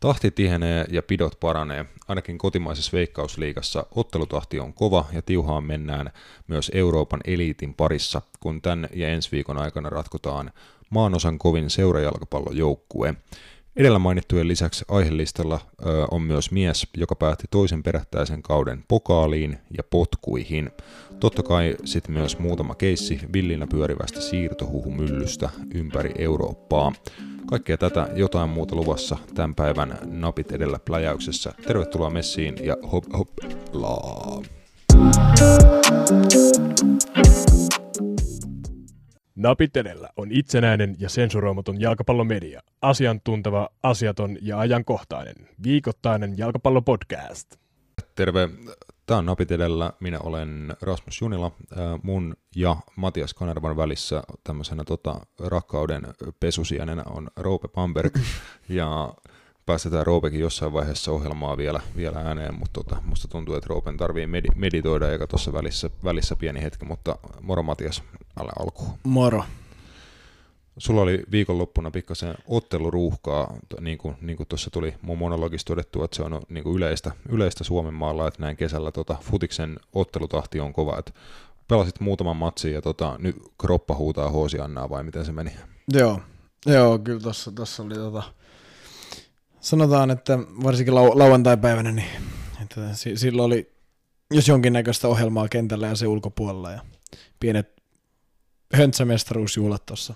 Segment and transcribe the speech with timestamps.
[0.00, 1.84] Tahti tihenee ja pidot paranee.
[2.08, 6.10] Ainakin kotimaisessa veikkausliigassa ottelutahti on kova ja tiuhaan mennään
[6.48, 10.52] myös Euroopan eliitin parissa, kun tän ja ensi viikon aikana ratkotaan
[10.90, 13.14] maanosan kovin seurajalkapallojoukkue.
[13.76, 15.60] Edellä mainittujen lisäksi aihelistalla
[16.10, 20.70] on myös mies, joka päätti toisen perättäisen kauden pokaaliin ja potkuihin.
[21.20, 26.92] Totta kai sitten myös muutama keissi villinä pyörivästä siirtohuhumyllystä ympäri Eurooppaa.
[27.46, 31.52] Kaikkea tätä jotain muuta luvassa tämän päivän napit edellä pläjäyksessä.
[31.66, 33.28] Tervetuloa messiin ja hop hop
[33.72, 34.42] laa.
[39.76, 42.60] Edellä on itsenäinen ja sensuroimaton jalkapallomedia.
[42.82, 45.34] Asiantunteva, asiaton ja ajankohtainen.
[45.62, 47.56] Viikoittainen jalkapallopodcast.
[48.14, 48.48] Terve,
[49.06, 49.92] tämä on Napit edellä.
[50.00, 51.52] Minä olen Rasmus Junila.
[52.02, 56.02] Mun ja Matias Kanervan välissä tämmöisenä tota, rakkauden
[56.40, 58.18] pesusienenä on Roope Pamberg.
[58.68, 59.14] ja
[59.66, 64.26] päästetään Roopekin jossain vaiheessa ohjelmaa vielä, vielä ääneen, mutta tota, musta tuntuu, että Roopen tarvii
[64.26, 68.02] medi- meditoida eikä tuossa välissä, välissä pieni hetki, mutta moro Matias,
[68.36, 68.90] alle alkuun.
[69.04, 69.44] Moro.
[70.78, 76.16] Sulla oli viikonloppuna pikkasen otteluruuhkaa, niin kuin, niin kuin tuossa tuli mun monologista todettu, että
[76.16, 80.72] se on niin kuin yleistä, yleistä Suomen maalla, että näin kesällä tota, futiksen ottelutahti on
[80.72, 81.12] kova, että
[81.68, 85.52] pelasit muutaman matsin ja tota, nyt kroppa huutaa Hoosiannaa vai miten se meni?
[85.92, 86.20] Joo,
[86.66, 88.22] joo kyllä tuossa tossa oli tota,
[89.66, 92.08] sanotaan, että varsinkin lau- lauantai-päivänä, niin
[92.62, 93.76] että silloin oli
[94.30, 96.80] jos jonkinnäköistä ohjelmaa kentällä ja se ulkopuolella ja
[97.40, 97.82] pienet
[98.74, 100.14] höntsämestaruusjuhlat tuossa.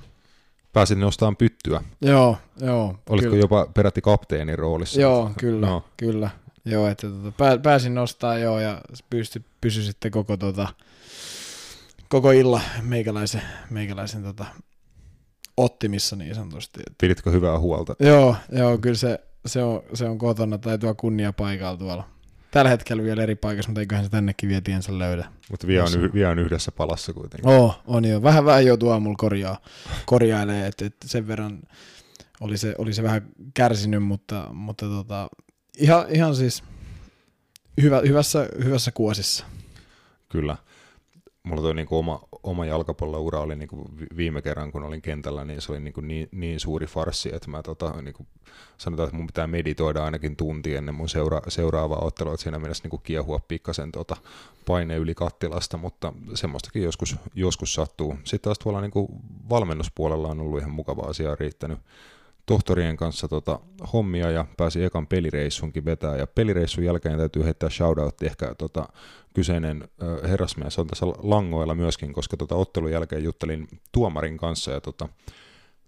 [0.73, 1.83] Pääsit nostamaan pyttyä.
[2.03, 2.99] Joo, joo.
[3.09, 3.45] Olisiko kyllä.
[3.45, 5.01] jopa peräti kapteenin roolissa?
[5.01, 5.85] Joo, kyllä, no.
[5.97, 6.31] kyllä.
[6.65, 10.69] Joo, että tota, pääsin nostaa joo ja pysty, pysy sitten koko, tota,
[12.09, 14.45] koko illa meikäläisen, meikäläisen tota,
[15.57, 16.81] ottimissa niin sanotusti.
[17.01, 17.97] Piditkö hyvää huolta?
[18.01, 22.05] Joo, joo kyllä se, se, on, se on kotona tai tuo kunnia paikalla tuolla
[22.51, 25.29] tällä hetkellä vielä eri paikassa, mutta eiköhän se tännekin vielä tiensä löydä.
[25.51, 27.51] Mutta vielä on, y- vielä on yhdessä palassa kuitenkin.
[27.51, 28.23] Oo, on jo.
[28.23, 29.61] Vähän vähän joutuu aamulla korjaa,
[30.07, 31.61] korjailee, että et sen verran
[32.41, 33.23] oli se, oli se vähän
[33.55, 35.29] kärsinyt, mutta, mutta tota,
[35.79, 36.65] ihan, ihan siis
[37.83, 39.45] hyvä, hyvässä, hyvässä kuosissa.
[40.29, 40.57] Kyllä
[41.43, 45.73] mulla toi niinku oma, oma jalkapalloura oli niinku viime kerran, kun olin kentällä, niin se
[45.73, 48.27] oli niinku niin, niin suuri farsi, että mä tota, niinku,
[48.79, 52.85] sanotaan, että mun pitää meditoida ainakin tunti ennen mun seura, seuraavaa ottelua, että siinä mielessä
[52.85, 54.17] niinku kiehua pikkasen tota,
[54.67, 58.17] paine yli kattilasta, mutta semmoistakin joskus, joskus sattuu.
[58.25, 59.09] Sitten taas tuolla niinku
[59.51, 61.79] valmennuspuolella on ollut ihan mukava asia riittänyt
[62.51, 63.61] tohtorien kanssa tota,
[63.93, 66.17] hommia ja pääsi ekan pelireissunkin vetää.
[66.17, 68.89] Ja pelireissun jälkeen täytyy heittää shoutoutti ehkä tota,
[69.35, 74.81] kyseinen äh, herrasmies on tässä langoilla myöskin, koska tota, ottelun jälkeen juttelin tuomarin kanssa ja
[74.81, 75.09] tota,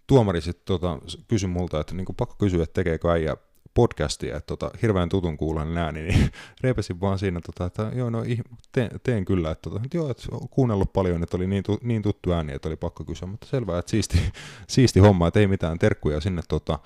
[0.06, 3.36] tuomari sitten tota, kysyi multa, että niin pakko kysyä, että tekeekö äijä
[3.74, 6.30] podcastia, että tota, hirveän tutun kuulen ääni, niin
[6.62, 8.24] repesin vaan siinä, tota, että joo, no
[8.72, 12.02] teen, teen kyllä, että, tota, että joo, että kuunnellut paljon, että oli niin, tu, niin
[12.02, 14.18] tuttu ääni, että oli pakko kysyä, mutta selvää, että siisti,
[14.68, 16.78] siisti homma, että ei mitään terkkuja sinne tota,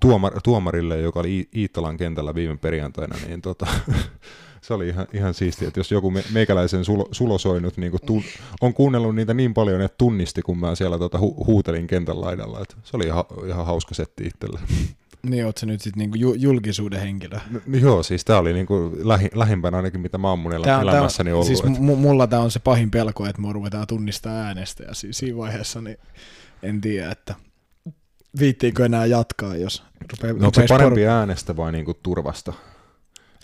[0.00, 3.66] tuomar, tuomarille, joka oli Iittalan kentällä viime perjantaina, niin tota,
[4.64, 8.22] se oli ihan, ihan siistiä, että jos joku me, meikäläisen sulo, sulosoinut niin tu,
[8.60, 12.60] on kuunnellut niitä niin paljon, että tunnisti, kun mä siellä tota, hu, huutelin kentän laidalla,
[12.60, 14.60] että se oli ihan, ihan hauska setti itselle.
[15.24, 17.38] Niin, oot se nyt sitten niinku julkisuuden henkilö?
[17.50, 21.28] No, joo, siis tämä oli niinku lähi, lähimpänä ainakin, mitä mä oon mun tää, elämässäni
[21.28, 21.46] tää, ollut.
[21.46, 21.78] Siis et...
[21.78, 25.80] mulla tämä on se pahin pelko, että mua ruvetaan tunnistaa äänestä, ja si- siinä vaiheessa
[25.80, 25.96] niin
[26.62, 27.34] en tiedä, että
[28.38, 29.82] viittiinkö enää jatkaa, jos
[30.12, 30.32] rupeaa...
[30.32, 31.08] No onko se parempi por...
[31.08, 32.52] äänestä vai niinku turvasta?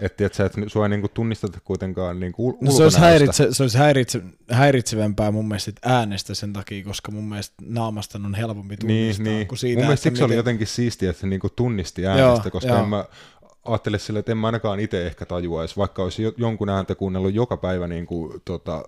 [0.00, 3.62] Että et sä et, sua ei niinku tunnisteta kuitenkaan niinku no se olisi, häiritse, se
[3.62, 8.78] olisi häiritse, häiritsevämpää mun mielestä äänestä sen takia, koska mun mielestä naamasta on helpompi niin,
[8.78, 9.47] tunnistaa niin, niin.
[9.47, 9.81] kuin siitä.
[9.81, 10.27] Mun mielestä siksi miten...
[10.27, 12.83] oli jotenkin siistiä, että se niinku tunnisti äänestä, joo, koska joo.
[12.83, 13.05] en mä
[13.65, 17.56] ajattele sille, että en mä ainakaan itse ehkä tajuaisi, vaikka olisi jonkun ääntä kuunnellut joka
[17.56, 18.84] päivä niin kuin, tota,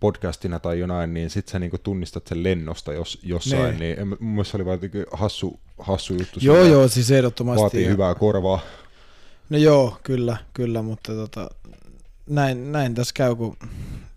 [0.00, 3.78] podcastina tai jonain, niin sit sä niinku tunnistat sen lennosta jos, jossain, ne.
[3.78, 4.78] niin en, mun mielestä se oli vaan
[5.12, 6.40] hassu, hassu juttu.
[6.42, 7.62] Joo, joo, siis ehdottomasti.
[7.62, 7.90] Vaatii ja...
[7.90, 8.60] hyvää korvaa.
[9.50, 11.50] No joo, kyllä, kyllä, mutta tota,
[12.26, 13.56] näin, näin tässä käy, kun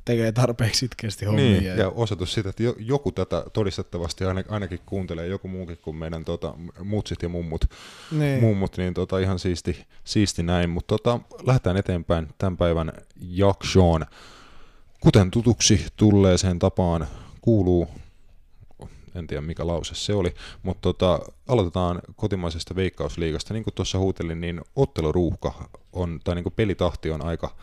[0.05, 1.45] tekee tarpeeksi sitkeästi hommia.
[1.45, 6.25] Niin, ja, ja osoitus siitä, että joku tätä todistettavasti ainakin kuuntelee, joku muukin kuin meidän
[6.25, 6.53] tota,
[6.83, 7.65] mutsit ja mummut,
[8.11, 10.69] niin, mummut, niin tota, ihan siisti, siisti näin.
[10.69, 14.05] Mutta tota, lähdetään eteenpäin tämän päivän jaksoon.
[14.99, 17.07] Kuten tutuksi tulleeseen tapaan
[17.41, 17.87] kuuluu
[19.15, 20.33] en tiedä mikä lause se oli,
[20.63, 23.53] mutta tota, aloitetaan kotimaisesta veikkausliigasta.
[23.53, 27.55] Niin kuin tuossa huutelin, niin otteluruuhka on, tai niin kuin pelitahti on aika,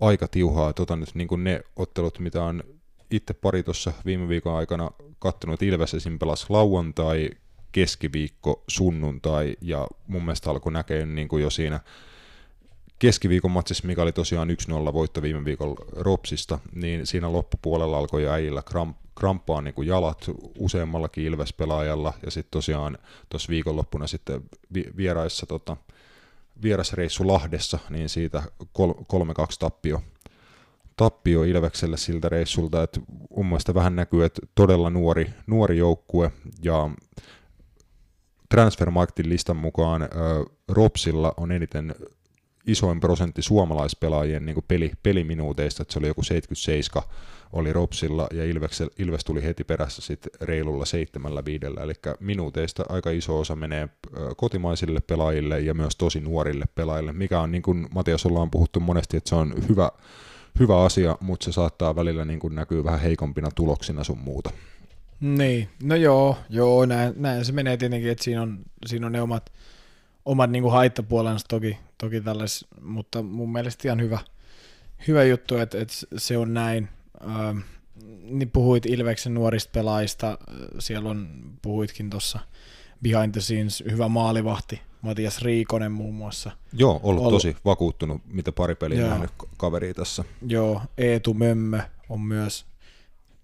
[0.00, 0.72] aika tiuhaa.
[0.72, 2.62] Tota nyt niin kuin ne ottelut, mitä on
[3.10, 6.18] itse pari tuossa viime viikon aikana kattonut, Ilves esim.
[6.18, 7.30] pelasi lauantai
[7.72, 11.80] keskiviikko, sunnuntai, ja mun mielestä alkoi näkeä niin kuin jo siinä
[12.98, 14.50] keskiviikon matsissa, mikä oli tosiaan
[14.88, 19.88] 1-0 voitto viime viikolla Ropsista, niin siinä loppupuolella alkoi jo äijillä kramp, kramppaa niin kuin
[19.88, 22.98] jalat useammallakin Ilves-pelaajalla, ja sitten tosiaan
[23.28, 24.42] tuossa viikonloppuna sitten
[24.96, 25.76] vieraissa tota,
[26.62, 28.66] vierasreissu Lahdessa, niin siitä 3-2
[29.58, 30.02] tappio,
[30.96, 33.00] tappio Ilvekselle siltä reissulta, että
[33.36, 36.90] mun mielestä vähän näkyy, että todella nuori, nuori joukkue, ja
[38.48, 40.08] Transfermarktin listan mukaan ö,
[40.68, 41.94] Ropsilla on eniten
[42.66, 47.08] isoin prosentti suomalaispelaajien niin peli, peliminuuteista, että se oli joku 77
[47.52, 53.10] oli Ropsilla ja Ilves, Ilves tuli heti perässä sitten reilulla seitsemällä viidellä, eli minuuteista aika
[53.10, 53.88] iso osa menee
[54.36, 59.16] kotimaisille pelaajille ja myös tosi nuorille pelaajille, mikä on niin kuin Matias ollaan puhuttu monesti,
[59.16, 59.90] että se on hyvä,
[60.58, 64.50] hyvä asia, mutta se saattaa välillä niin kuin näkyy vähän heikompina tuloksina sun muuta.
[65.20, 69.22] Niin, no joo, joo näin, näin se menee tietenkin, että siinä on, siinä on ne
[69.22, 69.52] omat,
[70.24, 74.18] omat niin kuin haittapuolensa toki, toki tällais, mutta mun mielestä ihan hyvä,
[75.08, 76.88] hyvä juttu, että, että se on näin.
[77.26, 77.58] Ähm,
[78.22, 80.38] niin puhuit Ilveksen nuorista pelaajista,
[80.78, 81.28] siellä on,
[81.62, 82.38] puhuitkin tuossa
[83.02, 86.50] behind the scenes, hyvä maalivahti, Matias Riikonen muun muassa.
[86.72, 87.34] Joo, ollut, ollut.
[87.34, 90.24] tosi vakuuttunut, mitä pari peliä nähnyt kaveri tässä.
[90.46, 92.70] Joo, Eetu Mömmö on myös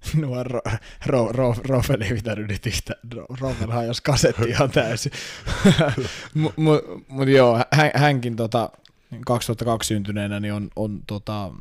[0.21, 0.61] Nuo ro,
[1.07, 2.95] ro, ro, Rofel ei pitänyt nyt yhtä,
[3.41, 5.13] Rofel hajosi kasetti ihan täysin.
[6.35, 8.71] Mutta mut, mut joo, hän, hänkin tota,
[9.27, 11.53] 2002 syntyneenä niin on, on tota,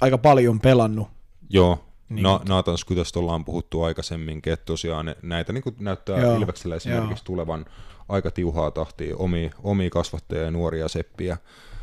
[0.00, 1.08] aika paljon pelannut.
[1.50, 2.22] Joo, niin.
[2.22, 7.24] Na, Nathan Skytästä ollaan puhuttu aikaisemminkin, että tosiaan näitä niin näyttää joo, Ilveksellä esimerkiksi joo.
[7.24, 7.66] tulevan
[8.08, 11.36] aika tiuhaa tahtia, omi, omia kasvattajia ja nuoria seppiä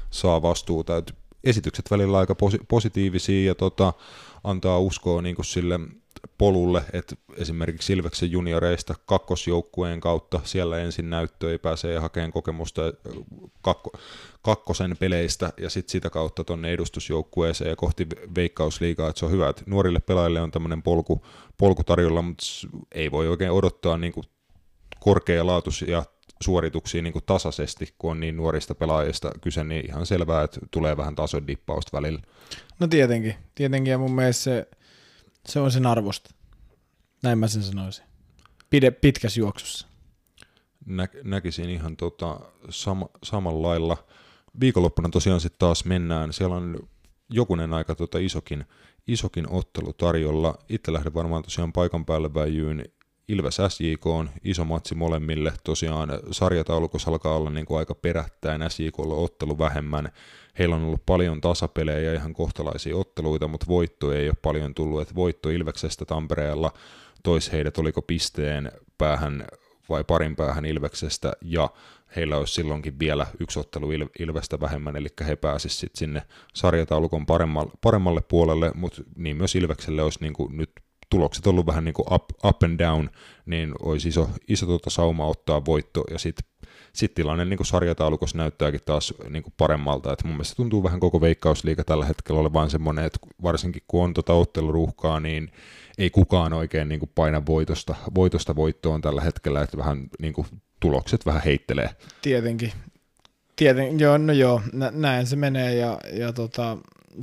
[0.09, 0.97] saa vastuuta.
[0.97, 3.93] Et esitykset välillä aika posi- positiivisia ja tota,
[4.43, 5.79] antaa uskoa niin kuin sille
[6.37, 12.81] polulle, että esimerkiksi Ilveksen junioreista kakkosjoukkueen kautta siellä ensin näyttöä pääsee hakemaan kokemusta
[13.61, 13.91] kakko,
[14.41, 19.49] kakkosen peleistä ja sitten sitä kautta tuonne edustusjoukkueeseen ja kohti veikkausliigaa, että se on hyvä,
[19.49, 21.25] että nuorille pelaajille on tämmöinen polku,
[21.57, 22.43] polku tarjolla, mutta
[22.91, 24.13] ei voi oikein odottaa niin
[24.99, 26.03] korkealaatuisia
[26.43, 31.15] suorituksia niin tasaisesti, kun on niin nuorista pelaajista kyse, niin ihan selvää, että tulee vähän
[31.15, 32.19] tason dippausta välillä.
[32.79, 34.67] No tietenkin, tietenkin ja mun mielestä se,
[35.47, 36.29] se on sen arvosta.
[37.23, 38.05] Näin mä sen sanoisin.
[38.69, 39.87] Pide pitkässä juoksussa.
[40.85, 42.39] Nä, näkisin ihan tota,
[42.69, 43.97] sama, samalla lailla.
[44.59, 46.33] Viikonloppuna tosiaan sitten taas mennään.
[46.33, 46.89] Siellä on
[47.29, 48.65] jokunen aika tota isokin,
[49.07, 50.57] isokin ottelu tarjolla.
[50.69, 52.85] Itse lähden varmaan tosiaan paikan päälle väijyyn
[53.27, 55.53] Ilves SJK on iso matsi molemmille.
[55.63, 60.11] Tosiaan sarjataulukossa alkaa olla niin kuin aika perättäin SJKlla ottelu vähemmän.
[60.59, 65.01] Heillä on ollut paljon tasapelejä ja ihan kohtalaisia otteluita, mutta voitto ei ole paljon tullut.
[65.01, 66.71] Et voitto Ilveksestä Tampereella
[67.23, 69.45] tois heidät oliko pisteen päähän
[69.89, 71.69] vai parin päähän Ilveksestä ja
[72.15, 76.21] heillä olisi silloinkin vielä yksi ottelu Ilvestä vähemmän, eli he pääsisivät sinne
[76.53, 80.71] sarjataulukon paremmalle, paremmalle puolelle, mutta niin myös Ilvekselle olisi niin kuin nyt
[81.09, 83.09] tulokset ollut vähän niin kuin up, up and down,
[83.45, 86.47] niin olisi iso, iso tuota sauma ottaa voitto, ja sitten
[86.93, 90.99] sit tilanne niin kuin sarjataulukossa näyttääkin taas niin kuin paremmalta, että mun mielestä tuntuu vähän
[90.99, 95.51] koko veikkausliiga tällä hetkellä olevan semmoinen, että varsinkin kun on tuota otteluruuhkaa, niin
[95.97, 100.47] ei kukaan oikein niin kuin paina voitosta, voitosta voittoon tällä hetkellä, että vähän niin kuin
[100.79, 101.89] tulokset vähän heittelee.
[102.21, 102.73] Tietenkin.
[103.55, 106.77] Tieten, joo, no joo, nä, näin se menee ja, ja tota,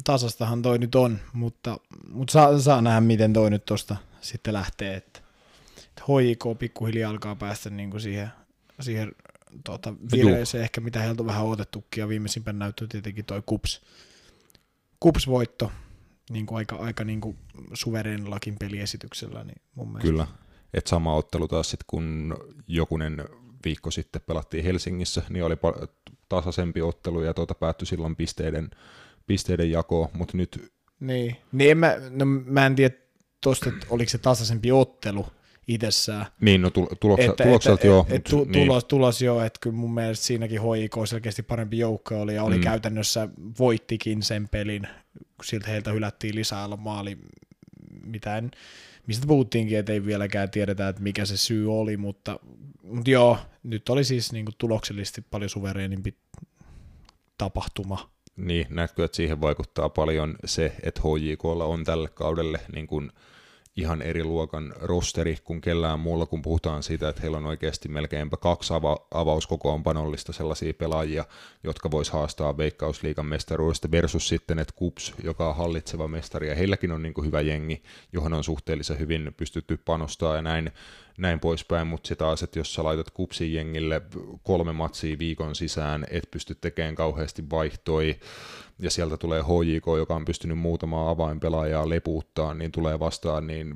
[0.04, 1.78] tasastahan toi nyt on, mutta,
[2.10, 5.20] mutta saa, saa nähdä, miten toi nyt tosta sitten lähtee, että,
[5.76, 8.28] että HJK pikkuhiljaa alkaa päästä niin kuin siihen,
[8.80, 9.12] siihen
[9.64, 13.82] tuota, vireeseen, ehkä mitä heiltä on vähän odotettukin, ja viimeisimpänä näyttää tietenkin toi Kups,
[15.00, 15.72] Kups-voitto,
[16.30, 17.36] niin kuin aika, aika niin kuin
[17.74, 20.08] suvereenillakin peliesityksellä, niin mun mielestä.
[20.08, 20.26] Kyllä,
[20.74, 22.36] että sama ottelu taas sitten, kun
[22.68, 23.24] jokunen
[23.64, 25.56] viikko sitten pelattiin Helsingissä, niin oli
[26.28, 28.70] tasaisempi ottelu ja tuota päättyi silloin pisteiden
[29.26, 30.72] pisteiden jakoa, mutta nyt...
[31.00, 32.94] Niin, niin en mä, no mä en tiedä
[33.40, 35.26] tuosta, että oliko se tasaisempi ottelu
[35.68, 36.26] itsessään.
[36.40, 38.06] Niin, no tuloksa, että, tulokselta että, joo.
[38.08, 38.52] Et, et, tu, niin.
[38.52, 42.56] tulos, tulos joo, että kyllä mun mielestä siinäkin HIK selkeästi parempi joukko oli ja oli
[42.56, 42.62] mm.
[42.62, 43.28] käytännössä,
[43.58, 44.88] voittikin sen pelin,
[45.36, 47.18] kun siltä heiltä hylättiin lisää maali,
[48.06, 48.50] mitään,
[49.06, 52.38] mistä puhuttiinkin, että ei vieläkään tiedetä, että mikä se syy oli, mutta,
[52.82, 56.14] mutta joo, nyt oli siis niin kuin tuloksellisesti paljon suvereenimpi
[57.38, 63.10] tapahtuma niin, näetkö, että siihen vaikuttaa paljon se, että HJKlla on tälle kaudelle niin kuin
[63.76, 68.36] ihan eri luokan rosteri kuin kellään muulla, kun puhutaan siitä, että heillä on oikeasti melkeinpä
[68.36, 71.24] kaksi ava- avauskokoonpanollista sellaisia pelaajia,
[71.64, 76.92] jotka vois haastaa Veikkausliigan mestaruudesta versus sitten, että KUPS, joka on hallitseva mestari, ja heilläkin
[76.92, 80.72] on niin kuin hyvä jengi, johon on suhteellisen hyvin pystytty panostaa ja näin,
[81.18, 84.02] näin poispäin, mutta sitä taas, että jos sä laitat kupsin jengille
[84.42, 88.16] kolme matsia viikon sisään, et pysty tekemään kauheasti vaihtoi,
[88.78, 93.74] ja sieltä tulee HJK, joka on pystynyt muutamaa avainpelaajaa lepuuttaa, niin tulee vastaan, niin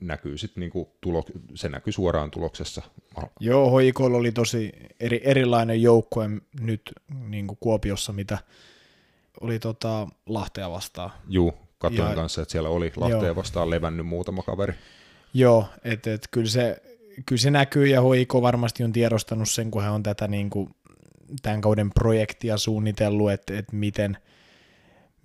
[0.00, 2.82] näkyy sit niinku tulo, se näkyy suoraan tuloksessa.
[3.40, 6.28] Joo, HJK oli tosi eri, erilainen joukkue
[6.60, 6.92] nyt
[7.28, 8.38] niin kuin Kuopiossa, mitä
[9.40, 11.10] oli tota Lahtea vastaan.
[11.28, 13.36] Juu, katsoin ja, kanssa, että siellä oli Lahtea joo.
[13.36, 14.74] vastaan levännyt muutama kaveri.
[15.34, 16.82] Joo, että et, kyllä, se,
[17.26, 20.70] kyllä se näkyy ja HJK varmasti on tiedostanut sen, kun he on tätä niin kuin,
[21.42, 24.16] tämän kauden projektia suunnitellut, että, että miten,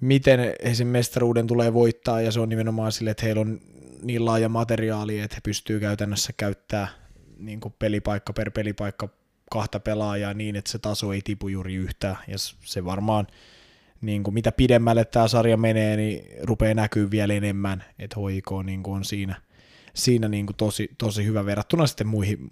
[0.02, 0.40] miten
[0.74, 3.62] sen mestaruuden tulee voittaa, ja se on nimenomaan sille, että heillä on
[4.02, 6.88] niin laaja materiaali, että he pystyy käytännössä käyttää
[7.38, 9.10] niin kuin pelipaikka per pelipaikka
[9.52, 13.28] kahta pelaajaa niin, että se taso ei tipu juuri yhtään, ja se varmaan
[14.02, 18.84] niin kuin mitä pidemmälle tämä sarja menee, niin rupeaa näkyy vielä enemmän, että HIK niin
[18.84, 19.42] kuin on siinä,
[19.94, 22.50] siinä niin kuin tosi, tosi hyvä verrattuna sitten muihin,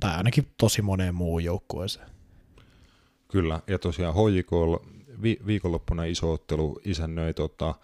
[0.00, 2.08] tai ainakin tosi moneen muuhun joukkueeseen.
[3.28, 4.50] Kyllä, ja tosiaan HJK
[5.22, 7.74] vi- viikonloppuna iso ottelu isännöi tota,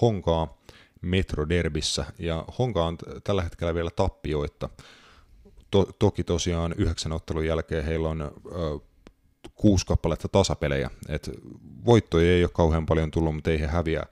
[0.00, 0.58] Honkaa
[1.02, 4.68] Metroderbissä, ja Honka on tällä hetkellä vielä tappioita.
[5.70, 8.30] To- toki tosiaan yhdeksän ottelun jälkeen heillä on ö,
[9.54, 11.30] kuusi kappaletta tasapelejä, et
[11.84, 14.02] voittoja ei ole kauhean paljon tullut, mutta ei he häviä,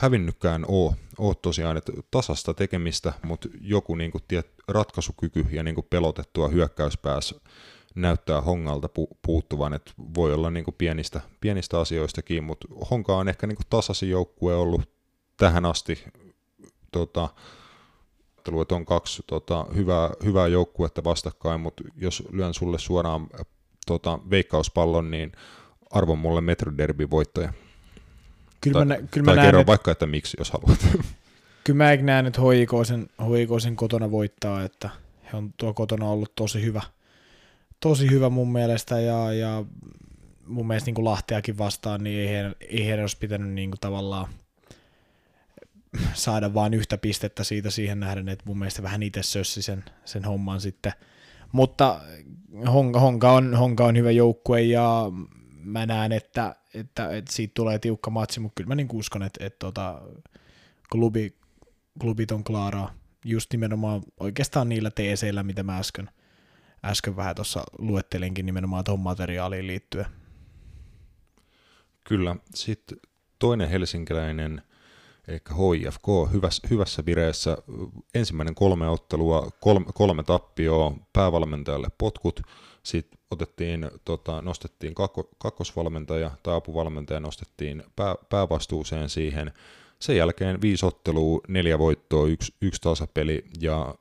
[0.00, 5.74] hävinnytkään ole, ole tosiaan, että tasasta tekemistä, mutta joku niin kuin, tiet, ratkaisukyky ja niin
[5.74, 7.40] kuin pelotettua hyökkäyspäässä
[7.94, 13.28] näyttää Hongalta pu- puuttuvan, että voi olla niin kuin pienistä, pienistä asioistakin, mutta Honka on
[13.28, 14.82] ehkä niin kuin tasaisin joukkue ollut
[15.36, 16.04] tähän asti.
[16.92, 17.28] Tota,
[18.38, 23.26] että on kaksi tota, hyvää, hyvää joukkuetta vastakkain, mutta jos lyön sulle suoraan
[23.86, 25.32] tota, veikkauspallon, niin
[25.90, 27.52] arvon mulle Metroderby voittaja.
[28.60, 30.86] Kyllä tai, mä, nä, kyllä tai mä kerro näen, vaikka, että miksi, jos haluat.
[31.64, 34.90] Kyllä mä näen, että HIK sen, HIK sen kotona voittaa, että
[35.32, 36.82] he on tuo kotona ollut tosi hyvä,
[37.80, 39.64] tosi hyvä mun mielestä ja, ja
[40.46, 43.80] mun mielestä niin kuin Lahteakin vastaan, niin ei heidän, ei heidän olisi pitänyt niin kuin
[43.80, 44.28] tavallaan
[46.14, 50.24] saada vain yhtä pistettä siitä siihen nähden, että mun mielestä vähän itse sössi sen, sen
[50.24, 50.92] homman sitten.
[51.52, 52.00] Mutta
[52.72, 55.12] Honka, Honka, on, Honka on hyvä joukkue ja
[55.64, 59.46] mä näen, että, että, että siitä tulee tiukka matsi, mutta kyllä mä niin uskon, että,
[59.46, 60.02] että tota,
[60.92, 61.36] klubi,
[62.00, 66.10] klubit on klaaraa just nimenomaan oikeastaan niillä teeseillä, mitä mä äsken,
[66.84, 70.06] äsken vähän tuossa luettelinkin nimenomaan tuohon materiaaliin liittyen.
[72.04, 72.36] Kyllä.
[72.54, 72.98] Sitten
[73.38, 74.62] toinen helsinkiläinen,
[75.30, 75.40] eli
[75.78, 77.58] HIFK, hyvässä, hyvässä vireessä.
[78.14, 82.40] Ensimmäinen kolme ottelua, kolme, kolme tappioa, päävalmentajalle potkut,
[82.82, 89.52] sitten otettiin, tota, nostettiin kakko, kakkosvalmentaja tai apuvalmentaja, nostettiin pää, päävastuuseen siihen.
[89.98, 93.94] Sen jälkeen viisi ottelua, neljä voittoa, yksi, yksi tasapeli ja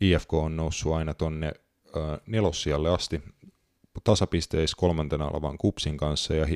[0.00, 1.52] IFK on noussut aina tonne
[2.26, 3.22] nelossijalle asti
[4.04, 6.46] tasapisteissä kolmantena olevan Kupsin kanssa ja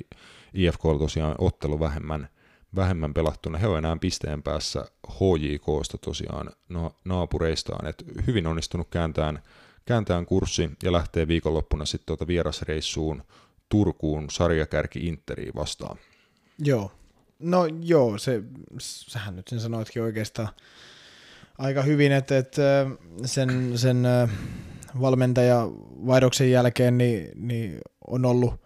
[0.54, 2.28] IFK on tosiaan ottelu vähemmän,
[2.76, 3.59] vähemmän pelattuna.
[3.59, 7.87] He on enää pisteen päässä HJKsta tosiaan no, naapureistaan.
[7.87, 9.42] Et hyvin onnistunut kääntään,
[9.85, 13.23] kääntään kurssi ja lähtee viikonloppuna sitten tuota vierasreissuun
[13.68, 15.99] Turkuun sarjakärki Interiin vastaan.
[16.59, 16.92] Joo.
[17.38, 18.42] No joo, se,
[18.78, 20.49] sähän nyt sen sanoitkin oikeastaan
[21.59, 22.87] aika hyvin, että, että
[23.25, 24.06] sen, sen
[25.00, 25.68] valmentaja
[26.06, 28.65] vaihdoksen jälkeen niin, niin on ollut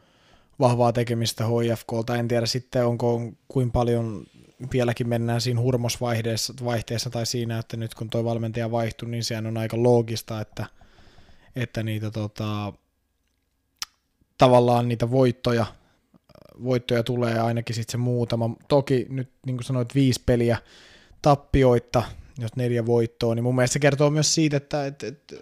[0.60, 2.16] vahvaa tekemistä HIFKlta.
[2.16, 4.26] En tiedä sitten, onko kuin paljon
[4.72, 9.46] vieläkin mennään siinä hurmosvaihteessa vaihteessa tai siinä, että nyt kun tuo valmentaja vaihtui, niin sehän
[9.46, 10.66] on aika loogista, että,
[11.56, 12.72] että niitä tota,
[14.38, 15.66] tavallaan niitä voittoja,
[16.64, 18.56] voittoja tulee ainakin sitten se muutama.
[18.68, 20.58] Toki nyt niin kuin sanoit viisi peliä
[21.22, 22.02] tappioita,
[22.38, 25.36] jos neljä voittoa, niin mun mielestä se kertoo myös siitä, että, että, että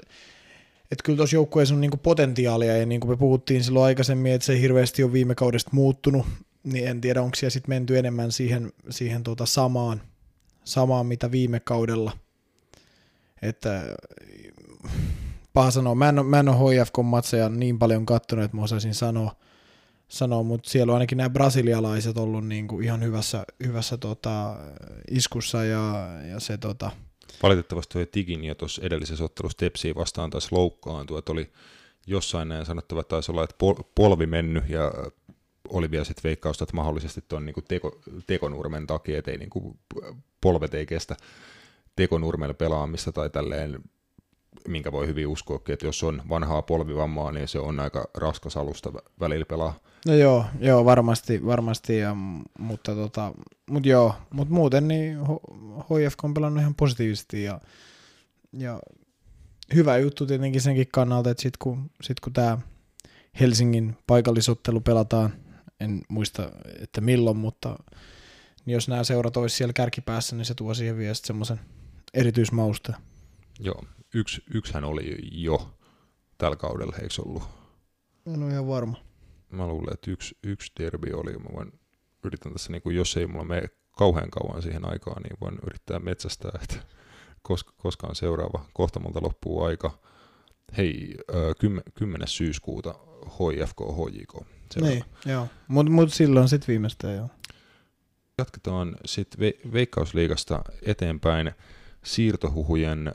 [0.90, 4.46] että kyllä tuossa joukkueessa on niinku potentiaalia, ja niin kuin me puhuttiin silloin aikaisemmin, että
[4.46, 6.26] se hirveästi on viime kaudesta muuttunut,
[6.64, 10.02] niin en tiedä, onko siellä sitten menty enemmän siihen, siihen tuota samaan,
[10.64, 12.12] samaan, mitä viime kaudella.
[13.42, 13.96] Että
[15.52, 19.36] paha sanoa, mä en mä en ole HFK-matseja niin paljon kattonut, että mä osaisin sanoa,
[20.08, 24.56] sanoa mutta siellä on ainakin nämä brasilialaiset ollut niin kuin ihan hyvässä, hyvässä tota,
[25.10, 26.90] iskussa ja, ja se tota,
[27.42, 31.52] Valitettavasti tuo Tigin jo tuossa edellisessä ottelussa Tepsiin vastaan taas loukkaantua, että oli
[32.06, 33.56] jossain näin sanottava, että taisi olla, että
[33.94, 34.92] polvi mennyt ja
[35.68, 39.78] oli vielä sitten veikkausta, että mahdollisesti tuon niin teko, tekonurmen takia, että ei niin kuin,
[40.40, 41.16] polvet ei kestä
[41.96, 43.78] tekonurmella pelaamista tai tälleen,
[44.68, 48.92] minkä voi hyvin uskoa, että jos on vanhaa polvivammaa, niin se on aika raskas alusta
[49.20, 49.80] välillä pelaa.
[50.06, 52.16] No joo, joo varmasti, varmasti ja,
[52.58, 53.32] mutta, tota,
[53.70, 55.18] mut joo, mut muuten niin
[55.80, 57.60] HFK on pelannut ihan positiivisesti ja,
[58.52, 58.80] ja
[59.74, 62.58] hyvä juttu tietenkin senkin kannalta, että sitten kun, sit kun tämä
[63.40, 65.32] Helsingin paikallisottelu pelataan,
[65.80, 66.50] en muista,
[66.82, 67.78] että milloin, mutta
[68.66, 71.60] niin jos nämä seurat olisi siellä kärkipäässä, niin se tuo siihen vielä semmoisen
[72.14, 72.92] erityismausta.
[73.60, 73.82] Joo,
[74.14, 75.74] yksi, yksihän oli jo
[76.38, 77.42] tällä kaudella, eikö ollut?
[78.26, 78.96] En ole ihan varma.
[79.50, 81.32] Mä luulen, että yksi, yksi derby oli.
[81.32, 81.72] Mä voin,
[82.24, 85.98] yritän tässä, niin kuin, jos ei mulla mene kauhean kauan siihen aikaan, niin voin yrittää
[85.98, 86.76] metsästää, että
[87.42, 88.64] koska, koska on seuraava.
[88.72, 89.98] Kohta multa loppuu aika.
[90.76, 91.14] Hei,
[91.94, 92.28] 10.
[92.28, 94.46] syyskuuta HIFK, HJK.
[94.80, 95.48] Niin, joo.
[95.68, 97.28] Mutta mut silloin sitten viimeistään joo.
[98.38, 101.52] Jatketaan sitten ve- Veikkausliigasta eteenpäin
[102.04, 103.12] siirtohuhujen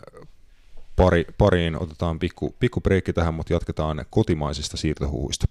[0.95, 1.81] pari, pariin.
[1.81, 5.45] Otetaan pikku, pikku breikki tähän, mutta jatketaan kotimaisista siirtohuhuista.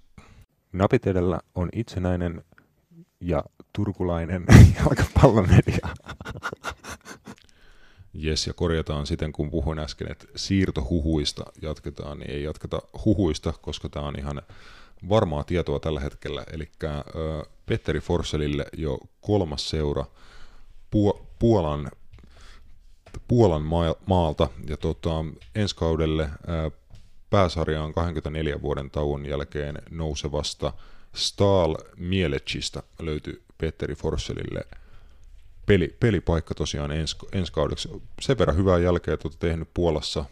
[0.73, 2.45] Napit edellä on itsenäinen
[3.21, 4.45] ja turkulainen
[4.79, 5.89] jalkapallomedia.
[8.15, 13.89] Jes, ja korjataan siten, kun puhuin äsken, että siirtohuhuista jatketaan, niin ei jatketa huhuista, koska
[13.89, 14.43] tämä on ihan
[15.09, 16.45] varmaa tietoa tällä hetkellä.
[16.53, 16.69] Eli
[17.67, 20.05] Petteri Forselille jo kolmas seura
[21.39, 21.91] Puolan,
[23.29, 23.63] Puolan
[24.07, 26.71] maalta, ja tota, ensi kaudelle ää,
[27.31, 30.73] pääsarja on 24 vuoden tauon jälkeen nousevasta
[31.15, 34.65] Stahl Mielechistä löytyi Petteri Forselille
[35.67, 37.89] peli, pelipaikka tosiaan ens, ensi kaudeksi.
[38.21, 40.27] Sen verran hyvää jälkeä tuota tehnyt Puolassa äh,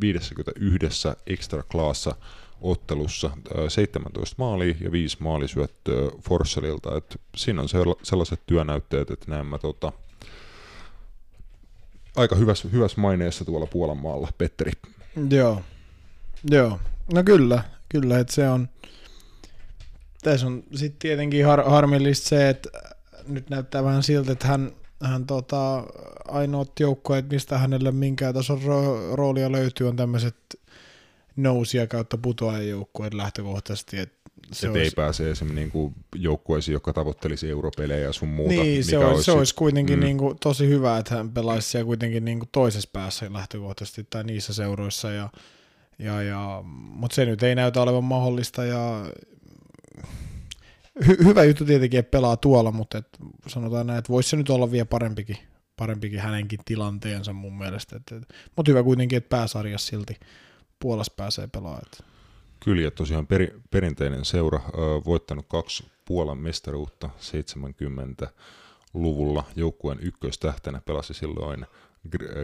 [0.00, 2.16] 51 extra klaassa
[2.60, 6.96] ottelussa, äh, 17 maalia ja 5 maalisyöttöä Forselilta.
[6.96, 7.68] Et siinä on
[8.02, 9.92] sellaiset työnäytteet, että näemme tota,
[12.16, 14.72] aika hyvässä, hyvässä maineessa tuolla Puolan maalla, Petteri.
[15.30, 15.62] Joo,
[16.50, 16.80] joo.
[17.12, 18.68] No kyllä, kyllä, että se on,
[20.22, 22.68] tässä on sitten tietenkin har, harmillista se, että
[23.26, 25.84] nyt näyttää vähän siltä, että hän, hän tota,
[26.28, 30.36] ainoat joukkueet, mistä hänelle minkään tason ro- roolia löytyy, on tämmöiset
[31.36, 33.98] nousia kautta putoajajoukkueet lähtökohtaisesti.
[33.98, 34.12] Et
[34.52, 34.84] se olisi...
[34.84, 38.54] ei pääse esimerkiksi niinku joukkueisiin, jotka tavoittelisi europelejä ja sun muuta.
[38.54, 40.04] Niin, se, olisi, olisi, se olisi kuitenkin mm.
[40.04, 45.10] niinku tosi hyvä, että hän pelaisi siellä kuitenkin niinku toisessa päässä lähtökohtaisesti tai niissä seuroissa.
[45.10, 45.30] Ja,
[45.98, 49.06] ja, ja, mutta se nyt ei näytä olevan mahdollista ja
[51.04, 53.08] hy- hyvä juttu tietenkin, että pelaa tuolla, mutta et
[53.46, 55.38] sanotaan näin, että voisi se nyt olla vielä parempikin,
[55.76, 57.96] parempikin hänenkin tilanteensa mun mielestä.
[57.96, 60.16] Et, et, mutta hyvä kuitenkin, että pääsarjassa silti
[60.78, 61.82] Puolassa pääsee pelaamaan.
[62.64, 64.60] Kyllä, ja tosiaan peri, perinteinen seura,
[65.04, 71.66] voittanut kaksi Puolan mestaruutta 70-luvulla joukkueen ykköstähtenä pelasi silloin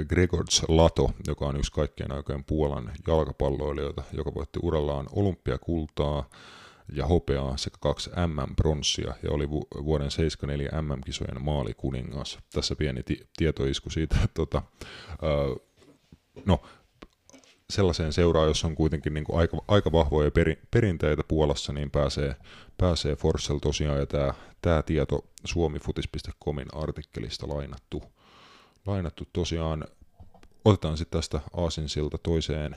[0.09, 6.29] Gregorz Lato, joka on yksi kaikkien aikojen Puolan jalkapalloilijoita, joka voitti urallaan olympiakultaa,
[6.93, 9.51] ja hopeaa sekä kaksi MM-pronssia ja oli
[9.85, 12.39] vuoden 74 MM-kisojen maalikuningas.
[12.53, 14.63] Tässä pieni ti- tietoisku siitä, että tota,
[15.23, 15.55] öö,
[16.45, 16.63] no,
[17.71, 22.37] sellaiseen seuraan, jossa on kuitenkin niin kuin aika, aika vahvoja peri, perinteitä Puolassa, niin pääsee,
[22.79, 28.03] pääsee Forssell tosiaan, ja tämä, tämä tieto suomifutis.comin artikkelista lainattu,
[28.87, 29.85] lainattu tosiaan.
[30.65, 32.77] Otetaan sitten tästä Aasinsilta toiseen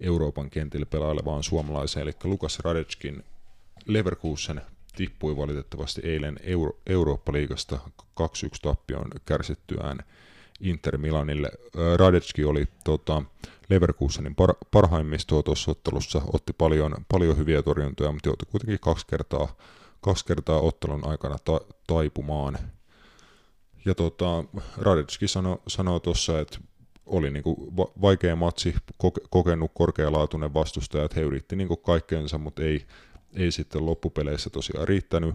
[0.00, 3.24] Euroopan kentille pelailevaan suomalaiseen, eli Lukas Radetskin
[3.86, 4.60] Leverkusen
[4.96, 7.78] tippui valitettavasti eilen Euro- Eurooppa-liigasta
[8.20, 8.24] 2-1
[8.62, 9.98] tappion kärsittyään
[10.60, 11.50] Inter Milanille.
[11.96, 13.22] Radetski oli tota,
[13.68, 19.56] Leverkusenin par- parhaimmistoa tuossa ottelussa, otti paljon, paljon hyviä torjuntoja, mutta joutui kuitenkin kaksi kertaa,
[20.00, 22.58] kaksi kertaa ottelun aikana ta- taipumaan.
[23.84, 24.44] Ja tota,
[24.76, 26.58] Radetski sanoi sano tuossa, että
[27.06, 28.74] oli niinku vaikea matsi,
[29.30, 32.86] kokenut korkealaatuinen vastustaja, että he yritti niinku kaikkeensa, mutta ei,
[33.36, 35.34] ei sitten loppupeleissä tosiaan riittänyt.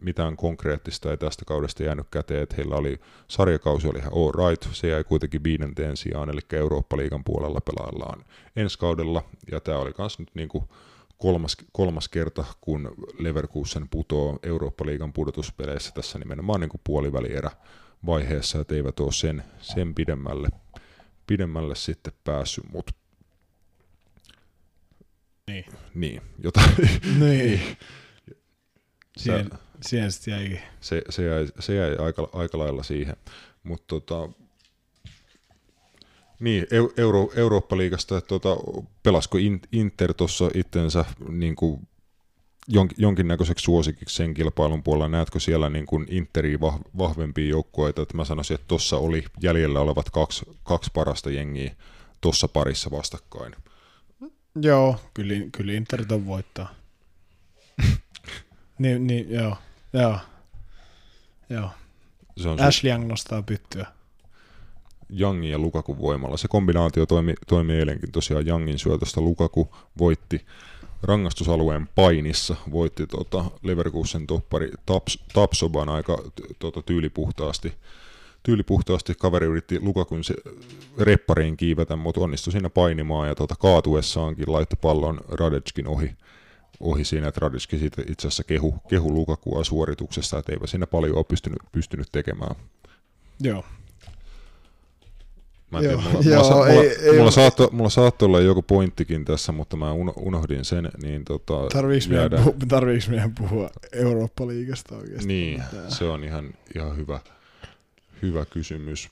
[0.00, 4.68] Mitään konkreettista ei tästä kaudesta jäänyt käteen, että heillä oli sarjakausi oli ihan all right,
[4.72, 8.24] se jäi kuitenkin viidenteen sijaan, eli Eurooppa-liigan puolella pelaillaan
[8.56, 10.64] ensi kaudella, ja tämä oli myös nyt niin kuin
[11.18, 17.50] kolmas, kolmas kerta, kun Leverkusen putoo Eurooppa-liigan pudotuspeleissä tässä nimenomaan niin kuin puolivälierä
[18.06, 20.48] vaiheessa, että eivät ole sen, sen pidemmälle,
[21.26, 22.92] pidemmälle sitten päässyt, mutta
[25.46, 25.64] niin.
[25.94, 26.70] Niin, jotain.
[27.20, 27.60] niin.
[29.16, 29.50] Siihen,
[29.82, 30.60] siihen sitten jäikin.
[30.80, 33.16] Se, se, jäi, se jäi aika, aika lailla siihen.
[33.62, 34.28] Mutta tota,
[36.40, 38.56] niin, Euro, Eurooppa-liigasta, että tota,
[39.02, 39.38] pelasko
[39.72, 41.88] Inter tuossa itsensä niin kuin
[42.96, 45.08] jonkinnäköiseksi suosikiksi sen kilpailun puolella?
[45.08, 46.60] Näetkö siellä niin kuin Interiin
[46.98, 48.02] vahvempia joukkueita?
[48.02, 51.74] Että mä sanoisin, että tuossa oli jäljellä olevat kaksi, kaksi parasta jengiä
[52.20, 53.54] tuossa parissa vastakkain.
[54.54, 56.74] Joo, kyllä, kyllä Inter ton voittaa.
[58.78, 59.56] niin, niin, joo,
[59.92, 60.18] joo,
[61.50, 61.70] joo.
[62.36, 63.86] Se on Ashley Young nostaa pyttyä.
[65.20, 66.36] Youngin ja Lukakun voimalla.
[66.36, 69.20] Se kombinaatio toimi, toimi eilenkin tosiaan Youngin syötöstä.
[69.20, 70.46] Lukaku voitti
[71.02, 76.22] rangaistusalueen painissa, voitti tota Leverkusen toppari Taps, Tapsoban aika
[76.58, 77.72] tota, tyylipuhtaasti.
[78.42, 80.34] Tyylipuhtaasti kaveri yritti Lukakun se,
[80.98, 86.10] reppariin kiivetä, mutta onnistui siinä painimaan ja tota, kaatuessaankin laittoi pallon Radetskin ohi,
[86.80, 91.24] ohi siinä, että Radetski itse asiassa kehu, kehu Lukakua suorituksessa, että eipä siinä paljon ole
[91.24, 92.56] pystynyt, pystynyt tekemään.
[93.40, 93.64] Joo.
[95.70, 98.40] Mä en tiedä, Joo, mulla, joo, mulla, ei- mulla, ei- mulla, saattoi, mulla saattoi olla
[98.40, 102.30] joku pointtikin tässä, mutta mä uno- unohdin sen, niin tota, Tarviiks meidän,
[102.68, 105.26] tarviiks meidän puhua Eurooppa-liigasta oikeasti?
[105.28, 105.90] Niin, Tää.
[105.90, 107.20] se on ihan, ihan hyvä,
[108.22, 109.08] hyvä kysymys.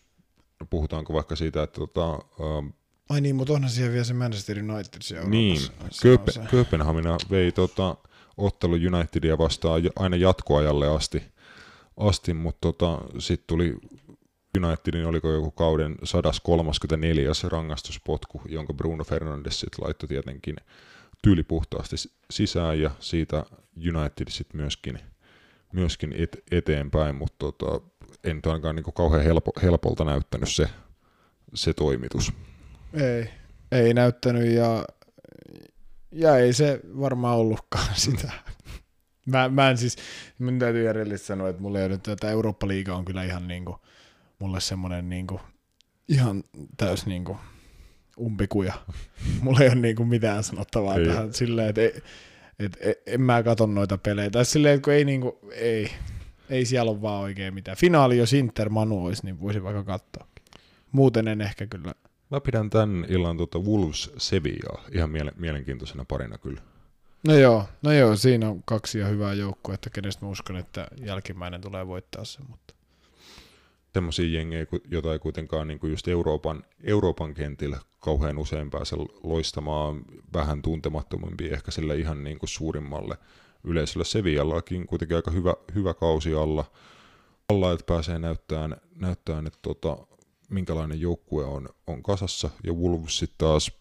[0.71, 2.67] Puhutaanko vaikka siitä, että tota, ähm,
[3.09, 6.19] Ai niin, mutta onhan siihen vielä se Manchester United siellä niin, se.
[6.51, 7.97] Kööpenhamina vei tota,
[8.37, 11.23] ottelu Unitedia vastaan aina jatkoajalle asti,
[11.97, 13.77] asti mutta tota, sitten tuli
[14.57, 17.31] Unitedin oliko joku kauden 134.
[17.49, 20.57] rangaistuspotku, jonka Bruno Fernandes sit laittoi tietenkin
[21.23, 21.97] tyylipuhtaasti
[22.31, 23.45] sisään ja siitä
[23.77, 24.99] United sitten myöskin,
[25.73, 27.81] myöskin et, eteenpäin, mutta tota,
[28.25, 30.67] en nyt ainakaan niinku kauhean helpo, helpolta näyttänyt se,
[31.55, 32.33] se toimitus.
[32.95, 33.31] Ei,
[33.73, 34.85] ei näyttänyt ja,
[36.13, 38.33] ja ei se varmaan ollutkaan sitä.
[39.27, 39.97] Mä, mä en siis,
[40.39, 43.77] mun täytyy järjellisesti sanoa, että mulle ei ole nyt, että Eurooppa-liiga on kyllä ihan niinku,
[44.39, 45.41] mulle semmoinen niinku,
[46.09, 46.45] ihan
[46.77, 47.37] täys niinku
[48.21, 48.75] umpikuja.
[49.43, 51.01] Mulla ei ole niinku mitään sanottavaa Ei.
[51.01, 51.09] ei.
[51.09, 52.03] tähän silleen, että ei,
[52.59, 54.31] et, et, en mä katso noita pelejä.
[54.31, 55.91] Tai silleen, että kun ei niinku, ei,
[56.51, 57.77] ei siellä ole vaan oikein mitään.
[57.77, 60.27] Finaali, jos Inter Manu olisi, niin voisin vaikka katsoa.
[60.93, 61.95] Muuten en ehkä kyllä.
[62.31, 66.61] Mä pidän tämän illan tota Wolves Sevillaa ihan miele- mielenkiintoisena parina kyllä.
[67.27, 70.89] No joo, no joo, siinä on kaksi ja hyvää joukkoa, että kenestä mä uskon, että
[71.01, 72.75] jälkimmäinen tulee voittaa sen, mutta
[73.93, 80.05] Semmoisia jengejä, jota ei kuitenkaan niin kuin just Euroopan, Euroopan kentillä kauhean usein pääse loistamaan
[80.33, 83.17] vähän tuntemattomampia ehkä sille ihan niin kuin suurimmalle
[83.65, 84.05] yleisölle.
[84.05, 86.65] Sevillakin kuitenkin aika hyvä, hyvä kausi alla,
[87.49, 89.99] alla että pääsee näyttämään, näyttämään että tota,
[90.51, 93.81] minkälainen joukkue on, on kasassa, ja Wolves sitten taas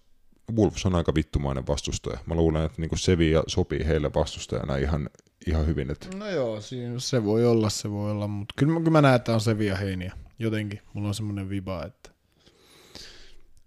[0.55, 2.19] Wolves on aika vittumainen vastustaja.
[2.25, 5.09] Mä luulen, että niin Sevilla sopii heille vastustajana ihan,
[5.47, 5.91] ihan hyvin.
[5.91, 6.59] Että No joo,
[6.97, 10.13] se voi olla, se voi olla, mutta kyllä, kyllä mä näen, että on Sevilla heiniä.
[10.39, 12.09] Jotenkin, mulla on semmoinen viba, että,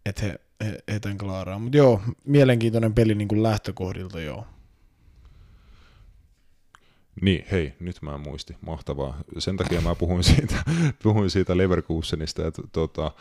[0.06, 1.58] että he, he, he tämän klaaraa.
[1.58, 4.46] Mutta joo, mielenkiintoinen peli niin kuin lähtökohdilta, joo.
[7.20, 8.56] Niin, hei, nyt mä muistin.
[8.60, 9.18] Mahtavaa.
[9.38, 10.54] Sen takia mä puhuin siitä,
[11.02, 13.12] puhuin siitä Leverkusenista, että tota,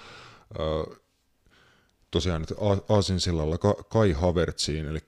[2.11, 2.55] tosiaan että
[2.89, 4.99] Aasinsillalla Ka- Kai Havertziin, eli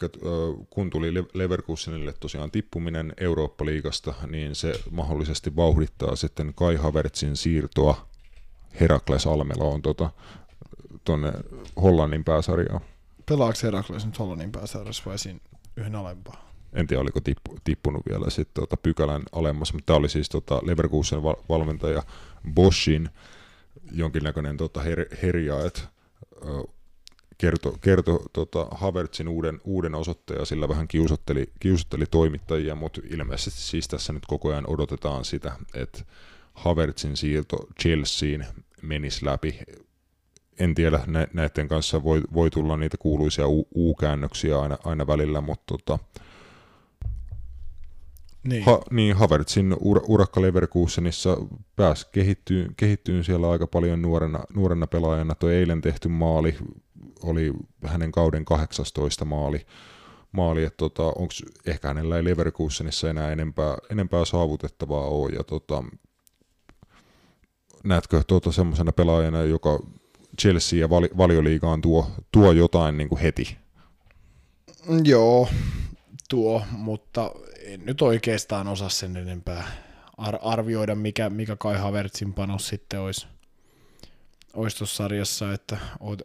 [0.70, 8.08] kun tuli Le- Leverkusenille tosiaan tippuminen Eurooppa-liigasta, niin se mahdollisesti vauhdittaa sitten Kai Havertzin siirtoa
[8.80, 10.10] Herakles Almeloon tota,
[11.04, 11.34] tuonne
[11.82, 12.82] Hollannin pääsarjaan.
[13.26, 15.40] Pelaako Herakles nyt Hollannin pääsarjassa vai siinä
[15.78, 16.53] yhden alempaa?
[16.74, 20.60] En tiedä oliko tippu, tippunut vielä sit, tota, pykälän alemmas, mutta tämä oli siis tota,
[20.64, 22.04] Leverkusen val- valmentaja
[22.54, 23.10] Boschin
[23.92, 25.82] jonkinnäköinen tota, her, herja, että
[27.38, 33.62] kertoi kerto, tota, Havertzin uuden, uuden osoitteen ja sillä vähän kiusotteli, kiusotteli toimittajia, mutta ilmeisesti
[33.62, 36.04] siis tässä nyt koko ajan odotetaan sitä, että
[36.54, 38.46] Havertzin siirto Chelseain
[38.82, 39.60] menisi läpi.
[40.60, 45.78] En tiedä, nä- näiden kanssa voi, voi tulla niitä kuuluisia U-käännöksiä aina, aina välillä, mutta
[45.78, 46.00] tota,
[48.44, 48.64] Niin.
[48.64, 51.38] Ha, niin, Havertzin ur, urakka Leverkusenissa
[51.76, 55.36] pääsi kehittyy, kehittyy siellä aika paljon nuorena, nuorena pelaajana.
[55.36, 56.56] Tuo eilen tehty maali
[57.24, 57.54] oli
[57.86, 59.66] hänen kauden 18 maali.
[60.32, 61.34] maali että tota, onko
[61.66, 65.32] ehkä hänellä ei Leverkusenissa enää enempää, enempää saavutettavaa ole.
[65.32, 65.84] Ja tota,
[67.84, 69.80] näetkö tuota semmoisena pelaajana, joka
[70.42, 73.58] Chelsea ja vali, valioliigaan tuo, tuo jotain niin kuin heti?
[75.04, 75.48] Joo,
[76.30, 77.32] tuo, mutta
[77.62, 79.64] en nyt oikeastaan osaa sen enempää
[80.18, 83.28] ar- arvioida, mikä, mikä Kai Havertzin panos sitten olisi,
[84.54, 85.78] olisi tuossa sarjassa, että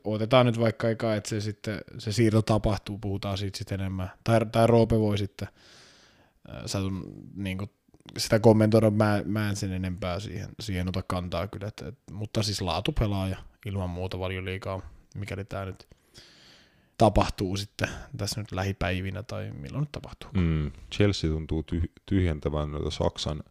[0.04, 4.10] otetaan nyt vaikka eka, että se, sitten, se siirto tapahtuu, puhutaan siitä sitten enemmän.
[4.24, 5.48] Tai, tai Roope voi sitten
[6.50, 7.70] äh, satun, niin kuin,
[8.18, 12.42] sitä kommentoida, mä, mä en sen enempää siihen, siihen ota kantaa kyllä, että, että, mutta
[12.42, 14.82] siis laatupelaaja ilman muuta valioliikaa,
[15.14, 15.88] mikäli tämä nyt
[16.98, 20.30] tapahtuu sitten tässä nyt lähipäivinä tai milloin nyt tapahtuu.
[20.34, 23.42] Mm, Chelsea tuntuu tyh- tyhjentävän noita Saksan,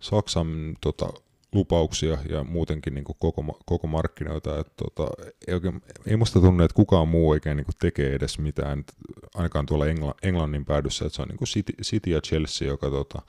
[0.00, 1.08] Saksan tota,
[1.52, 4.58] lupauksia ja muutenkin niin kuin koko, koko markkinoita.
[4.58, 5.10] Et, tota,
[5.48, 8.92] ei, oikein, ei musta tunne, että kukaan muu oikein niin kuin tekee edes mitään, et
[9.34, 12.90] ainakaan tuolla Engla- Englannin päädyssä, että se on niin kuin City, City ja Chelsea, joka
[12.90, 13.22] tota,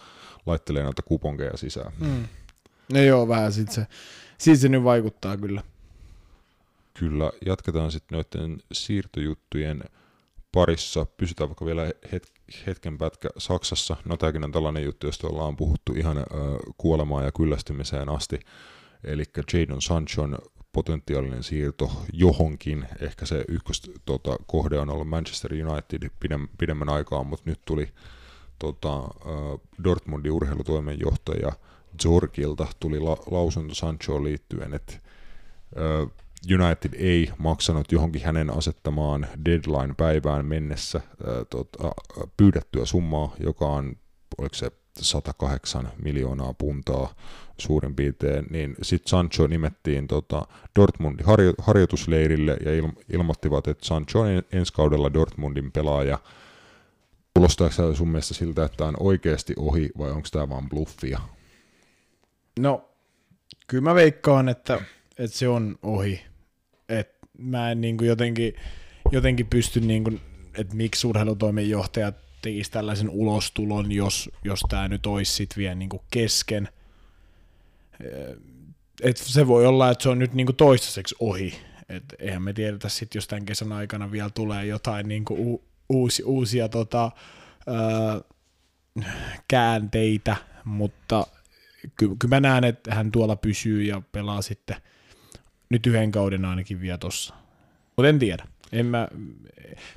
[0.46, 1.92] laittelee noita kuponkeja sisään.
[2.00, 2.28] Mm.
[2.94, 3.88] No joo, vähän sit se,
[4.38, 5.64] sit se nyt vaikuttaa kyllä.
[7.00, 9.84] Kyllä, jatketaan sitten noiden siirtojuttujen
[10.52, 11.06] parissa.
[11.06, 13.96] Pysytään vaikka vielä het- hetken pätkä Saksassa.
[14.06, 16.24] No tämäkin on tällainen juttu, josta ollaan puhuttu ihan ö,
[16.78, 18.40] kuolemaan ja kyllästymiseen asti.
[19.04, 20.38] Eli Jadon Sanchon
[20.72, 22.88] potentiaalinen siirto johonkin.
[23.00, 27.90] Ehkä se ykkös tota, kohde on ollut Manchester United pidem, pidemmän aikaa, mutta nyt tuli
[28.60, 29.04] tota,
[29.84, 31.52] Dortmundin urheilutoimenjohtaja
[32.04, 34.94] Zorgilta tuli la, lausunto Sanchoon liittyen, että
[36.60, 41.02] United ei maksanut johonkin hänen asettamaan deadline-päivään mennessä
[42.38, 43.96] pyydettyä summaa, joka on,
[44.38, 44.72] oliko se
[45.02, 47.14] 108 miljoonaa puntaa
[47.58, 50.48] suurin piirtein, niin sitten Sancho nimettiin tota
[50.80, 56.20] Dortmundin harjo- harjoitusleirille ja il- ilmoittivat, että Sancho on ensi kaudella Dortmundin pelaaja.
[57.34, 61.20] Kuulostaako sun mielestä siltä, että tämä on oikeasti ohi vai onko tämä vaan bluffia?
[62.60, 62.90] No,
[63.68, 64.82] kyllä mä veikkaan, että,
[65.20, 66.22] että se on ohi.
[66.90, 68.54] Et mä en niin kuin jotenkin,
[69.12, 70.22] jotenkin pysty, niin kuin,
[70.58, 76.02] että miksi urheilutoimenjohtajat tekisi tällaisen ulostulon, jos, jos tämä nyt olisi sit vielä niin kuin
[76.12, 76.70] kesken.
[79.02, 81.54] Et se voi olla, että se on nyt niin kuin toistaiseksi ohi.
[81.90, 85.64] Et eihän me tiedetä sitten, jos tämän kesän aikana vielä tulee jotain niin kuin u-
[85.90, 87.12] uusi, uusia tota,
[87.68, 88.22] ää,
[89.48, 91.28] käänteitä, mutta
[91.96, 94.76] kyllä, kyllä mä näen, että hän tuolla pysyy ja pelaa sitten
[95.70, 97.34] nyt yhden kauden ainakin vielä tossa.
[97.98, 98.48] Mutta en tiedä.
[98.72, 99.08] En mä,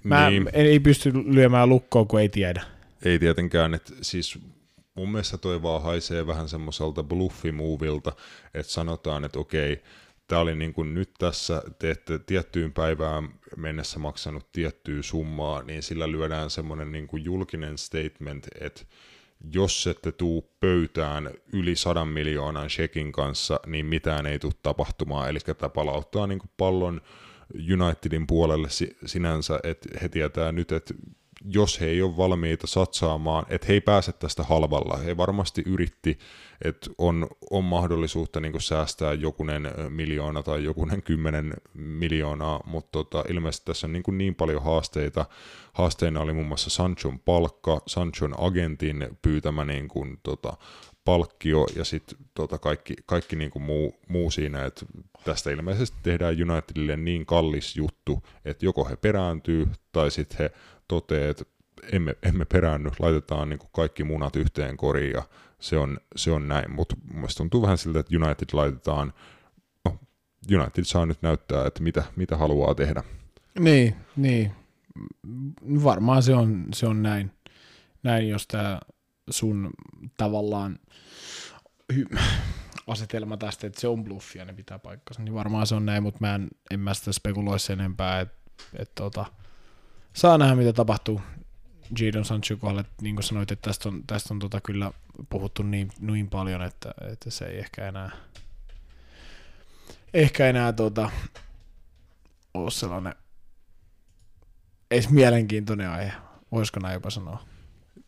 [0.05, 0.51] mä Niin.
[0.53, 2.63] en, ei pysty lyömään lukkoon, kun ei tiedä.
[3.05, 4.39] Ei tietenkään, että siis
[4.95, 8.13] mun mielestä toi vaan haisee vähän semmoiselta bluffimuvilta,
[8.55, 9.83] että sanotaan, että okei,
[10.27, 15.83] tämä oli niin kuin nyt tässä, te ette tiettyyn päivään mennessä maksanut tiettyä summaa, niin
[15.83, 18.83] sillä lyödään semmoinen niin kuin julkinen statement, että
[19.53, 25.29] jos ette tuu pöytään yli sadan miljoonan shekin kanssa, niin mitään ei tule tapahtumaan.
[25.29, 27.01] Eli tämä palauttaa niin pallon
[27.55, 30.95] Unitedin puolelle si- sinänsä, että he tietää nyt, että
[31.45, 34.97] jos he ei ole valmiita satsaamaan, että he ei pääse tästä halvalla.
[34.97, 36.19] He varmasti yritti,
[36.65, 43.67] että on, on mahdollisuutta niin säästää jokunen miljoona tai jokunen kymmenen miljoonaa, mutta tota, ilmeisesti
[43.67, 45.27] tässä on niin, niin paljon haasteita.
[45.73, 50.57] Haasteina oli muun muassa Sanchon palkka, Sanchon agentin pyytämä niin kuin, tota,
[51.05, 54.87] palkkio ja sitten tota kaikki, kaikki niin kuin muu, muu siinä, että
[55.25, 60.51] tästä ilmeisesti tehdään Unitedille niin kallis juttu, että joko he perääntyy tai sitten he
[60.91, 61.45] toteaa, että
[61.93, 65.23] emme, emme peräänny, laitetaan niin kuin kaikki munat yhteen koriin ja
[65.59, 69.13] se on, se on näin, mutta mielestäni tuntuu vähän siltä, että United laitetaan,
[69.85, 69.99] no,
[70.59, 73.03] United saa nyt näyttää, että mitä, mitä haluaa tehdä.
[73.59, 74.53] Niin, niin.
[75.85, 77.31] Varmaan se on, se on näin.
[78.03, 78.81] Näin, jos tämä
[79.31, 79.71] sun
[80.17, 80.79] tavallaan
[82.87, 86.19] asetelma tästä, että se on bluffia, ne pitää paikkansa, niin varmaan se on näin, mutta
[86.21, 88.41] mä en, en mä sitä spekuloi sen enempää, että
[88.79, 89.27] et, tota,
[90.13, 91.21] saa nähdä, mitä tapahtuu
[92.01, 94.93] Jadon Sancho kohdalle, niin kuin sanoit, että tästä on, tästä on tota kyllä
[95.29, 98.11] puhuttu niin, niin paljon, että, että se ei ehkä enää
[100.15, 101.11] ehkä enää tota,
[102.55, 103.15] ole sellainen
[104.91, 106.13] edes mielenkiintoinen aihe,
[106.53, 107.45] voisiko näin jopa sanoa.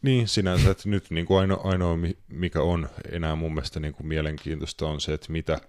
[0.02, 3.94] Niin, sinänsä, että nyt niin kuin ainoa, ainoa, mi- mikä on enää mun mielestä niin
[3.94, 5.60] kuin mielenkiintoista on se, että mitä,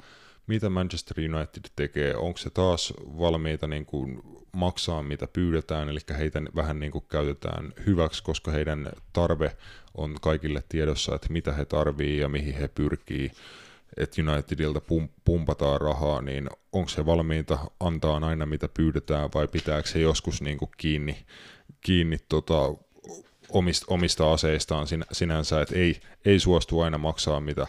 [0.48, 2.16] mitä Manchester United tekee.
[2.16, 7.74] Onko se taas valmiita niin kuin maksaa, mitä pyydetään, eli heitä vähän niin kuin käytetään
[7.86, 9.58] hyväksi, koska heidän tarve
[9.96, 13.32] on kaikille tiedossa, että mitä he tarvii ja mihin he pyrkii
[13.98, 19.90] että Unitedilta pum, pumpataan rahaa, niin onko se valmiita antaa aina mitä pyydetään vai pitääkö
[19.90, 21.26] se joskus niin kuin kiinni,
[21.82, 22.74] kiinni tota,
[23.50, 27.68] omista, omista aseistaan sin, sinänsä, että ei, ei suostu aina maksaa mitä,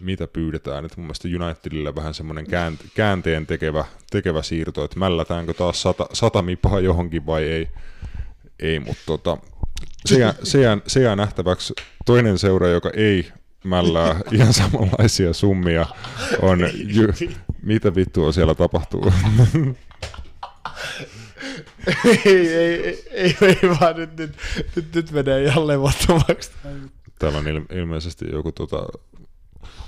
[0.00, 0.84] mitä pyydetään.
[0.84, 6.06] Et mun mielestä Unitedille vähän semmoinen käänt, käänteen tekevä, tekevä siirto, että mällätäänkö taas sata,
[6.12, 7.68] sata mipaa johonkin vai ei,
[8.60, 9.38] ei mutta tota,
[10.06, 11.74] se, jää, se, jää, se jää nähtäväksi.
[12.06, 13.32] Toinen seura, joka ei
[13.64, 15.86] mällää ihan samanlaisia summia,
[16.42, 17.08] on ju,
[17.62, 19.12] mitä vittua siellä tapahtuu.
[22.04, 24.36] ei, ei, ei, ei, ei, vaan nyt, nyt,
[24.76, 26.50] nyt, nyt menee ihan levottomaksi.
[27.18, 28.86] Täällä on il- ilmeisesti joku tota,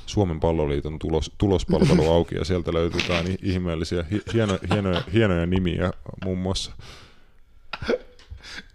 [0.07, 5.91] Suomen palloliiton tulos, tulospalvelu auki ja sieltä löytyy jotain ihmeellisiä, hi- hieno, hienoja, hienoja nimiä
[6.25, 6.73] muun muassa.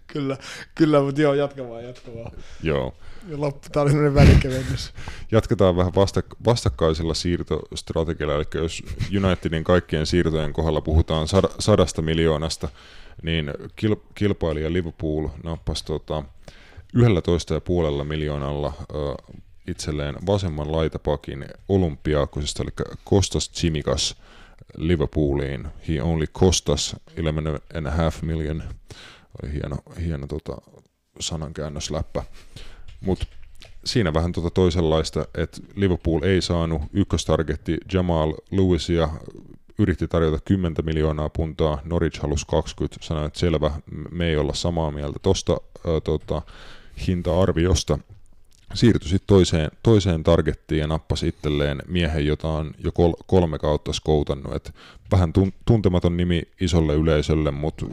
[0.08, 0.38] Kyllä,
[0.76, 2.32] kyllä, mutta joo, jatka vaan, jatka vaan.
[2.64, 2.94] Joo.
[3.30, 4.94] Ja loppu, tää oli semmoinen välikevennys.
[5.32, 8.84] Jatketaan vähän vastak- vastakkaisella siirtostrategialla, eli jos
[9.26, 12.70] Unitedin kaikkien siirtojen kohdalla puhutaan sad- sadasta miljoonasta,
[13.24, 16.24] niin kil- kilpailija Liverpool nappasi tota
[16.98, 18.96] 11,5 miljoonalla ö,
[19.68, 22.72] itselleen vasemman laitapakin Olympiakosesta, eli
[23.04, 24.16] Kostas Tsimikas
[24.78, 25.68] Liverpooliin.
[25.88, 27.22] He only cost us 11,5
[28.22, 28.64] million.
[29.44, 30.58] Oli hieno, hieno tota,
[31.20, 32.24] sanankäännösläppä.
[33.02, 33.26] Mutta
[33.86, 39.10] siinä vähän tota toisenlaista, että Liverpool ei saanut ykköstargetti Jamal Lewisia,
[39.80, 43.72] yritti tarjota 10 miljoonaa puntaa, Norwich halusi 20, sanoi, että selvä,
[44.12, 45.58] me ei olla samaa mieltä tuosta
[46.04, 46.42] tota,
[47.08, 48.00] hinta-arviosta.
[48.74, 53.94] Siirtyi sitten toiseen, toiseen targettiin ja nappasi itselleen miehen, jota on jo kol, kolme kautta
[53.94, 54.56] skoutannut.
[54.56, 54.76] Et
[55.12, 57.86] vähän tun, tuntematon nimi isolle yleisölle, mutta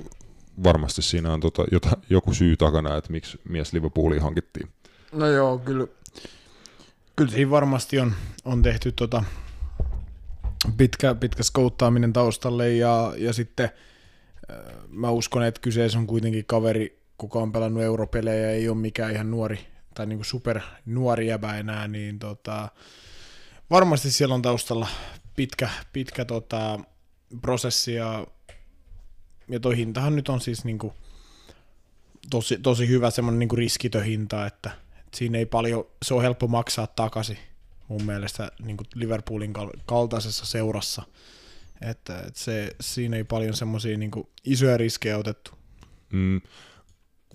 [0.64, 4.68] varmasti siinä on tota, jota, joku syy takana, että miksi mies Liverpooliin hankittiin.
[5.12, 5.86] No joo, kyllä,
[7.16, 8.12] kyllä siinä varmasti on,
[8.44, 9.24] on tehty tota
[10.76, 13.70] pitkä, pitkä skouttaaminen taustalle ja, ja sitten
[14.50, 14.56] äh,
[14.88, 19.30] mä uskon, että kyseessä on kuitenkin kaveri, kuka on pelannut europelejä, ei ole mikään ihan
[19.30, 19.58] nuori
[19.98, 22.68] tai niin kuin super nuori jäbä enää, niin tota,
[23.70, 24.88] varmasti siellä on taustalla
[25.36, 26.80] pitkä, pitkä tota,
[27.40, 28.26] prosessi ja,
[29.48, 30.92] ja toi hintahan nyt on siis niin kuin
[32.30, 36.86] tosi, tosi hyvä semmoinen niin riskitöhinta, että, että siinä ei paljon, se on helppo maksaa
[36.86, 37.38] takaisin
[37.88, 39.52] mun mielestä niin kuin Liverpoolin
[39.86, 41.02] kaltaisessa seurassa,
[41.80, 44.10] että, että se, siinä ei paljon semmoisia niin
[44.44, 45.50] isoja riskejä otettu.
[46.12, 46.40] Mm,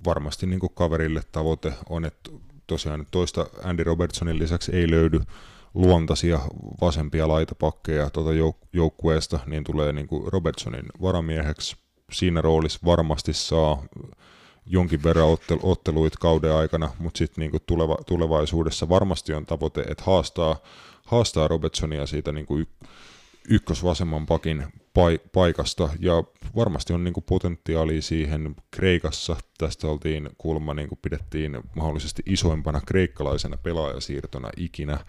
[0.06, 2.32] varmasti niin kuin kaverille tavoite on, että
[2.67, 5.19] tosiaan toista Andy Robertsonin lisäksi ei löydy
[5.73, 6.39] luontaisia
[6.82, 11.76] vasempia laitapakkeja tuota jouk- joukkueesta, niin tulee niin kuin Robertsonin varamieheksi.
[12.12, 13.84] Siinä roolissa varmasti saa
[14.65, 20.04] jonkin verran ottel- otteluit kauden aikana, mutta sitten niinku tuleva- tulevaisuudessa varmasti on tavoite, että
[20.04, 20.56] haastaa,
[21.06, 22.65] haastaa Robertsonia siitä niinku y-
[23.49, 24.65] ykkösvasemman pakin
[25.34, 26.24] paikasta, ja
[26.56, 29.36] varmasti on niinku potentiaalia siihen Kreikassa.
[29.58, 35.00] Tästä oltiin kulma, niinku pidettiin mahdollisesti isoimpana kreikkalaisena pelaajasiirtona ikinä.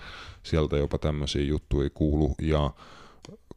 [0.42, 2.70] Sieltä jopa tämmöisiä juttuja kuulu, ja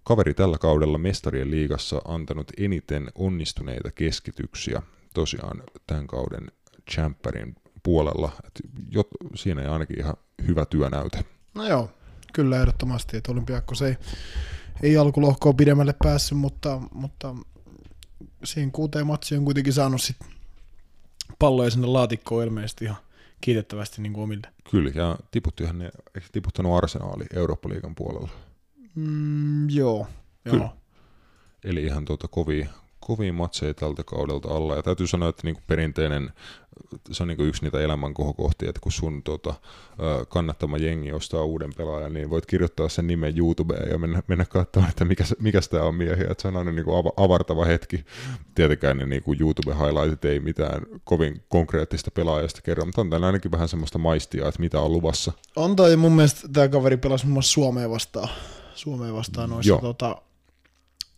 [0.04, 4.82] kaveri tällä kaudella mestarien liigassa antanut eniten onnistuneita keskityksiä
[5.14, 6.52] tosiaan tämän kauden
[6.92, 8.32] Champerin puolella.
[8.46, 8.62] Et
[8.92, 10.16] jot, siinä ei ainakin ihan
[10.48, 11.26] hyvä työnäyte.
[11.54, 11.90] No joo,
[12.34, 13.96] kyllä ehdottomasti, että Olympiakos ei,
[14.84, 17.36] ei alkulohkoa pidemmälle päässyt, mutta, mutta
[18.44, 20.18] siihen kuuteen matsiin on kuitenkin saanut sit
[21.40, 22.98] palloja sinne laatikkoon ilmeisesti ihan
[23.42, 24.48] kiitettävästi niin kuin omille.
[24.72, 28.30] Kyllä, ja tiputtihan ne, eikö tiputtanut Arsenaali Eurooppa-liigan puolella?
[28.96, 30.08] Mm, joo,
[30.44, 30.58] Kyllä.
[30.58, 30.74] joo.
[31.64, 32.70] Eli ihan tuota kovia,
[33.08, 34.76] kovia matseja tältä kaudelta alla.
[34.76, 36.32] Ja täytyy sanoa, että niinku perinteinen,
[37.12, 39.54] se on niinku yksi niitä elämänkohokohtia, että kun sun tota,
[40.30, 44.90] kannattama jengi ostaa uuden pelaajan, niin voit kirjoittaa sen nimen YouTubeen ja mennä, mennä katsomaan,
[44.90, 46.28] että mikä, mikä tämä on miehiä.
[46.30, 48.06] Että se on aina niinku avartava hetki.
[48.56, 53.68] Tietenkään ne niinku YouTube-highlightit ei mitään kovin konkreettista pelaajasta kerro, mutta on täällä ainakin vähän
[53.68, 55.32] semmoista maistia, että mitä on luvassa.
[55.56, 58.30] On toi, mun mielestä tämä kaveri pelasi muun muassa Suomeen vastaan,
[58.76, 59.82] Suomeen vastaan noissa Joo.
[59.82, 60.22] tota,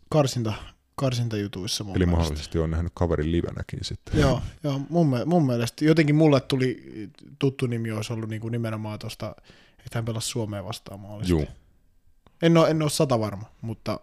[0.10, 0.54] karsinta,
[1.00, 2.18] karsintajutuissa mun Eli mielestä.
[2.22, 4.20] mahdollisesti on nähnyt kaverin livenäkin sitten.
[4.20, 6.84] Joo, joo mun, mun mielestä jotenkin mulle tuli
[7.40, 9.36] tuttu nimi olisi ollut niin kuin nimenomaan tuosta,
[9.86, 11.42] että hän pelasi Suomeen vastaan mahdollisesti.
[11.42, 11.48] Juu.
[12.42, 14.00] En ole, en ole sata varma, mutta,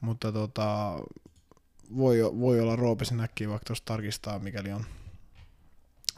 [0.00, 0.98] mutta tota,
[1.96, 4.84] voi, voi olla Roopisen äkkiä vaikka tuosta tarkistaa, mikäli on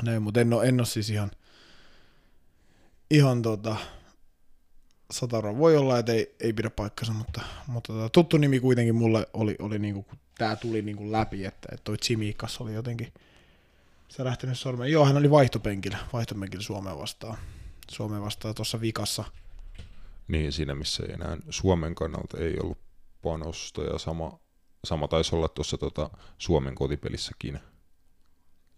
[0.02, 1.30] näin, mutta en ole, en ole siis ihan,
[3.10, 3.76] ihan tota,
[5.12, 5.58] sata varma.
[5.58, 9.56] Voi olla, että ei, ei pidä paikkansa, mutta, mutta tota, tuttu nimi kuitenkin mulle oli,
[9.58, 13.12] oli niinku, kun tämä tuli niinku läpi, että, että toi Tsimikas oli jotenkin
[14.08, 14.92] se lähtenyt sormeen.
[14.92, 17.38] Joo, hän oli vaihtopenkillä, vaihtopenkillä Suomeen vastaan.
[17.90, 19.24] Suomeen vastaan tuossa vikassa.
[20.28, 22.78] Niin, siinä missä ei enää Suomen kannalta ei ollut
[23.22, 24.38] panosta ja sama,
[24.84, 27.58] sama taisi olla tuossa tota Suomen kotipelissäkin.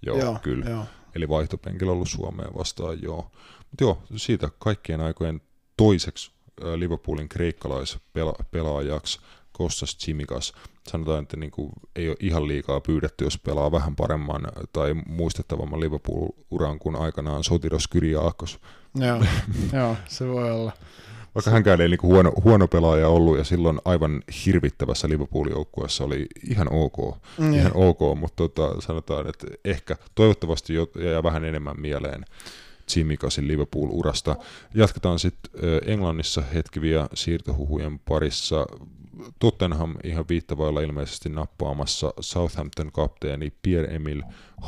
[0.03, 0.71] Joo, joo kyllä.
[0.71, 0.85] Joo.
[1.15, 3.31] Eli vaihtopenkillä ollut Suomeen vastaan, joo.
[3.71, 5.41] Mutta joo, siitä kaikkien aikojen
[5.77, 6.31] toiseksi
[6.77, 9.21] Liverpoolin kreikkalaispelaajaksi
[9.53, 10.53] Kostas Tsimikas.
[10.91, 16.79] Sanotaan, että niinku ei ole ihan liikaa pyydetty, jos pelaa vähän paremman tai muistettavamman Liverpool-uran
[16.79, 18.61] kuin aikanaan Sotiros Kyriakos.
[18.95, 19.23] Joo,
[19.79, 20.73] joo, se voi olla.
[21.35, 26.69] Vaikka hänkään ei niinku huono, huono pelaaja ollut ja silloin aivan hirvittävässä Liverpool-joukkueessa oli ihan
[26.71, 32.25] ok, Mm, ihan ok mutta tota, sanotaan, että ehkä toivottavasti jo, jää vähän enemmän mieleen
[32.87, 34.37] Tsimicasin Liverpool-urasta.
[34.75, 35.51] Jatketaan sitten
[35.87, 38.67] Englannissa hetki vielä siirtohuhujen parissa.
[39.39, 44.23] Tottenham ihan viittavailla ilmeisesti nappaamassa Southampton kapteeni Pierre-Emil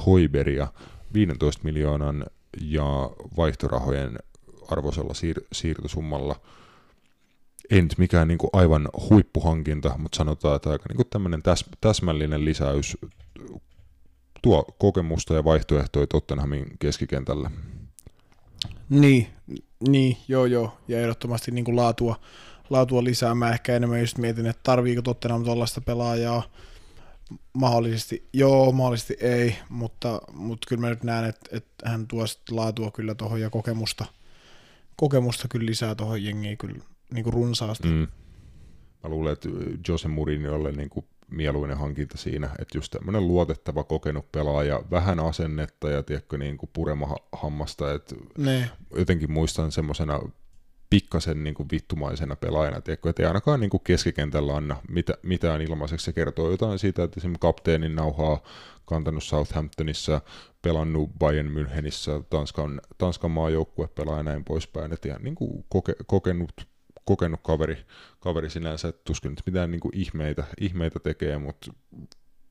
[0.07, 0.69] Hoiberia
[1.15, 2.27] 15 miljoonan
[2.61, 4.19] ja vaihtorahojen
[4.69, 6.41] arvoisella siir- siirtosummalla.
[7.71, 12.97] Ei nyt mikään niin aivan huippuhankinta, mutta sanotaan, että aika niin tämmöinen täs- täsmällinen lisäys
[14.43, 17.51] tuo kokemusta ja vaihtoehtoja Tottenhamin keskikentällä.
[18.89, 19.27] Niin,
[19.89, 22.21] niin, joo joo, ja ehdottomasti niin kuin laatua,
[22.71, 23.35] laatua lisää.
[23.35, 26.43] Mä ehkä enemmän just mietin, että tarviiko Tottenham tuollaista pelaajaa.
[27.53, 32.91] Mahdollisesti joo, mahdollisesti ei, mutta, mutta kyllä mä nyt näen, että, että hän tuo laatua
[32.91, 34.07] kyllä tuohon ja kokemusta,
[34.97, 36.79] kokemusta kyllä lisää tuohon jengiin kyllä
[37.15, 37.89] niin kuin runsaasti.
[37.89, 38.09] Mm.
[39.03, 39.49] Mä luulen, että
[39.89, 45.91] Jose Mourinholle niin kuin mieluinen hankinta siinä, että just tämmöinen luotettava kokenut pelaaja, vähän asennetta
[45.91, 48.71] ja tiedätkö, niin kuin purema hammasta, että ne.
[48.97, 50.21] jotenkin muistan semmoisena
[50.91, 55.63] pikkasen niin kuin vittumaisena pelaajana, tiedätkö, että ei ainakaan niin kuin keskikentällä anna mit, mitään
[55.63, 56.05] ilmaiseksi.
[56.05, 58.43] Se kertoo jotain siitä, että esimerkiksi kapteenin nauhaa
[58.85, 60.21] kantanut Southamptonissa,
[60.63, 64.93] pelannut Bayern Münchenissä, Tanskan, Tanskan maajoukkue pelaa ja näin poispäin.
[64.93, 66.67] Että ihan niin kuin koke, kokenut,
[67.07, 67.87] kokenut kaveri,
[68.21, 71.73] kaveri sinänsä, että tuskin nyt mitään niin kuin ihmeitä, ihmeitä tekee, mutta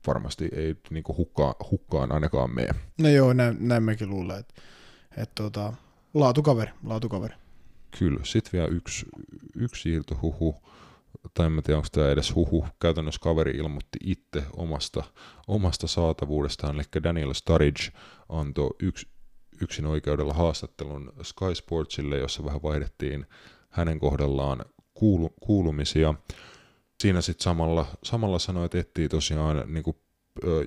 [0.06, 2.74] varmasti ei niin kuin hukkaan, hukkaan ainakaan mene.
[3.00, 4.54] No joo, näin, näin mekin luulen, että,
[5.16, 5.72] että tuota,
[6.14, 7.34] laatukaveri, laatukaveri.
[7.98, 9.06] Kyllä, sitten vielä yksi,
[9.56, 10.56] yksi siirto huhu,
[11.34, 15.04] tai en tiedä onko tämä edes huhu, käytännössä kaveri ilmoitti itse omasta,
[15.48, 17.92] omasta saatavuudestaan, eli Daniel Sturridge
[18.28, 19.08] antoi yksi,
[19.62, 23.26] yksin oikeudella haastattelun Sky Sportsille, jossa vähän vaihdettiin
[23.76, 24.64] hänen kohdallaan
[24.94, 26.14] kuulu, kuulumisia.
[27.00, 29.96] Siinä sitten samalla, samalla sanoi, että etsii tosiaan niin kuin,
[30.44, 30.64] ö,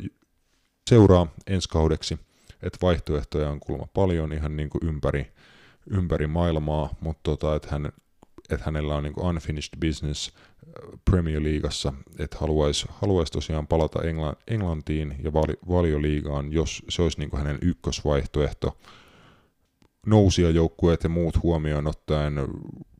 [0.90, 2.20] seuraa ensi kaudeksi,
[2.64, 5.32] että vaihtoehtoja on kulma paljon ihan niin kuin ympäri,
[5.90, 7.92] ympäri maailmaa, mutta tota, että, hän,
[8.50, 10.34] että hänellä on niin kuin unfinished business
[11.06, 14.00] Premier Leagueassa, että haluaisi, haluaisi tosiaan palata
[14.48, 18.78] Englantiin ja vali, valioliigaan, jos se olisi niin kuin hänen ykkösvaihtoehto.
[20.06, 22.34] Nousia joukkueet ja muut huomioon ottaen,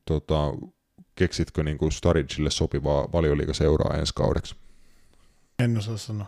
[0.04, 0.52] tota,
[1.14, 4.54] keksitkö niin kuin Starridgeille sopivaa valioliigaseuraa ensi kaudeksi?
[5.58, 6.26] En osaa sanoa.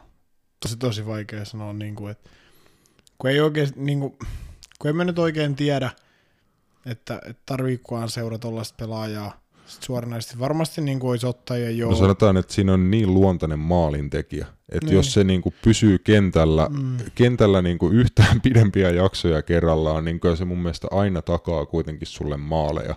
[0.60, 2.30] Tosi tosi vaikea sanoa, niin kuin, että
[3.18, 4.18] kun ei oikein, niin kuin,
[4.78, 5.90] kun emme nyt oikein tiedä,
[6.86, 10.38] että, että tarviikohan seura tuollaista pelaajaa suoranaisesti.
[10.38, 11.90] Varmasti niin kuin olisi ottajia jo.
[11.90, 14.96] No sanotaan, että siinä on niin luontainen maalintekijä, että niin.
[14.96, 16.96] jos se niin kuin pysyy kentällä, mm.
[17.14, 22.08] kentällä niin kuin yhtään pidempiä jaksoja kerrallaan, niin kyllä se mun mielestä aina takaa kuitenkin
[22.08, 22.94] sulle maaleja.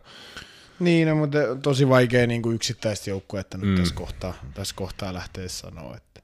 [0.79, 3.09] Niin, no, mutta tosi vaikea niin kuin yksittäistä
[3.39, 3.75] että nyt mm.
[3.75, 6.21] tässä, kohtaa, tässä kohtaa lähtee sanoa, että,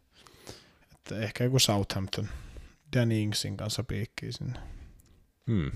[0.91, 2.29] että ehkä joku Southampton
[2.95, 4.59] Danny Ingsin kanssa piikkii sinne.
[5.47, 5.71] Hmm.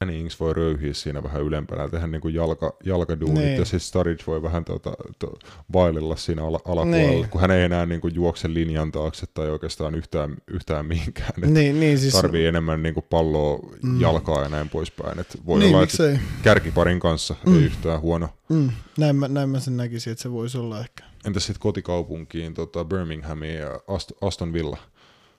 [0.00, 3.58] Danny Ings voi röyhiä siinä vähän ylempänä, tehdä niin kuin jalka, jalkaduunit, niin.
[3.58, 5.38] ja siis Sturridge voi vähän tuota, to,
[5.72, 7.28] vailella siinä ala, alapuolella, niin.
[7.28, 11.32] kun hän ei enää niin kuin juokse linjan taakse tai oikeastaan yhtään, yhtään mihinkään.
[11.46, 12.14] Niin, niin, siis...
[12.14, 14.00] Tarvii enemmän niin kuin palloa, mm.
[14.00, 15.18] jalkaa ja näin poispäin.
[15.18, 17.56] Et voi niin, olla, että kärkiparin kanssa mm.
[17.56, 18.28] ei yhtään huono.
[18.48, 18.70] Mm.
[18.98, 21.04] Näin, mä, näin mä sen näkisin, että se voisi olla ehkä.
[21.26, 23.80] Entäs sitten kotikaupunkiin, tota Birminghamiin ja
[24.20, 24.76] Aston Villa?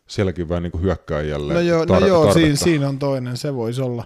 [0.07, 3.55] Sielläkin vähän niin kuin hyökkääjälle No joo, tar- no joo siinä, siinä on toinen, se
[3.55, 4.05] voisi olla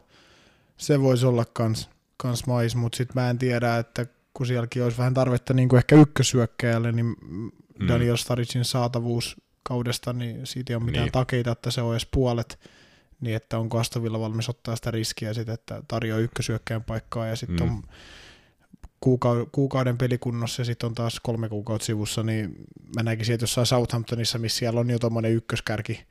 [0.78, 4.98] se voisi olla kans, kans mais, mutta sitten mä en tiedä, että kun sielläkin olisi
[4.98, 7.52] vähän tarvetta niin kuin ehkä ykkösyökkäjälle, niin mm.
[7.88, 11.12] Daniel Staricin saatavuus kaudesta, niin siitä ei ole mitään niin.
[11.12, 12.60] takeita, että se on edes puolet,
[13.22, 17.68] niin että onko Astovilla valmis ottaa sitä riskiä sitten, että tarjoaa ykkösyökkäjän paikkaa ja sitten
[17.68, 17.74] mm.
[17.74, 17.84] on
[19.52, 22.56] kuukauden pelikunnossa ja sitten on taas kolme kuukautta sivussa, niin
[22.96, 26.06] mä näkisin, että jossain Southamptonissa, missä siellä on jo tuommoinen ykköskärki,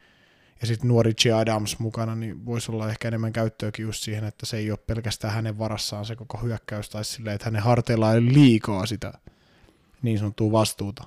[0.60, 1.26] ja sitten nuori G.
[1.36, 5.34] Adams mukana, niin voisi olla ehkä enemmän käyttöäkin just siihen, että se ei ole pelkästään
[5.34, 9.12] hänen varassaan se koko hyökkäys, tai silleen, että hänen harteillaan ei liikaa sitä
[10.02, 11.04] niin sanottua vastuuta.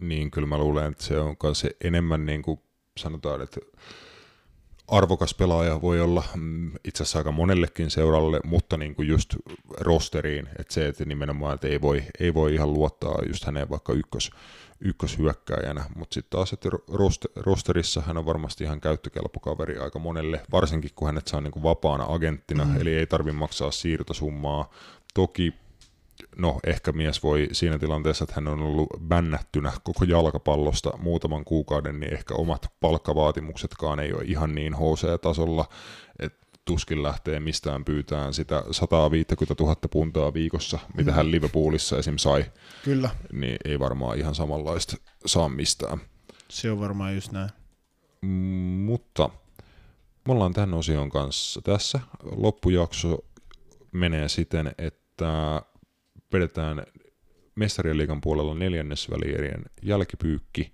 [0.00, 2.60] Niin, kyllä mä luulen, että se on se enemmän niin kuin
[2.96, 3.60] sanotaan, että
[4.88, 9.36] arvokas pelaaja voi olla mm, itse asiassa aika monellekin seuralle, mutta niin kuin just
[9.80, 13.92] rosteriin, että se, että nimenomaan että ei, voi, ei voi ihan luottaa just häneen vaikka
[13.92, 14.30] ykkös,
[14.80, 16.68] ykköshyökkäjänä, mutta sitten taas, että
[17.36, 21.62] rosterissa hän on varmasti ihan käyttökelpo kaveri aika monelle, varsinkin kun hänet saa niin kuin
[21.62, 22.80] vapaana agenttina, mm.
[22.80, 24.70] eli ei tarvitse maksaa siirtosummaa.
[25.14, 25.54] Toki
[26.36, 32.00] no ehkä mies voi siinä tilanteessa, että hän on ollut bännättynä koko jalkapallosta muutaman kuukauden,
[32.00, 35.68] niin ehkä omat palkkavaatimuksetkaan ei ole ihan niin HC-tasolla,
[36.18, 41.14] että tuskin lähtee mistään pyytään sitä 150 000 puntaa viikossa, mitä mm.
[41.14, 42.16] hän Liverpoolissa esim.
[42.16, 42.44] sai.
[42.84, 43.10] Kyllä.
[43.32, 44.96] Niin ei varmaan ihan samanlaista
[45.26, 45.98] saa mistään.
[46.48, 47.50] Se on varmaan just näin.
[48.22, 48.28] Mm,
[48.84, 49.30] mutta
[50.28, 52.00] me ollaan tämän osion kanssa tässä.
[52.22, 53.18] Loppujakso
[53.92, 55.62] menee siten, että
[56.32, 56.82] vedetään
[57.54, 60.72] mestarien liigan puolella neljännesvälierien jälkipyykki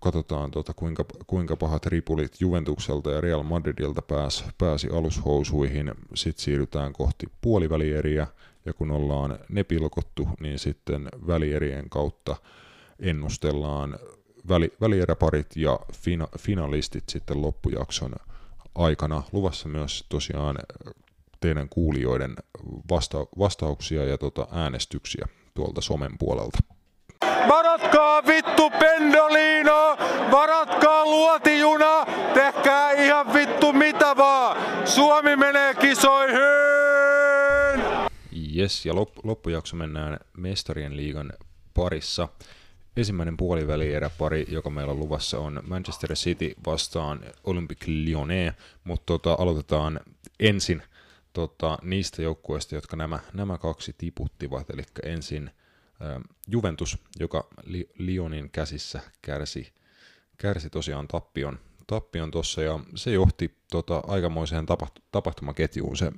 [0.00, 5.94] katsotaan tuota, kuinka, kuinka pahat ripulit Juventukselta ja Real Madridilta pääsi, pääsi alushousuihin.
[6.14, 8.26] Sitten siirrytään kohti puolivälieriä,
[8.64, 12.36] ja kun ollaan ne pilkottu, niin sitten välierien kautta
[13.00, 13.98] ennustellaan
[14.48, 18.12] väli, välieräparit ja fina, finalistit sitten loppujakson
[18.74, 19.22] aikana.
[19.32, 20.58] Luvassa myös tosiaan
[21.40, 22.36] teidän kuulijoiden
[22.90, 26.58] vasta- vastauksia ja tota äänestyksiä tuolta somen puolelta.
[27.48, 29.96] Varatkaa vittu Pendolino,
[30.30, 34.56] varatkaa luotijuna, tehkää ihan vittu mitä vaan.
[34.88, 36.38] Suomi menee kisoihin!
[38.56, 41.32] Yes, ja lop- loppujakso mennään Mestarien liigan
[41.74, 42.28] parissa.
[42.96, 48.54] Ensimmäinen puolivälierä-pari, joka meillä on luvassa, on Manchester City vastaan Olympique Lyonnais,
[48.84, 50.00] mutta tota, aloitetaan
[50.40, 50.82] ensin
[51.32, 55.50] tota, niistä joukkueista, jotka nämä, nämä kaksi tiputtivat, eli ensin
[56.48, 59.72] Juventus, joka Li- Lyonin käsissä kärsi,
[60.38, 66.12] kärsi tosiaan tappion tappion tuossa, ja se johti tota, aikamoiseen tapaht- tapahtumaketjuun se,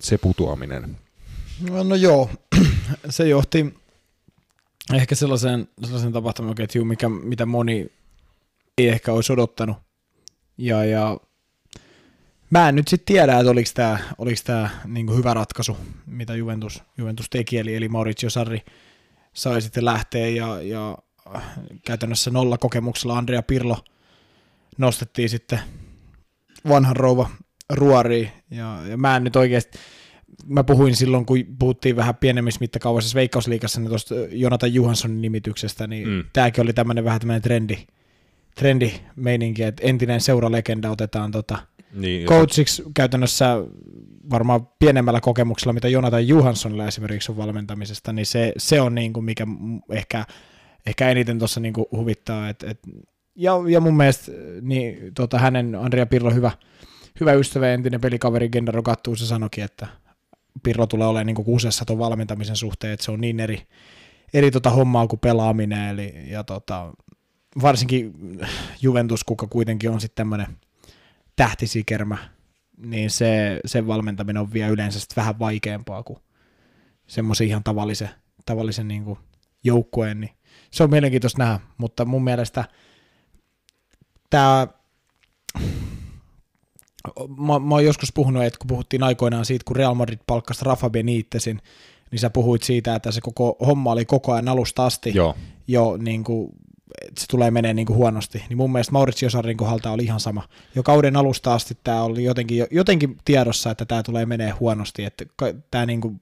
[0.00, 0.96] se putoaminen.
[1.70, 2.30] No, no joo,
[3.10, 3.74] se johti
[4.94, 7.92] ehkä sellaiseen, sellaiseen tapahtumaketjuun, mikä, mitä moni
[8.78, 9.76] ei ehkä olisi odottanut.
[10.58, 11.20] Ja, ja
[12.50, 16.82] mä en nyt sitten tiedä, että oliko tämä oliko tää niinku hyvä ratkaisu, mitä Juventus,
[16.98, 18.62] Juventus teki, eli, eli Maurizio Sarri
[19.34, 20.98] sai sitten lähteä ja, ja
[21.86, 23.78] käytännössä nolla kokemuksella Andrea Pirlo
[24.78, 25.60] nostettiin sitten
[26.68, 27.30] vanhan rouva
[27.72, 28.30] ruoriin.
[28.50, 29.78] Ja, ja mä en nyt oikeasti,
[30.46, 36.08] mä puhuin silloin, kun puhuttiin vähän pienemmissä mittakaavassa Veikkausliikassa niin tuosta Jonathan Johanssonin nimityksestä, niin
[36.08, 36.24] mm.
[36.32, 37.76] tämäkin oli tämmöinen vähän tämmöinen trendi,
[38.54, 41.58] trendi meininki, että entinen seuralegenda otetaan tota,
[41.92, 43.56] Niin, coachiksi käytännössä
[44.30, 49.24] varmaan pienemmällä kokemuksella, mitä Jonathan Johanssonilla esimerkiksi on valmentamisesta, niin se, se on niin kuin
[49.24, 49.46] mikä
[49.90, 50.24] ehkä,
[50.86, 52.48] ehkä eniten tuossa niin kuin huvittaa.
[52.48, 52.78] Et, et,
[53.34, 56.50] ja, ja mun mielestä niin, tota, hänen Andrea Pirlo hyvä,
[57.20, 59.86] hyvä ystävä, entinen pelikaveri Gennaro Gattuso sanoikin, että
[60.62, 63.66] Pirlo tulee olemaan niin kuusessa tuon valmentamisen suhteen, että se on niin eri,
[64.34, 66.92] eri tota hommaa kuin pelaaminen, eli, ja tota,
[67.62, 68.12] varsinkin
[68.82, 70.46] Juventus, kuka kuitenkin on sitten tämmöinen
[71.36, 72.18] tähtisikermä,
[72.76, 76.18] niin se, sen valmentaminen on vielä yleensä sit vähän vaikeampaa kuin
[77.06, 78.10] semmoisen ihan tavallisen,
[78.46, 79.18] tavallisen niin kuin
[79.64, 80.30] joukkueen, niin
[80.70, 82.64] se on mielenkiintoista nähdä, mutta mun mielestä
[84.30, 84.68] tämä,
[87.38, 90.90] mä, mä oon joskus puhunut, että kun puhuttiin aikoinaan siitä, kun Real Madrid palkkasi Rafa
[90.90, 91.60] Benitezin,
[92.10, 95.36] niin sä puhuit siitä, että se koko homma oli koko ajan alusta asti Joo,
[95.68, 96.50] jo niin kuin,
[97.18, 100.48] se tulee menee niin kuin huonosti, niin mun mielestä Maurizio Sarrin kohdalta oli ihan sama.
[100.74, 105.24] Jo kauden alusta asti tämä oli jotenkin, jotenkin tiedossa, että tämä tulee menee huonosti, että
[105.70, 106.20] tämä niin kuin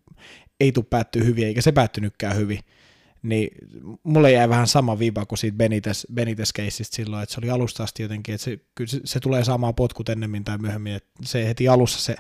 [0.61, 2.61] ei tule päättyä hyvin, eikä se päättynytkään hyvin.
[3.23, 3.49] Niin
[4.03, 8.03] mulle jäi vähän sama viiva kuin siitä Benitez, Benitez-keissistä silloin, että se oli alusta asti
[8.03, 11.69] jotenkin, että se, kyllä se, se tulee saamaan potkut ennemmin tai myöhemmin, että se heti
[11.69, 12.17] alussa se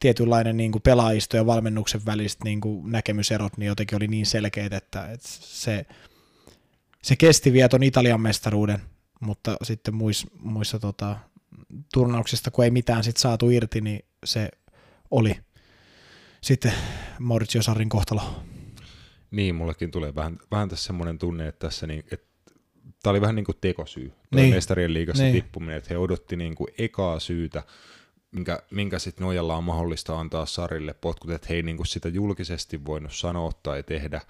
[0.00, 4.72] tietynlainen niin kuin pelaajisto ja valmennuksen väliset niin kuin näkemyserot niin jotenkin oli niin selkeät,
[4.72, 5.86] että, että se,
[7.04, 8.78] se kesti vielä ton Italian mestaruuden,
[9.20, 11.16] mutta sitten muissa, muissa tota,
[11.94, 14.48] turnauksista, kun ei mitään sit saatu irti, niin se
[15.10, 15.36] oli
[16.40, 16.72] sitten
[17.18, 18.42] Maurizio Sarrin kohtalo.
[19.30, 22.26] niin mullekin tulee vähän, vähän tässä semmoinen tunne, että tässä niin, että
[23.02, 24.54] tämä oli vähän niin kuin tekosyy, tuo Niin.
[24.54, 25.32] mestarien liigassa Niin.
[25.34, 27.62] tippuminen, että he odotti niin kuin ekaa syytä,
[28.32, 32.08] minkä, minkä sitten nojalla on mahdollista antaa Sarille potkut, että he ei niin kuin sitä
[32.08, 34.20] julkisesti voinut sanoa tai tehdä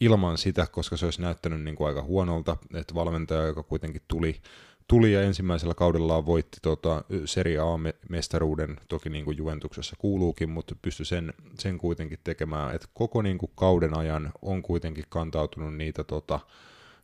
[0.00, 4.40] ilman sitä, koska se olisi näyttänyt niin kuin aika huonolta, että valmentaja, joka kuitenkin tuli,
[4.88, 11.06] tuli ja ensimmäisellä kaudellaan voitti tota Serie A-mestaruuden, toki niin kuin Juventuksessa kuuluukin, mutta pystyi
[11.06, 16.40] sen, sen kuitenkin tekemään, että koko niin kuin kauden ajan on kuitenkin kantautunut niitä tota,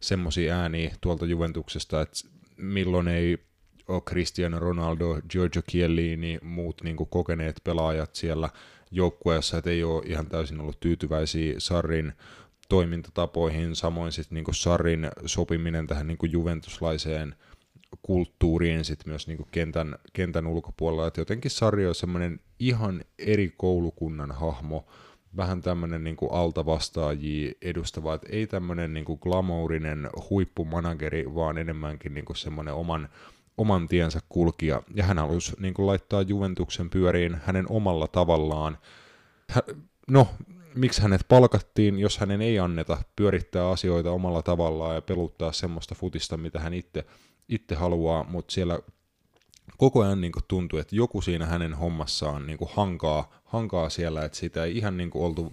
[0.00, 3.38] semmoisia ääniä tuolta Juventuksesta, että milloin ei
[3.88, 8.50] ole Cristiano Ronaldo, Giorgio Chiellini, muut niin kuin kokeneet pelaajat siellä
[8.90, 12.12] joukkueessa, että ei ole ihan täysin ollut tyytyväisiä Sarrin
[12.68, 17.34] toimintatapoihin, samoin sitten niin Sarrin sopiminen tähän niin kuin juventuslaiseen
[18.02, 23.54] kulttuuriin sit myös niin kuin kentän, kentän ulkopuolella, että jotenkin Sarri on semmoinen ihan eri
[23.56, 24.86] koulukunnan hahmo,
[25.36, 32.24] vähän tämmöinen niin altavastaajia edustava, että ei tämmöinen niin kuin glamourinen huippumanageri, vaan enemmänkin niin
[32.24, 33.08] kuin semmoinen oman,
[33.58, 38.78] oman tiensä kulkija, ja hän halusi niin kuin laittaa Juventuksen pyöriin hänen omalla tavallaan.
[40.10, 40.28] No,
[40.74, 46.36] miksi hänet palkattiin, jos hänen ei anneta pyörittää asioita omalla tavallaan ja peluttaa semmoista futista,
[46.36, 47.04] mitä hän itse,
[47.48, 48.78] itse haluaa, mutta siellä
[49.76, 54.24] koko ajan niin kuin tuntui, että joku siinä hänen hommassaan niin kuin hankaa, hankaa siellä,
[54.24, 55.52] että sitä ei ihan niin kuin oltu,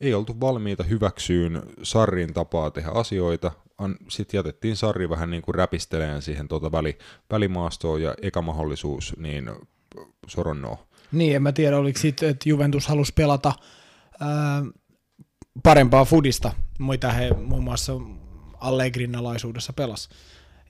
[0.00, 3.52] ei oltu valmiita hyväksyyn Sarrin tapaa tehdä asioita.
[4.08, 6.98] Sitten jätettiin Sarri vähän niin kuin räpisteleen siihen tuota väli,
[7.30, 9.50] välimaastoon ja eka mahdollisuus, niin
[10.26, 10.86] soronnoa.
[11.12, 13.52] Niin, en mä tiedä, oliko sitten, että Juventus halusi pelata
[15.62, 17.92] parempaa fudista, mitä he muun muassa
[18.60, 20.08] Allegrin alaisuudessa pelas.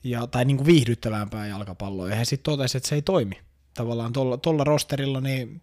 [0.03, 2.09] Ja, tai niin kuin viihdyttävämpää jalkapalloa.
[2.09, 3.35] Ja he sitten totesivat, että se ei toimi.
[3.73, 5.61] Tavallaan tuolla, rosterilla niin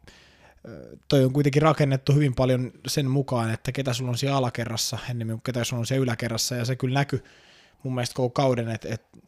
[1.08, 5.36] toi on kuitenkin rakennettu hyvin paljon sen mukaan, että ketä sulla on siellä alakerrassa, ennemmin
[5.36, 7.24] kuin ketä sulla on siellä yläkerrassa, ja se kyllä näkyy
[7.82, 9.18] mun mielestä koko kauden, että, että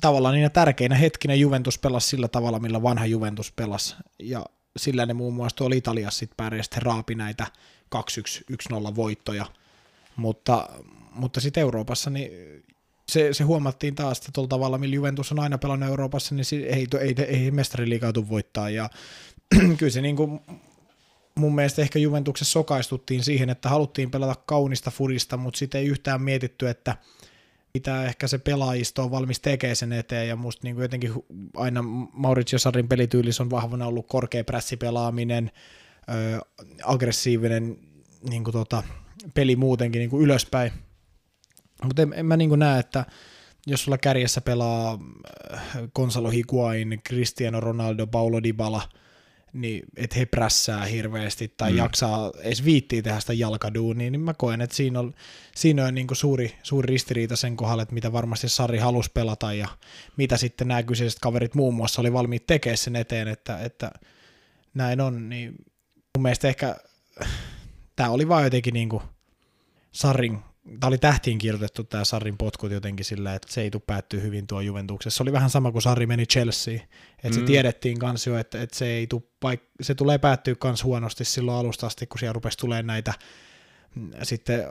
[0.00, 4.46] tavallaan niinä tärkeinä hetkinä Juventus pelasi sillä tavalla, millä vanha Juventus pelasi, ja
[4.76, 7.46] sillä ne muun muassa tuolla Italiassa sitten pärjäsi, raapi näitä
[7.94, 9.46] 2-1-1-0 voittoja,
[10.16, 10.68] mutta,
[11.10, 12.30] mutta sitten Euroopassa niin
[13.08, 16.86] se, se huomattiin taas, että tuolla tavalla, millä Juventus on aina pelannut Euroopassa, niin ei,
[17.00, 18.90] ei, ei, ei mestariliikautu voittaa, ja
[19.78, 20.40] kyllä se niin kuin,
[21.34, 26.22] mun mielestä ehkä Juventuksessa sokaistuttiin siihen, että haluttiin pelata kaunista fudista, mutta sitten ei yhtään
[26.22, 26.96] mietitty, että
[27.74, 31.12] mitä ehkä se pelaajisto on valmis tekemään sen eteen, ja musta niin jotenkin
[31.56, 31.82] aina
[32.12, 35.50] Maurizio Sarin pelityylissä on vahvana ollut korkea prässipelaaminen,
[36.12, 36.40] ö,
[36.84, 37.78] aggressiivinen
[38.30, 38.82] niin kuin tota,
[39.34, 40.72] peli muutenkin niin kuin ylöspäin,
[41.84, 43.04] mutta en, en mä niin näe, että
[43.66, 44.98] jos sulla kärjessä pelaa
[45.94, 48.88] Gonzalo Higuain, Cristiano Ronaldo, Paulo Dybala,
[49.52, 51.76] niin että he prässää hirveästi tai mm.
[51.78, 55.14] jaksaa edes viittiä tehdä sitä jalkaduunia, niin mä koen, että siinä on,
[55.56, 59.68] siinä on niin suuri, suuri ristiriita sen kohdalla, että mitä varmasti Sari halusi pelata ja
[60.16, 63.90] mitä sitten nämä kyseiset kaverit muun muassa oli valmiit tekemään sen eteen, että, että
[64.74, 65.54] näin on, niin
[66.18, 66.76] mun mielestä ehkä
[67.96, 69.02] tämä oli vaan jotenkin niin kuin
[69.92, 70.38] Sarin
[70.80, 74.46] tämä oli tähtiin kirjoitettu tämä Sarrin potkut jotenkin sillä, että se ei tule päättyä hyvin
[74.46, 75.16] tuo Juventuksessa.
[75.16, 76.74] Se oli vähän sama kuin Sarri meni Chelsea,
[77.24, 77.34] että mm.
[77.34, 81.24] se tiedettiin kans jo, että, että se, ei tuu paik- se tulee päättyä kans huonosti
[81.24, 83.14] silloin alusta asti, kun siellä rupesi tulemaan näitä
[83.94, 84.64] mm, sitten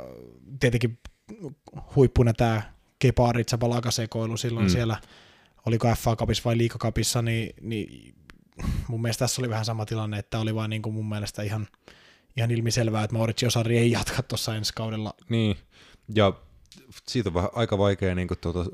[0.59, 0.99] tietenkin
[1.95, 2.61] huippuna tämä
[2.99, 4.69] Kepa Aritsa-Balaka-sekoilu silloin mm.
[4.69, 4.97] siellä,
[5.65, 8.15] oliko FA Cupissa vai Liikakapissa, niin, niin
[8.87, 11.67] mun mielestä tässä oli vähän sama tilanne, että oli vaan niin kuin mun mielestä ihan,
[12.37, 15.13] ihan ilmiselvää, että Maurizio Sarri ei jatka tuossa ensi kaudella.
[15.29, 15.57] Niin,
[16.15, 16.33] ja
[17.07, 18.65] siitä on vähän aika vaikea niin kuin, tuota,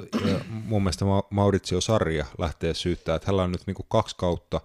[0.49, 4.61] mun mielestä Maurizio Sarria lähtee syyttää, että hänellä on nyt niin kuin, kaksi kautta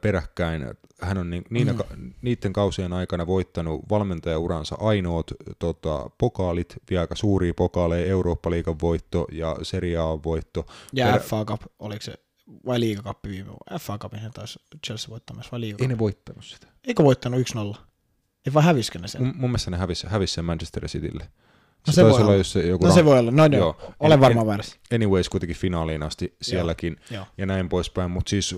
[0.00, 0.74] peräkkäin.
[1.00, 2.12] Hän on niin, niinä, mm.
[2.22, 5.26] niiden kausien aikana voittanut valmentajauransa ainoat
[5.58, 10.66] tota, pokaalit, vielä aika suuria pokaaleja, Eurooppa-liigan voitto ja Serie A-voitto.
[10.92, 11.18] Ja Perä...
[11.18, 12.23] FA Cup, oliko se
[12.66, 13.78] vai liigakappi viime vuonna?
[13.78, 15.84] FA Cupin he taisi Chelsea voittamassa vai liigakappi?
[15.84, 16.66] Ei ne voittanut sitä.
[16.84, 17.40] Eikö voittanut
[17.76, 17.78] 1-0?
[18.46, 19.22] Ei vaan hävisikö ne sen?
[19.22, 21.28] M- mun mielestä ne hävisi, hävisi sen Manchester Citylle.
[21.86, 22.34] No se, se voi olla.
[22.34, 23.76] Jos se joku no se voi olla, no joo.
[24.00, 24.76] olen varma väärässä.
[24.94, 27.26] Anyways, kuitenkin finaaliin asti sielläkin joo.
[27.38, 28.56] ja näin poispäin, mutta siis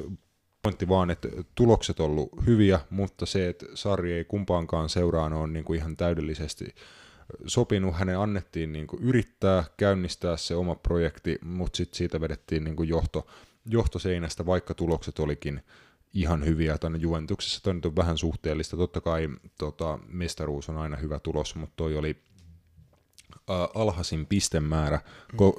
[0.63, 5.47] pointti vaan, että tulokset on ollut hyviä, mutta se, että Sarri ei kumpaankaan seuraan ole
[5.47, 6.75] niin kuin ihan täydellisesti
[7.47, 7.95] sopinut.
[7.95, 12.89] Hänen annettiin niin kuin yrittää käynnistää se oma projekti, mutta sitten siitä vedettiin niin kuin
[12.89, 13.27] johto,
[13.67, 15.61] johtoseinästä, vaikka tulokset olikin
[16.15, 16.79] ihan hyviä.
[16.79, 18.77] Tuonne Juventuksessa toi on vähän suhteellista.
[18.77, 22.17] Totta kai tota, mestaruus on aina hyvä tulos, mutta toi oli
[23.75, 25.01] alhaisin pistemäärä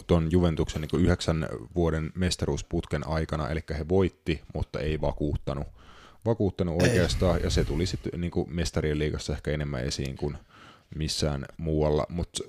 [0.08, 5.68] tuon Juventuksen niin yhdeksän vuoden mestaruusputken aikana, eli he voitti, mutta ei vakuuttanut,
[6.26, 10.38] vakuuttanut oikeastaan, ja se tuli sitten niin mestarien liigassa ehkä enemmän esiin kuin
[10.96, 12.44] missään muualla, mutta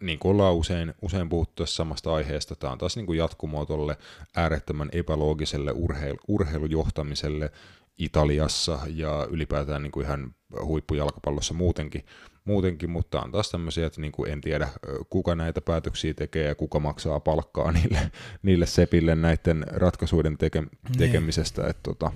[0.00, 3.96] niin kuin ollaan usein, usein puhuttu samasta aiheesta, tämä on taas niin kuin jatkumoa tuolle
[4.36, 7.50] äärettömän epäloogiselle urheilu, urheilujohtamiselle
[7.98, 10.34] Italiassa ja ylipäätään niin kuin ihan
[10.64, 12.04] huippujalkapallossa muutenkin,
[12.44, 14.68] muutenkin, mutta on taas tämmöisiä, että niin kuin en tiedä
[15.10, 18.10] kuka näitä päätöksiä tekee ja kuka maksaa palkkaa niille,
[18.42, 20.98] niille sepille näiden ratkaisuiden teke, niin.
[20.98, 21.62] tekemisestä.
[21.62, 21.70] Niin.
[21.70, 22.12] Että, tota.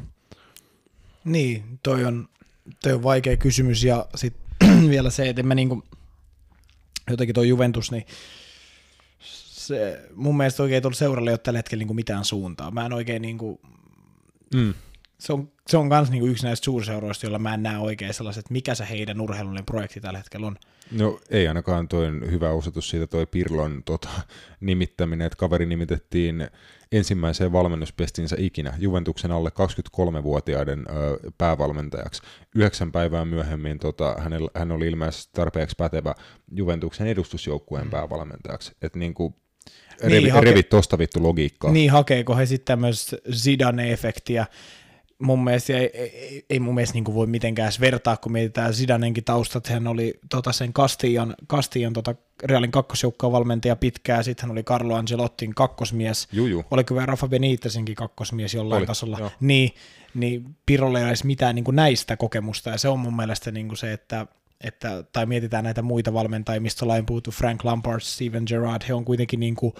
[1.25, 2.29] niin, toi on,
[2.83, 4.45] toi on vaikea kysymys ja sitten
[4.95, 5.83] vielä se, että en mä niinku,
[7.11, 8.07] jotenkin tuo Juventus, niin
[9.21, 12.71] se, mun mielestä oikein tuolla seuralle ei ole tällä hetkellä niinku mitään suuntaa.
[12.71, 13.61] Mä en oikein niinku,
[14.55, 14.75] mm
[15.25, 18.51] se on, se on kans niinku yksi näistä suurseuroista, joilla mä en näe oikein sellaiset,
[18.51, 20.57] mikä se heidän urheilullinen projekti tällä hetkellä on.
[20.91, 24.09] No ei ainakaan toi hyvä osoitus siitä toi Pirlon tota,
[24.61, 26.49] nimittäminen, että kaveri nimitettiin
[26.93, 32.23] ensimmäiseen valmennuspestinsä ikinä Juventuksen alle 23-vuotiaiden ö, päävalmentajaksi.
[32.55, 36.15] Yhdeksän päivää myöhemmin tota, hänellä, hän oli ilmeisesti tarpeeksi pätevä
[36.53, 37.91] Juventuksen edustusjoukkueen mm.
[37.91, 38.73] päävalmentajaksi.
[38.83, 39.35] Että niinku,
[40.03, 41.73] revi, niin, hake- revit tosta vittu logiikkaa.
[41.73, 44.47] Niin, hakeeko he sitten tämmöistä Zidane-efektiä,
[45.19, 49.25] mun mielestä ei, ei, ei mun mielestä niin voi mitenkään edes vertaa, kun mietitään Zidanenkin
[49.25, 54.63] taustat, hän oli tota sen Castian, Castian tota Realin kakkosjoukkoon valmentaja pitkään, sitten hän oli
[54.63, 56.65] Carlo Angelottin kakkosmies, Juju.
[56.71, 59.31] oliko vielä Rafa Benitezinkin kakkosmies jollain oli, tasolla, joo.
[59.41, 59.71] niin,
[60.15, 63.93] niin Pirolle ei edes mitään niin näistä kokemusta, ja se on mun mielestä niin se,
[63.93, 64.27] että
[64.61, 69.05] että, tai mietitään näitä muita valmentajia, mistä ollaan puhuttu, Frank Lampard, Steven Gerrard, he on
[69.05, 69.75] kuitenkin niin kuin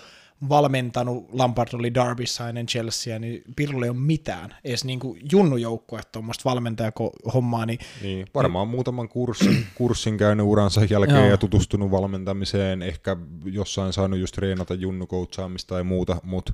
[0.49, 6.01] valmentanut, Lampard oli Derbyssä ennen Chelsea, niin Pirlo ei ole mitään, edes niin kuin junnujoukkue,
[6.13, 7.67] tuommoista valmentajakommaa.
[7.67, 11.29] Niin, niin, varmaan niin, muutaman kurssin, kurssin käynyt uransa jälkeen joo.
[11.29, 16.53] ja tutustunut valmentamiseen, ehkä jossain saanut just treenata junnukoutsaamista tai muuta, mutta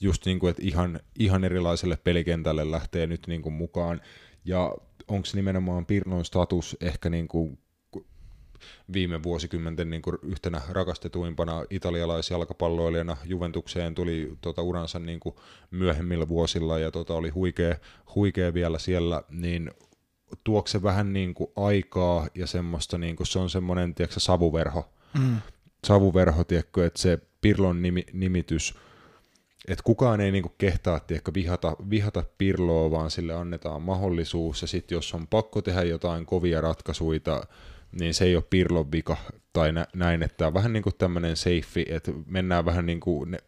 [0.00, 4.00] just niin kuin, että ihan, ihan erilaiselle pelikentälle lähtee nyt niin kuin mukaan.
[4.44, 4.74] Ja
[5.08, 7.58] onko nimenomaan Pirlon status ehkä niin kuin
[8.92, 15.34] viime vuosikymmenten niin kuin yhtenä rakastetuimpana italialaisjalkapalloilijana Juventukseen tuli tota, uransa niin kuin
[15.70, 17.76] myöhemmillä vuosilla ja tota, oli huikea,
[18.14, 19.70] huikea vielä siellä, niin
[20.44, 24.88] tuokse vähän niin kuin aikaa ja semmoista, niin kuin se on semmoinen tiedätkö, savuverho,
[25.18, 25.36] mm.
[25.86, 28.74] savuverho, tiedätkö, että se Pirlon nimi, nimitys,
[29.68, 34.96] että kukaan ei niinku kehtaa tiedätkö, vihata, vihata Pirloa, vaan sille annetaan mahdollisuus, ja sitten
[34.96, 37.20] jos on pakko tehdä jotain kovia ratkaisuja,
[38.00, 39.16] niin se ei ole Pirlon vika
[39.52, 43.30] tai nä- näin, että on vähän niin kuin tämmöinen seifi, että mennään vähän niin kuin,
[43.30, 43.38] ne,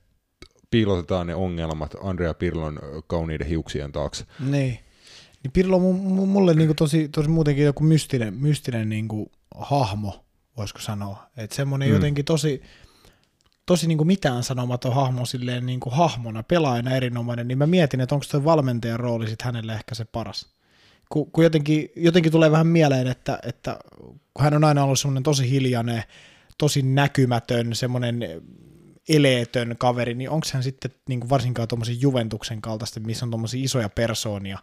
[0.70, 4.24] piilotetaan ne ongelmat Andrea Pirlon kauniiden hiuksien taakse.
[4.40, 4.78] Niin.
[5.43, 10.24] Niin Pirlo on mulle niin kuin tosi, tosi muutenkin joku mystinen, mystinen niin kuin hahmo,
[10.57, 11.26] voisiko sanoa.
[11.36, 11.95] Että semmoinen mm.
[11.95, 12.62] jotenkin tosi,
[13.66, 18.01] tosi niin kuin mitään sanomaton hahmo silleen niin kuin hahmona, pelaajana erinomainen, niin mä mietin,
[18.01, 20.47] että onko tuo valmentajan rooli sitten hänelle ehkä se paras
[21.13, 23.79] kun, kun jotenkin, jotenkin tulee vähän mieleen, että, että
[24.35, 26.03] kun hän on aina ollut semmoinen tosi hiljainen,
[26.59, 28.21] tosi näkymätön, semmoinen
[29.09, 33.65] eleetön kaveri, niin onko hän sitten niin kuin varsinkaan tuommoisen Juventuksen kaltaista, missä on tuommoisia
[33.65, 34.59] isoja persoonia,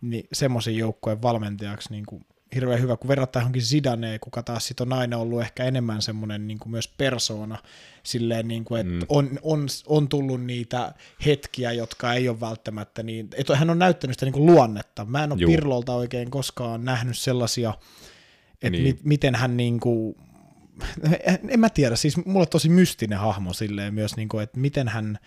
[0.00, 2.26] niin semmoisen joukkojen valmentajaksi niin kuin
[2.56, 6.48] hirveän hyvä, kun verrataan johonkin Zidaneen, kuka taas sit on aina ollut ehkä enemmän semmoinen
[6.48, 7.58] niin kuin myös persoona,
[8.02, 9.06] silleen niin kuin, että mm.
[9.08, 10.94] on, on, on, tullut niitä
[11.26, 15.04] hetkiä, jotka ei ole välttämättä niin, että hän on näyttänyt sitä niin kuin luonnetta.
[15.04, 15.50] Mä en ole Juu.
[15.50, 17.74] Pirlolta oikein koskaan nähnyt sellaisia,
[18.52, 18.82] että niin.
[18.82, 20.16] mi, miten hän niin kuin,
[21.48, 25.18] en mä tiedä, siis mulle tosi mystinen hahmo silleen myös, niin kuin, että miten hän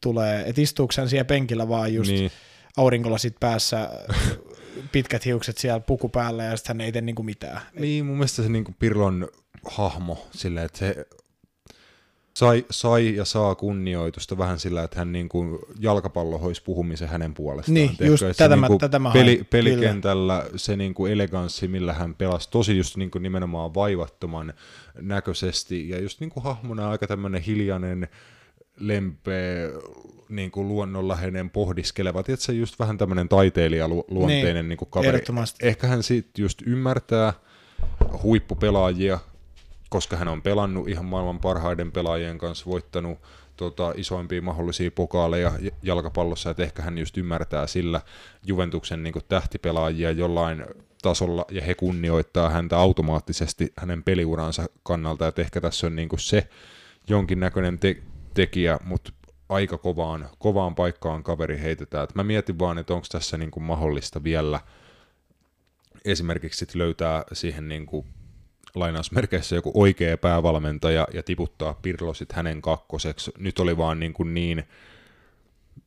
[0.00, 2.30] tulee, että istuuko hän siellä penkillä vaan just niin
[2.76, 3.90] aurinkolasit päässä,
[4.92, 7.60] pitkät hiukset siellä puku päällä ja sitten hän ei tee niinku mitään.
[7.78, 9.28] Niin, mun mielestä se niinku Pirlon
[9.64, 11.06] hahmo, silleen, että se
[12.40, 17.74] sai, sai ja saa kunnioitusta vähän sillä, että hän niinku jalkapallo hoisi puhumisen hänen puolestaan.
[17.74, 20.58] Niin, Tehkö, just tätä, niinku mä, tätä mä peli, Pelikentällä kyllä.
[20.58, 24.52] se niinku eleganssi, millä hän pelasi tosi just niinku nimenomaan vaivattoman
[25.00, 28.08] näköisesti ja just niinku hahmona aika tämmöinen hiljainen,
[28.80, 29.68] lempeä,
[30.28, 35.24] niin kuin luonnonläheinen pohdiskeleva, se just vähän tämmöinen taiteilijaluonteinen niin, niin kuin kaveri.
[35.62, 37.32] Ehkä hän sitten just ymmärtää
[38.22, 39.18] huippupelaajia,
[39.88, 43.18] koska hän on pelannut ihan maailman parhaiden pelaajien kanssa, voittanut
[43.56, 45.52] tota, isoimpia mahdollisia pokaaleja
[45.82, 48.00] jalkapallossa, että ehkä hän just ymmärtää sillä
[48.46, 50.64] Juventuksen niin kuin tähtipelaajia jollain
[51.02, 56.20] tasolla, ja he kunnioittaa häntä automaattisesti hänen peliuransa kannalta, että ehkä tässä on niin kuin
[56.20, 56.48] se
[57.08, 58.02] jonkinnäköinen te-
[58.40, 59.12] tekijä, mutta
[59.48, 62.04] aika kovaan, kovaan paikkaan kaveri heitetään.
[62.04, 64.60] Et mä mietin vaan, että onko tässä niinku mahdollista vielä
[66.04, 68.06] esimerkiksi sit löytää siihen niinku
[68.74, 73.32] lainausmerkeissä joku oikea päävalmentaja ja tiputtaa Pirlo sit hänen kakkoseksi.
[73.38, 74.64] Nyt oli vaan niin, kuin niin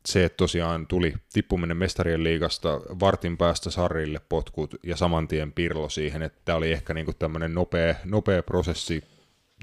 [0.06, 5.88] se, että tosiaan tuli tippuminen mestarien liigasta vartin päästä Sarrille potkut ja saman tien Pirlo
[5.88, 9.13] siihen, että tämä oli ehkä niin tämmöinen nopea, nopea prosessi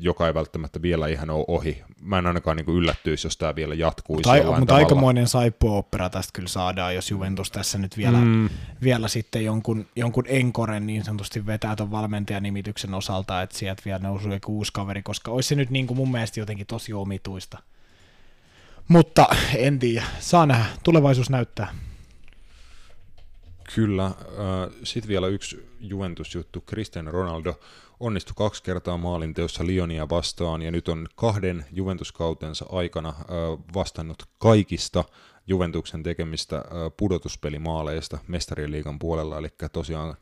[0.04, 1.84] joka ei välttämättä vielä ihan ole ohi.
[2.02, 4.16] Mä en ainakaan niin yllättyisi, jos tämä vielä jatkuu.
[4.16, 8.50] Mutta, mutta aikamoinen saippuopera tästä kyllä saadaan, jos Juventus tässä nyt vielä, mm.
[8.84, 14.34] vielä sitten jonkun, jonkun enkoren niin sanotusti vetää tuon valmentajanimityksen osalta, että sieltä vielä nousuu
[14.34, 17.58] joku uusi kaveri, koska olisi se nyt niin kuin mun mielestä jotenkin tosi omituista.
[18.88, 21.76] Mutta en tiedä, saa nähdä, tulevaisuus näyttää.
[23.76, 24.12] Kyllä.
[24.84, 26.64] Sitten vielä yksi Juventus-juttu.
[26.70, 27.60] Cristiano Ronaldo
[28.02, 33.14] onnistui kaksi kertaa maalinteossa Lionia vastaan ja nyt on kahden Juventuskautensa aikana
[33.74, 35.04] vastannut kaikista
[35.48, 36.64] Juventuksen tekemistä
[36.98, 40.16] pudotuspelimaaleista mestarien liigan puolella, eli tosiaan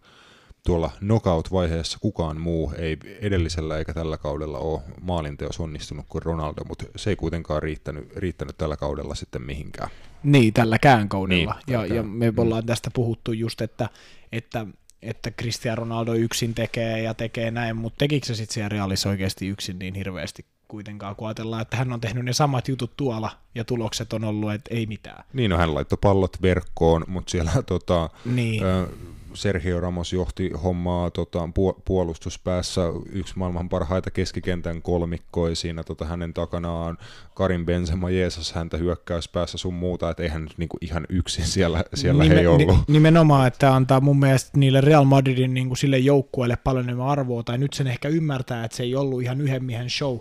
[0.66, 6.86] tuolla knockout-vaiheessa kukaan muu ei edellisellä eikä tällä kaudella ole maalinteos onnistunut kuin Ronaldo, mutta
[6.96, 9.90] se ei kuitenkaan riittänyt, riittänyt tällä kaudella sitten mihinkään.
[10.24, 11.56] Niin, tälläkään kaudella.
[11.68, 13.90] Niin, ja, ja me ollaan tästä puhuttu just, että,
[14.32, 14.68] että
[15.02, 18.70] että Cristiano Ronaldo yksin tekee ja tekee näin, mutta tekikö se sitten siellä
[19.10, 23.32] oikeasti yksin niin hirveästi kuitenkaan, kun ajatellaan, että hän on tehnyt ne samat jutut tuolla
[23.56, 25.24] ja tulokset on ollut, että ei mitään.
[25.34, 28.64] Niin, no hän laittoi pallot verkkoon, mutta siellä tota, niin.
[28.64, 28.88] ö,
[29.34, 31.50] Sergio Ramos johti hommaa tota,
[31.86, 36.98] puolustuspäässä, yksi maailman parhaita keskikentän kolmikkoja siinä tota, hänen takanaan
[37.34, 42.24] Karin Benzema Jeesus häntä hyökkäyspäässä sun muuta, että eihän nyt niinku ihan yksin siellä, siellä
[42.24, 42.78] Nime, he ei ollut.
[42.88, 47.58] Nimenomaan, että antaa mun mielestä niille Real Madridin niinku sille joukkueelle paljon enemmän arvoa, tai
[47.58, 50.18] nyt sen ehkä ymmärtää, että se ei ollut ihan yhden miehen show,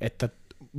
[0.00, 0.28] että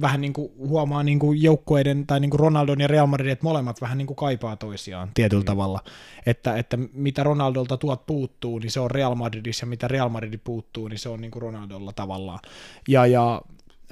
[0.02, 3.46] vähän niin kuin huomaa niin kuin joukkueiden tai niin kuin Ronaldon ja Real Madrid, että
[3.46, 5.46] molemmat vähän niin kuin kaipaa toisiaan tietyllä mm.
[5.46, 5.80] tavalla.
[6.26, 10.40] Että, että mitä Ronaldolta tuot puuttuu, niin se on Real Madridissa ja mitä Real Madrid
[10.44, 12.40] puuttuu, niin se on niin kuin Ronaldolla tavallaan.
[12.88, 13.42] Ja, ja,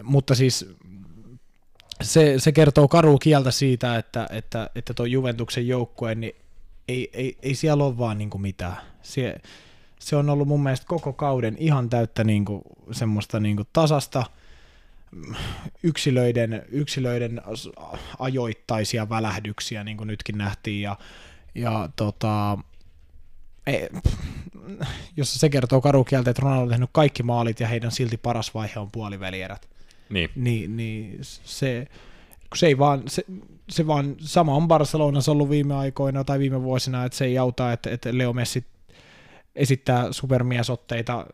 [0.03, 0.75] mutta siis
[2.01, 6.36] se, se kertoo karu kieltä siitä, että, että, että tuo Juventuksen joukkue, niin
[6.88, 8.77] ei, ei, ei siellä ole vaan niin kuin mitään.
[9.01, 9.36] Se,
[9.99, 12.61] se on ollut mun mielestä koko kauden ihan täyttä niin kuin,
[12.91, 14.23] semmoista niin kuin tasasta
[15.84, 17.41] yksilöiden, yksilöiden
[18.20, 20.97] ajoittaisia välähdyksiä, niin kuin nytkin nähtiin, ja,
[21.55, 22.57] ja tota,
[23.68, 23.89] ei,
[25.18, 28.80] jos se kertoo karukieltä, että Ronaldo on tehnyt kaikki maalit ja heidän silti paras vaihe
[28.80, 29.70] on puolivälierät.
[30.10, 30.30] Niin.
[30.36, 31.88] Niin, niin se,
[32.49, 33.26] kun se ei vaan, se,
[33.70, 37.72] se vaan, sama on Barcelonassa ollut viime aikoina tai viime vuosina, että se ei auta,
[37.74, 38.66] että, että Leo Messi
[39.55, 41.26] esittää supermiesotteita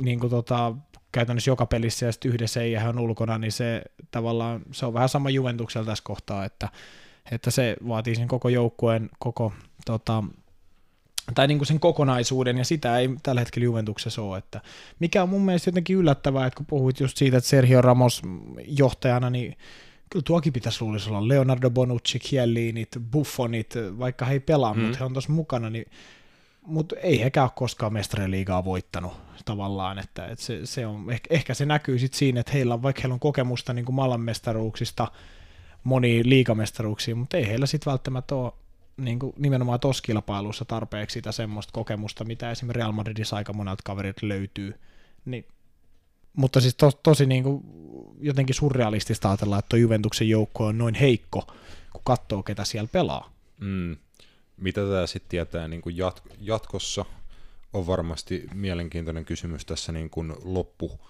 [0.00, 0.74] niin kuin tota,
[1.18, 4.94] käytännössä joka pelissä ja sitten yhdessä ei hän on ulkona, niin se tavallaan, se on
[4.94, 6.68] vähän sama Juventuksella tässä kohtaa, että,
[7.30, 9.52] että se vaatii sen koko joukkueen, koko
[9.86, 10.24] tota,
[11.34, 14.38] tai niin kuin sen kokonaisuuden, ja sitä ei tällä hetkellä Juventuksessa ole.
[14.38, 14.60] Että
[14.98, 18.22] mikä on mun mielestä jotenkin yllättävää, että kun puhuit just siitä, että Sergio Ramos
[18.66, 19.56] johtajana, niin
[20.10, 24.80] kyllä tuokin pitäisi luulisi olla Leonardo Bonucci, Chiellinit, Buffonit, vaikka he ei pelaa, mm.
[24.80, 25.86] mutta he on tuossa mukana, niin
[26.68, 29.12] mutta ei hekään ole koskaan mestariliigaa voittanut
[29.44, 32.82] tavallaan, että, että se, se on, ehkä, ehkä se näkyy sitten siinä, että heillä on,
[32.82, 35.12] vaikka heillä on kokemusta niin maailmanmestaruuksista,
[35.84, 38.52] moni liigamestaruuksia, mutta ei heillä sitten välttämättä ole
[38.96, 43.82] niin kuin nimenomaan tuossa kilpailussa tarpeeksi sitä semmoista kokemusta, mitä esimerkiksi Real Madridissa aika monelta
[43.84, 44.74] kaverit löytyy.
[45.24, 45.44] Niin,
[46.36, 47.64] mutta siis to, tosi niin kuin
[48.20, 51.46] jotenkin surrealistista ajatella, että Juventuksen joukko on noin heikko,
[51.92, 53.30] kun katsoo, ketä siellä pelaa.
[53.60, 53.96] Mm.
[54.58, 57.04] Mitä tämä sitten tietää niin kuin jat- jatkossa,
[57.72, 61.00] on varmasti mielenkiintoinen kysymys tässä niin kuin loppu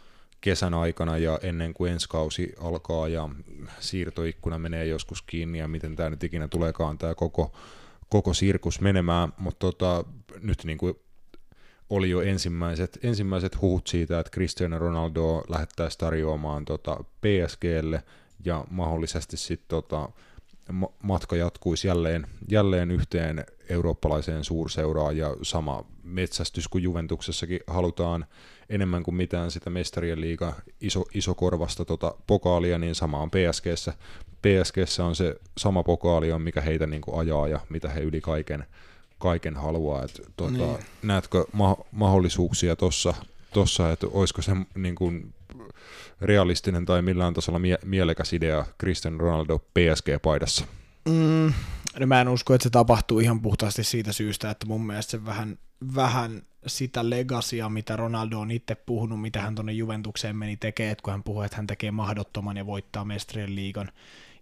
[0.40, 3.28] kesän aikana ja ennen kuin ensi kausi alkaa ja
[3.80, 7.52] siirtoikkuna menee joskus kiinni ja miten tämä nyt ikinä tuleekaan tämä koko,
[8.08, 10.04] koko sirkus menemään, mutta tota,
[10.40, 10.94] nyt niin kuin
[11.90, 18.02] oli jo ensimmäiset, ensimmäiset huut siitä, että Cristiano Ronaldo lähettäisi tarjoamaan tota PSGlle
[18.44, 20.08] ja mahdollisesti sitten tota,
[21.02, 28.26] matka jatkuisi jälleen, jälleen yhteen eurooppalaiseen suurseuraan ja sama metsästys kuin Juventuksessakin halutaan
[28.68, 33.92] enemmän kuin mitään sitä mestarien liiga iso, iso korvasta tota pokaalia, niin sama on PSGssä.
[34.42, 38.20] PSGssä on se sama pokaali, on mikä heitä niin kuin ajaa ja mitä he yli
[38.20, 38.66] kaiken,
[39.18, 40.04] kaiken haluaa.
[40.04, 40.78] Et, tota, niin.
[41.02, 43.14] Näetkö ma- mahdollisuuksia tuossa,
[43.52, 45.34] tossa, että olisiko se niin kuin
[46.20, 50.64] realistinen tai millään tasolla mie- mielekäs idea Cristiano Ronaldo PSG-paidassa?
[51.08, 51.52] Mm,
[52.00, 55.24] no mä en usko, että se tapahtuu ihan puhtaasti siitä syystä, että mun mielestä se
[55.24, 55.58] vähän,
[55.94, 61.10] vähän sitä legasia, mitä Ronaldo on itse puhunut, mitä hän tuonne Juventukseen meni että kun
[61.12, 63.92] hän puhuu, että hän tekee mahdottoman ja voittaa mestarien liigan,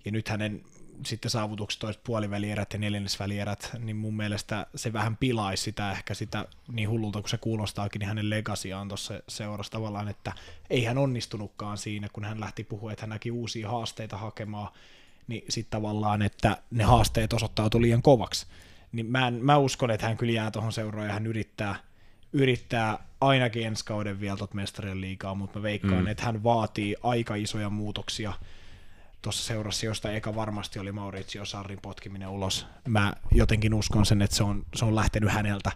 [0.04, 0.62] ja nyt hänen
[1.04, 6.46] sitten saavutukset toiset puolivälierät ja neljännesvälierät, niin mun mielestä se vähän pilaisi sitä ehkä sitä
[6.72, 10.32] niin hullulta kuin se kuulostaakin, niin hänen legasiaan tuossa seurassa tavallaan, että
[10.70, 14.68] ei hän onnistunutkaan siinä, kun hän lähti puhua, että hän näki uusia haasteita hakemaan,
[15.26, 18.46] niin sitten tavallaan, että ne haasteet osoittautui liian kovaksi.
[18.92, 21.76] Niin mä, en, mä uskon, että hän kyllä jää tuohon seuraan ja hän yrittää,
[22.32, 26.06] yrittää ainakin ensi kauden vielä tuot mestarien liikaa, mutta mä veikkaan, mm.
[26.06, 28.32] että hän vaatii aika isoja muutoksia
[29.26, 32.66] tuossa seurassa, josta eka varmasti oli Maurizio Sarrin potkiminen ulos.
[32.88, 35.72] Mä jotenkin uskon sen, että se on, se on lähtenyt häneltä.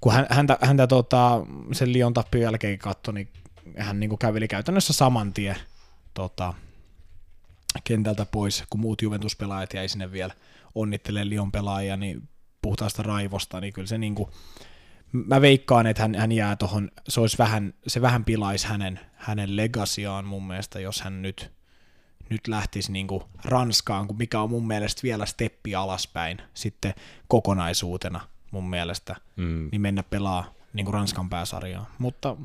[0.00, 1.40] Kun hän, häntä, häntä tota,
[1.72, 3.28] sen Lion tappion jälkeen katsoi, niin
[3.78, 5.56] hän niin käveli käytännössä saman tien
[6.14, 6.54] tota,
[7.84, 10.34] kentältä pois, kun muut Juventus-pelaajat jäi sinne vielä
[10.74, 12.28] onnittelemaan Lion pelaajia, niin
[12.62, 14.30] puhtaasta raivosta, niin kyllä se niin kuin,
[15.12, 19.56] mä veikkaan, että hän, hän jää tuohon, se, olisi vähän, se vähän pilaisi hänen, hänen
[19.56, 21.52] legasiaan mun mielestä, jos hän nyt,
[22.30, 26.94] nyt lähtisi niin kuin Ranskaan, kun mikä on mun mielestä vielä steppi alaspäin sitten
[27.28, 28.20] kokonaisuutena
[28.50, 29.68] mun mielestä, mm.
[29.72, 31.94] niin mennä pelaa niin kuin Ranskan pääsarjaa.
[31.98, 32.36] Mutta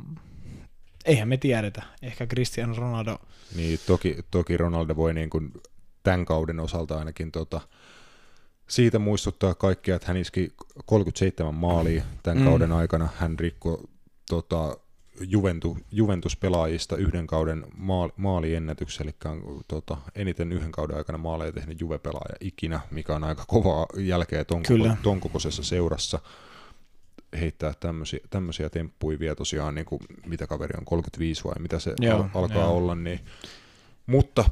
[1.05, 1.83] eihän me tiedetä.
[2.01, 3.17] Ehkä Cristiano Ronaldo...
[3.55, 5.53] Niin, toki, toki Ronaldo voi niin kuin
[6.03, 7.61] tämän kauden osalta ainakin tota,
[8.67, 10.53] siitä muistuttaa kaikkia, että hän iski
[10.85, 12.45] 37 maalia tämän mm.
[12.45, 13.09] kauden aikana.
[13.17, 13.77] Hän rikkoi
[14.29, 14.77] tota,
[15.19, 21.81] Juventu, Juventus-pelaajista yhden kauden maali, maaliennätyksen, eli on tota, eniten yhden kauden aikana maaleja tehnyt
[21.81, 24.63] Juve-pelaaja ikinä, mikä on aika kovaa jälkeä ton,
[25.03, 26.19] ton kokoisessa seurassa
[27.39, 31.93] heittää tämmöisiä, tämmöisiä temppuja vielä tosiaan, niin kuin, mitä kaveri on, 35 vai mitä se
[31.99, 32.77] joo, al- alkaa joo.
[32.77, 33.19] olla, niin,
[34.05, 34.49] mutta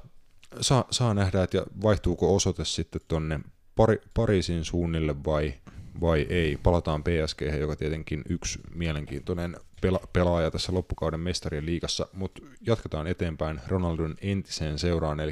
[0.61, 3.39] saa, saa nähdä, että vaihtuuko osoite sitten tuonne
[3.77, 5.53] Pari, Pariisin suunnille vai,
[6.01, 6.57] vai ei.
[6.63, 13.61] Palataan PSG, joka tietenkin yksi mielenkiintoinen pela- pelaaja tässä loppukauden mestarien liigassa, mutta jatketaan eteenpäin
[13.67, 15.31] Ronaldon entiseen seuraan, eli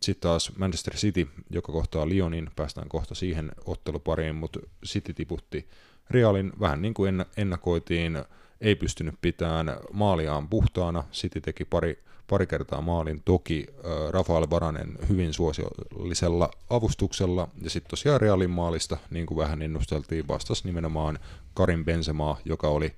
[0.00, 5.68] sitten taas Manchester City, joka kohtaa Lyonin, päästään kohta siihen ottelupariin, mutta City tiputti
[6.10, 8.24] Realin vähän niin kuin ennakoitiin,
[8.60, 11.04] ei pystynyt pitämään maaliaan puhtaana.
[11.12, 17.90] City teki pari, pari kertaa maalin, toki äh, Rafael Varanen hyvin suosiollisella avustuksella, ja sitten
[17.90, 21.18] tosiaan Realin maalista, niin kuin vähän ennusteltiin, vastasi nimenomaan
[21.54, 22.92] Karin Benzema, joka oli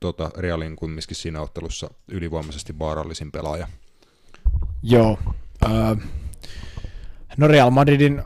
[0.00, 3.68] tota, Realin kumminkin siinä ottelussa ylivoimaisesti vaarallisin pelaaja.
[4.82, 5.18] Joo.
[5.64, 5.96] Öö,
[7.36, 8.22] no Real Madridin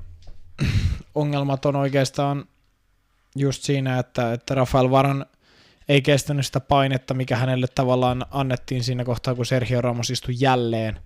[1.14, 2.45] ongelmat on oikeastaan
[3.37, 5.26] just siinä, että, että Rafael Varan
[5.89, 10.99] ei kestänyt sitä painetta, mikä hänelle tavallaan annettiin siinä kohtaa, kun Sergio Ramos istui jälleen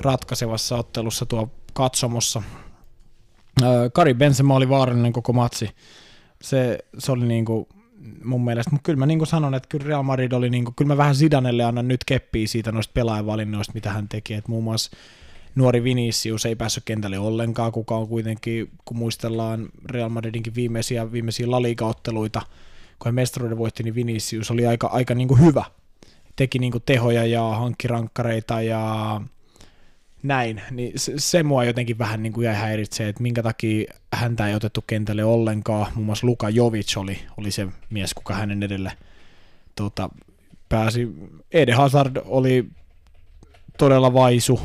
[0.00, 2.42] ratkaisevassa ottelussa tuo katsomossa.
[3.92, 5.70] Kari Benzema oli vaarallinen koko matsi.
[6.42, 7.68] Se, se oli niinku
[8.24, 10.88] mun mielestä, mutta kyllä mä niin sanon, että kyllä Real Madrid oli, niin kuin, kyllä
[10.88, 14.96] mä vähän Zidanelle annan nyt keppiä siitä noista pelaajavalinnoista, mitä hän teki, että muun muassa
[15.54, 21.50] nuori Vinicius ei päässyt kentälle ollenkaan, kuka on kuitenkin, kun muistellaan Real Madridinkin viimeisiä, viimeisiä
[21.50, 22.42] La Liga-otteluita,
[22.98, 25.64] kun he mestaruuden voitti, niin Vinicius oli aika, aika niin kuin hyvä.
[26.36, 29.20] Teki niin kuin tehoja ja hankki rankkareita ja
[30.22, 34.48] näin, niin se, se mua jotenkin vähän niin kuin jäi häiritsee, että minkä takia häntä
[34.48, 35.92] ei otettu kentälle ollenkaan.
[35.94, 38.92] Muun muassa Luka Jovic oli, oli se mies, kuka hänen edelle
[39.74, 40.08] tota,
[40.68, 41.08] pääsi.
[41.52, 42.68] Ede Hazard oli
[43.78, 44.60] todella vaisu.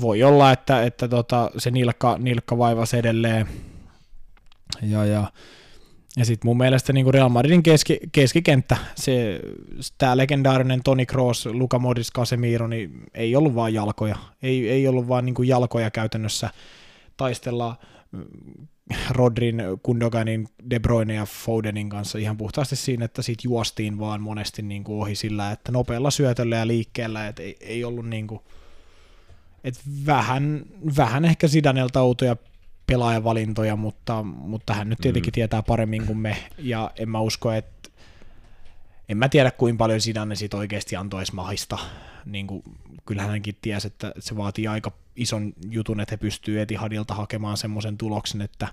[0.00, 3.48] Voi olla, että, että tota, se nilkka, nilkka vaivasi edelleen.
[4.82, 5.32] Ja, ja
[6.18, 9.40] ja sitten mun mielestä niin Real Madridin keski, keskikenttä, se,
[9.98, 14.16] tämä legendaarinen Toni Kroos, Luka Modric, Casemiro, niin ei ollut vaan jalkoja.
[14.42, 16.50] Ei, ei ollut vaan niin jalkoja käytännössä
[17.16, 17.76] taistella
[18.12, 18.24] mm,
[19.10, 24.62] Rodrin, Kundoganin, De Bruyne ja Fodenin kanssa ihan puhtaasti siinä, että siitä juostiin vaan monesti
[24.62, 28.40] niin kuin ohi sillä, että nopealla syötöllä ja liikkeellä, että ei, ei ollut niin kuin,
[29.64, 30.62] että vähän,
[30.96, 32.36] vähän ehkä Sidanelta outoja
[32.88, 35.34] pelaajavalintoja, mutta, mutta hän nyt tietenkin mm.
[35.34, 37.90] tietää paremmin kuin me, ja en mä usko, että
[39.08, 41.78] en mä tiedä, kuinka paljon Zidane sit oikeasti antoi edes mahista.
[42.24, 42.62] Niin kuin,
[43.06, 47.98] kyllähän hänkin tiesi, että se vaatii aika ison jutun, että he pystyy Etihadilta hakemaan semmoisen
[47.98, 48.68] tuloksen, että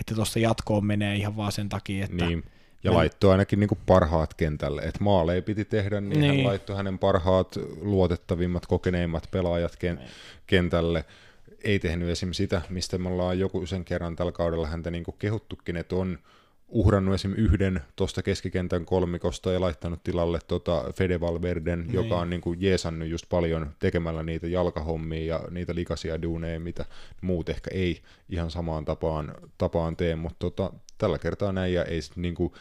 [0.00, 2.44] että tuosta jatkoon menee ihan vaan sen takia, että niin.
[2.84, 2.98] Ja men...
[2.98, 4.82] laittoi ainakin niin parhaat kentälle.
[4.82, 10.08] Että maaleja piti tehdä, niin, niin hän laittoi hänen parhaat, luotettavimmat, kokeneimmat pelaajat ken- niin.
[10.46, 11.04] kentälle
[11.64, 12.32] ei tehnyt esim.
[12.32, 16.18] sitä, mistä me ollaan joku sen kerran tällä kaudella häntä niin kehuttukin, että on
[16.68, 17.32] uhrannut esim.
[17.32, 21.94] yhden tuosta keskikentän kolmikosta ja laittanut tilalle tota Fede Valverden, niin.
[21.94, 26.84] joka on niin kuin jeesannut just paljon tekemällä niitä jalkahommia ja niitä likaisia duuneja, mitä
[27.20, 32.00] muut ehkä ei ihan samaan tapaan, tapaan tee, mutta tota, tällä kertaa näin ja ei
[32.16, 32.52] niin kuin,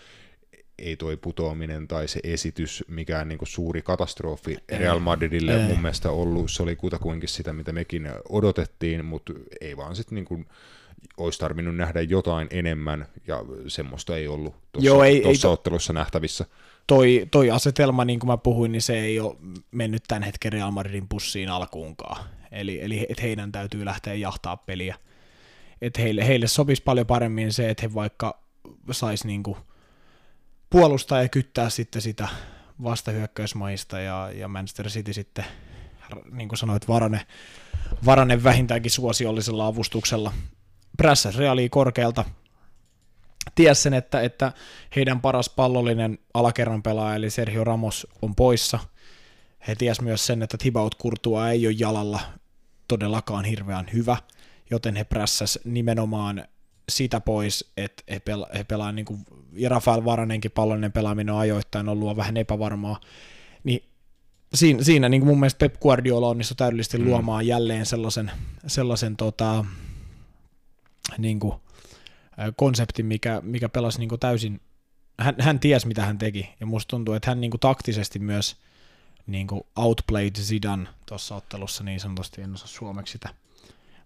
[0.83, 5.67] ei toi putoaminen tai se esitys mikään niin suuri katastrofi Real Madridille ei.
[5.67, 6.51] mun mielestä ollut.
[6.51, 10.45] Se oli kutakuinkin sitä, mitä mekin odotettiin, mutta ei vaan sitten niin
[11.17, 16.45] olisi tarvinnut nähdä jotain enemmän, ja semmoista ei ollut tuossa ottelussa nähtävissä.
[16.87, 19.35] Toi, toi asetelma, niin kuin mä puhuin, niin se ei ole
[19.71, 22.23] mennyt tämän hetken Real Madridin pussiin alkuunkaan.
[22.51, 24.95] Eli, eli että heidän täytyy lähteä jahtaa peliä.
[25.81, 28.39] Et heille, heille sopisi paljon paremmin se, että he vaikka
[28.91, 29.57] sais niinku–
[30.73, 32.27] puolustaa ja kyttää sitten sitä
[32.83, 35.45] vastahyökkäysmaista ja, ja Manchester City sitten,
[36.31, 37.27] niin kuin sanoit, Varane,
[38.05, 40.33] Varane vähintäänkin suosiollisella avustuksella
[40.97, 42.25] prässäs Realia korkealta.
[43.55, 44.51] Ties sen, että, että
[44.95, 48.79] heidän paras pallollinen alakerran pelaaja, eli Sergio Ramos, on poissa.
[49.67, 52.19] He ties myös sen, että Thibaut Courtois ei ole jalalla
[52.87, 54.17] todellakaan hirveän hyvä,
[54.71, 56.45] joten he prässäs nimenomaan
[56.89, 59.25] sitä pois, että he, pela, he pelaa niin kuin,
[59.55, 62.99] ja Rafael Varanenkin pallollinen pelaaminen on ajoittain ollut vähän epävarmaa,
[63.63, 63.83] niin
[64.53, 67.05] siinä, siinä niin kuin mun mielestä Pep Guardiola onnistui täydellisesti mm.
[67.05, 68.31] luomaan jälleen sellaisen,
[68.67, 69.65] sellaisen tota,
[71.17, 71.53] niin kuin,
[72.55, 74.61] konseptin, mikä, mikä pelasi niin kuin täysin,
[75.19, 78.57] hän, hän tiesi mitä hän teki, ja musta tuntuu, että hän niin kuin taktisesti myös
[79.27, 83.29] niin kuin outplayed Zidane tuossa ottelussa niin sanotusti, en osaa suomeksi sitä,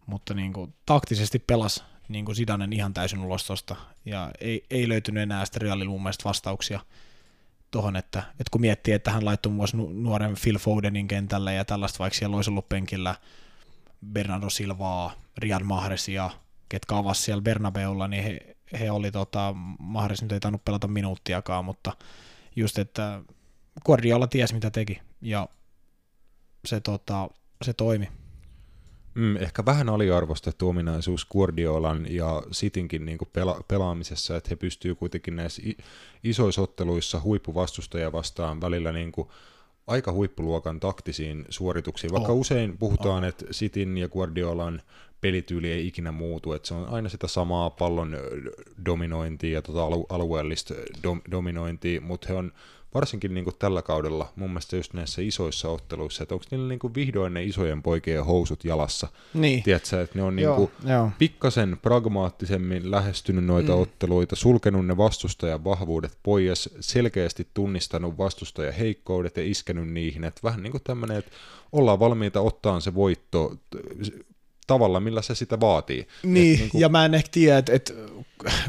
[0.06, 4.90] mutta niin kuin taktisesti pelasi niin kuin Sidanen ihan täysin ulos tosta, ja ei, ei
[4.90, 6.80] löytynyt enää sitä Realin mun mielestä vastauksia
[7.72, 12.00] tuohon, että, että kun miettii, että hän laittoi muun nuoren Phil Fodenin kentälle ja tällaista,
[12.00, 13.16] vaikka siellä olisi ollut penkillä
[14.12, 16.30] Bernardo Silvaa, Riyad Mahresia,
[16.70, 21.66] ketkä avasi siellä Bernabeulla, niin he, he oli tota, Mahres nyt ei tainnut pelata minuuttiakaan,
[21.66, 21.94] mutta
[22.56, 23.22] just, että
[23.86, 25.48] Guardiola tiesi mitä teki, ja
[26.66, 27.30] se, tota,
[27.66, 28.10] se toimi.
[29.18, 35.36] Mm, ehkä vähän aliarvostettu ominaisuus Guardiolan ja Sitinkin niin pela- pelaamisessa, että he pystyvät kuitenkin
[35.36, 35.62] näissä
[36.24, 39.28] isoissa otteluissa huippuvastustajia vastaan välillä niin kuin
[39.88, 42.40] aika huippuluokan taktisiin suorituksiin, vaikka oh.
[42.40, 43.30] usein puhutaan, oh.
[43.30, 44.82] että Sitin ja Guardiolan
[45.22, 48.18] pelityyli ei ikinä muutu, että se on aina sitä samaa pallon
[48.86, 52.52] dominointia ja tota alu- alueellista dom- dominointia, mutta he on
[52.94, 56.80] varsinkin niin kuin tällä kaudella mun mielestä just näissä isoissa otteluissa, että onko niillä niin
[56.80, 59.08] kuin vihdoin ne isojen poikien housut jalassa.
[59.34, 59.64] Niin.
[59.64, 61.12] Tiedätkö, että ne on niin Joo, kuin joo.
[61.20, 63.82] pikkasen pragmaattisemmin lähestynyt noita mm.
[63.82, 70.64] otteluita, sulkenut ne vastustajan vahvuudet pois, selkeästi tunnistanut vastustajan heikkoudet ja iskenyt niihin, että vähän
[70.64, 71.32] niin kuin tämmöinen, että
[71.72, 73.56] ollaan valmiita ottaa se voitto
[74.68, 76.08] tavalla, millä se sitä vaatii.
[76.24, 77.94] Niin, Et niinku- ja mä en ehkä tiedä, että, että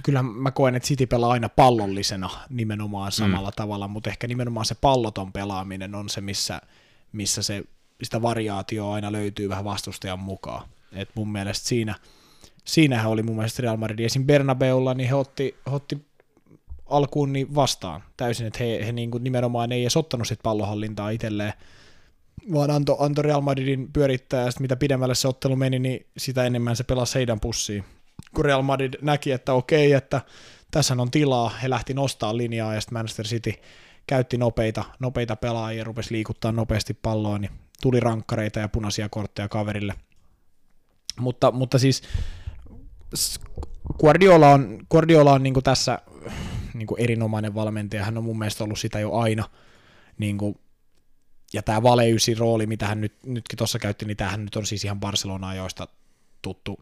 [0.03, 3.57] kyllä mä koen, että City pelaa aina pallollisena nimenomaan samalla mm.
[3.57, 6.61] tavalla, mutta ehkä nimenomaan se palloton pelaaminen on se, missä,
[7.13, 7.65] missä se,
[8.03, 10.69] sitä variaatioa aina löytyy vähän vastustajan mukaan.
[10.93, 11.95] Et mun mielestä siinä,
[12.65, 14.25] siinähän oli mun mielestä Real Madrid esim.
[14.27, 16.07] Bernabeulla, niin he otti, he otti
[16.87, 21.11] alkuun niin vastaan täysin, että he, he niin kuin nimenomaan ei edes ottanut sit pallohallintaa
[21.11, 21.53] itselleen,
[22.53, 26.77] vaan antoi anto Real Madridin pyörittää, ja mitä pidemmälle se ottelu meni, niin sitä enemmän
[26.77, 27.85] se pelasi heidän pussiin.
[28.35, 30.21] Kun Real Madrid näki, että okei, että
[30.71, 33.53] tässä on tilaa, he lähti nostaa linjaa, ja sitten Manchester City
[34.07, 37.51] käytti nopeita, nopeita pelaajia, rupesi liikuttaa nopeasti palloa, niin
[37.83, 39.95] tuli rankkareita ja punaisia kortteja kaverille.
[41.21, 42.03] Mutta, mutta siis
[44.01, 45.99] Guardiola on, Guardiola on niin tässä
[46.75, 49.45] niin erinomainen valmentaja, hän on mun mielestä ollut sitä jo aina,
[50.19, 50.59] niin kuin,
[51.53, 54.85] ja tämä valeysi rooli, mitä hän nyt, nytkin tuossa käytti, niin tämähän nyt on siis
[54.85, 55.89] ihan Barcelonaa joista
[56.43, 56.79] tuttu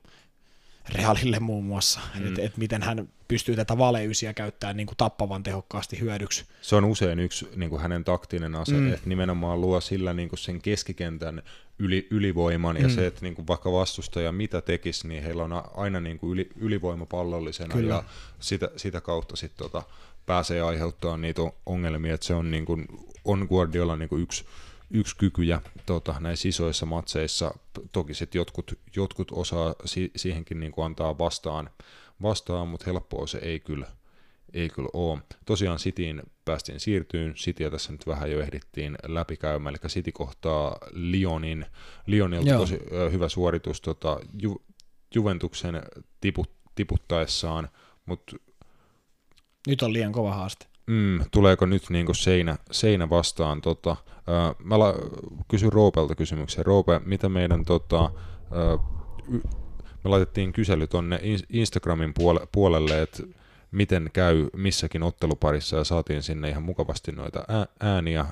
[0.89, 2.27] Realille muun muassa, mm.
[2.29, 6.45] että et miten hän pystyy tätä valeysiä käyttämään niin kuin tappavan tehokkaasti hyödyksi.
[6.63, 8.93] se on usein yksi niin kuin hänen taktinen ase, Mm.
[8.93, 11.43] että nimenomaan luo sillä niin kuin sen keskikentän
[11.79, 12.83] yli, ylivoiman, mm.
[12.83, 16.33] ja se, että niin kuin vaikka vastustaja mitä tekisi, niin heillä on aina niin kuin
[16.33, 17.95] yli, ylivoima pallollisena, Kyllä.
[17.95, 18.05] ja
[18.41, 19.83] sitä, sitä kautta sitten tota,
[20.27, 22.87] pääsee aiheuttaa niitä on- ongelmia, että se on, niin kuin,
[23.27, 24.45] on Guardiola niin kuin yksi,
[24.91, 27.55] yksi kykyjä tota, näissä isoissa matseissa.
[27.93, 31.71] Toki sitten jotkut, jotkut osaa si- siihenkin niin kuin antaa vastaan,
[32.23, 33.87] vastaan mutta helppoa se ei kyllä,
[34.53, 35.19] ei kyllä ole.
[35.45, 41.67] Tosiaan Cityin päästiin siirtyyn, Cityä tässä nyt vähän jo ehdittiin läpikäymään, eli City kohtaa Lyonin,
[42.07, 42.59] Lyonilta Joo.
[42.61, 44.63] tosi ö, hyvä suoritus tota, Ju,
[45.15, 45.83] Juventuksen
[46.21, 47.69] tiput, tiputtaessaan,
[48.07, 48.37] mutta
[49.69, 50.67] Nyt on liian kova haaste.
[50.87, 53.61] Mm, tuleeko nyt niinku seinä, seinä vastaan?
[53.61, 54.95] Tota, ää, mä la,
[55.49, 56.67] kysyn Roopelta kysymyksen.
[56.67, 58.79] Roope, mitä meidän tota, ää,
[59.33, 59.41] y,
[60.05, 63.23] me laitettiin kysely tonne In- Instagramin puole, puolelle, että
[63.71, 68.27] miten käy missäkin otteluparissa ja saatiin sinne ihan mukavasti noita ää, ääniä.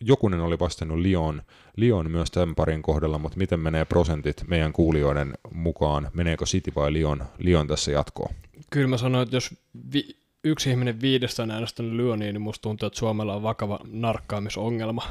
[0.00, 1.42] Jokunen oli vastannut Lyon,
[1.76, 6.10] Lyon myös tämän parin kohdalla, mutta miten menee prosentit meidän kuulijoiden mukaan?
[6.14, 8.34] Meneekö City vai Lyon, Lyon tässä jatkoon?
[8.70, 9.54] Kyllä mä sanoin, että jos
[9.92, 15.02] vi- yksi ihminen viidestä on äänestänyt Lyoniin, niin musta tuntuu, että Suomella on vakava narkkaamisongelma.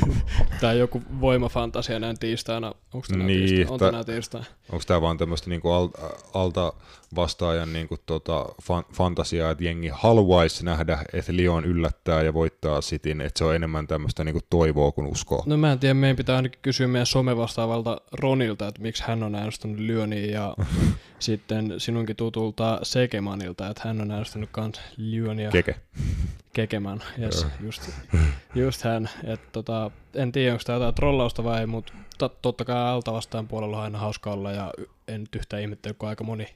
[0.60, 2.74] tai joku voimafantasia näin tiistaina.
[2.94, 3.70] Onko tänään Niin?
[3.70, 4.46] On tiistaina.
[4.72, 5.98] Onko tämä vaan tämmöistä niinku alta,
[6.34, 6.72] alta
[7.16, 13.20] vastaajan niinku tota fan, fantasiaa, että jengi haluaisi nähdä, että Lyon yllättää ja voittaa Cityn,
[13.20, 15.42] että se on enemmän tämmöistä niinku toivoa kuin uskoa.
[15.46, 19.34] No mä en tiedä, meidän pitää ainakin kysyä meidän somevastaavalta Ronilta, että miksi hän on
[19.34, 20.56] äänestänyt Lyoniin ja
[21.18, 25.74] sitten sinunkin tutulta Sekemanilta, että hän on äänestänyt kans Lyonia Keke.
[26.58, 27.02] Kekeman.
[27.22, 27.90] Yes, just,
[28.54, 29.10] just hän.
[29.24, 33.12] Et tota, en tiedä, onko tämä jotain trollausta vai ei, mutta tot, totta kai alta
[33.12, 34.72] vastaan puolella on aina hauska olla ja
[35.08, 36.46] en nyt yhtään ihmettele, kun aika moni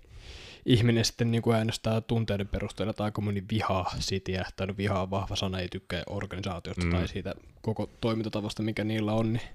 [0.67, 5.11] ihminen sitten niin kuin äänestää tunteiden perusteella, tai aika moni vihaa Cityä, tai no vihaa
[5.11, 6.91] vahva sana, ei tykkää organisaatiosta Mm.
[6.91, 9.47] tai siitä koko toimintatavasta, mikä niillä on, niin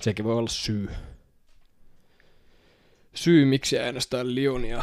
[0.00, 0.88] sekin voi olla syy.
[3.14, 4.82] Syy, miksi äänestää Lyonia.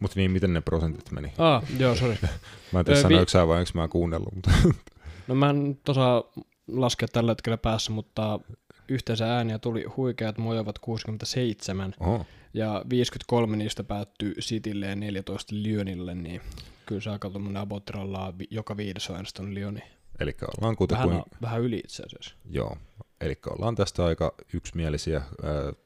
[0.00, 1.32] Mutta niin, miten ne prosentit meni?
[1.38, 2.16] Ah, joo, sorry.
[2.72, 4.50] Mä en tiedä Ö, vi- sä vai onko mä kuunnellut, mutta
[5.28, 6.22] No mä en osaa
[6.68, 8.40] laskea tällä hetkellä päässä, mutta
[8.88, 16.14] yhteensä ääniä tuli huikeat mojovat 67 oho, ja 53 niistä päättyi Citylle ja 14 Lyonille,
[16.14, 16.40] niin
[16.86, 19.80] kyllä se aika tuommoinen abotiralla joka viides on äänestänyt Lyoni.
[20.20, 22.34] eli ollaan kuten Vähän, kuin, vähän yli itse asiassa.
[22.50, 22.76] joo,
[23.20, 25.22] eli ollaan tästä aika yksimielisiä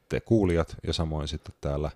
[0.08, 1.90] te kuulijat ja samoin sitten täällä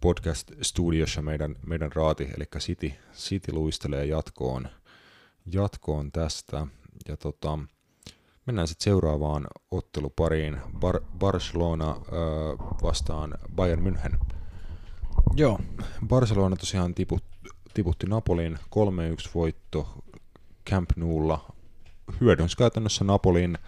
[0.00, 4.68] podcast-studiossa meidän, meidän raati, eli City, City luistelee jatkoon,
[5.46, 6.66] jatkoon tästä.
[7.08, 7.58] Ja tota,
[8.46, 10.60] mennään sitten seuraavaan ottelupariin.
[10.74, 11.96] Bar- Barcelona ää,
[12.82, 14.18] vastaan Bayern München.
[15.36, 15.58] Joo,
[16.06, 17.24] Barcelona tosiaan tiput,
[17.74, 18.58] tiputti Napolin
[19.26, 20.04] 3-1 voitto
[20.70, 21.52] Camp Noulla.
[22.20, 23.58] Hyödynsi käytännössä Napolin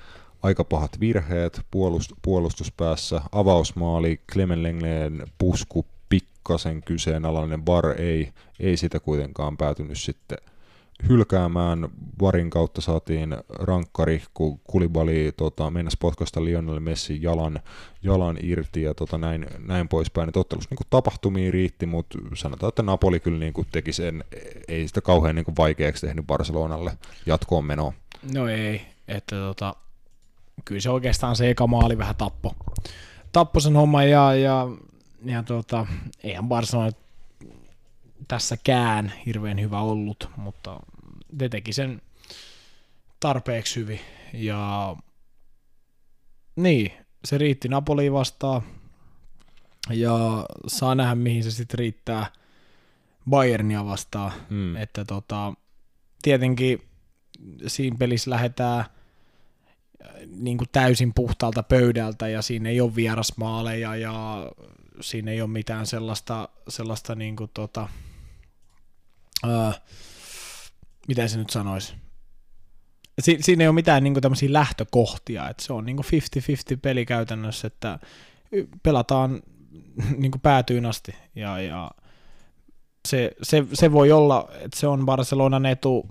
[0.42, 3.20] aika pahat virheet puolust, puolustuspäässä.
[3.32, 5.86] Avausmaali, Clemen Lenglen pusku,
[6.42, 10.38] pikkasen kyseenalainen bar ei, ei sitä kuitenkaan päätynyt sitten
[11.08, 11.88] hylkäämään.
[12.20, 17.60] Varin kautta saatiin rankkari, kun Kulibali tota, mennäs potkasta Lionel Messi jalan,
[18.02, 20.28] jalan irti ja tota, näin, näin poispäin.
[20.28, 24.24] Et ottelussa niin tapahtumia riitti, mutta sanotaan, että Napoli kyllä niin kuin teki sen,
[24.68, 27.92] ei sitä kauhean niin kuin vaikeaksi tehnyt Barcelonalle jatkoon menoa.
[28.34, 29.74] No ei, että tota,
[30.64, 32.54] kyllä se oikeastaan se eka maali vähän tappo.
[33.32, 34.68] Tappo sen homman ja, ja,
[35.24, 35.86] ja tota,
[36.22, 36.90] eihän Barcelona
[38.28, 40.80] tässäkään hirveän hyvä ollut, mutta
[41.40, 42.02] ne teki sen
[43.20, 44.00] tarpeeksi hyvin.
[44.32, 44.96] Ja
[46.56, 46.92] niin,
[47.24, 48.62] se riitti Napoli vastaan.
[49.90, 52.26] Ja saa nähdä, mihin se sitten riittää
[53.30, 54.32] Bayernia vastaan.
[54.50, 54.76] Mm.
[54.76, 55.54] Että tota,
[56.22, 56.82] tietenkin
[57.66, 58.84] siinä pelissä lähdetään
[60.26, 64.46] niin kuin täysin puhtaalta pöydältä ja siinä ei ole vierasmaaleja ja
[65.02, 67.88] siinä ei ole mitään sellaista, sellaista niin kuin tota,
[69.46, 69.74] uh,
[71.08, 71.94] miten se nyt sanoisi,
[73.20, 76.02] si- siinä ei ole mitään niin tämmöisiä lähtökohtia, että se on niin 50-50
[76.82, 77.98] peli käytännössä, että
[78.82, 79.42] pelataan
[80.20, 81.90] niin päätyyn asti ja, ja
[83.08, 86.08] se, se, se, voi olla, että se on Barcelonan etu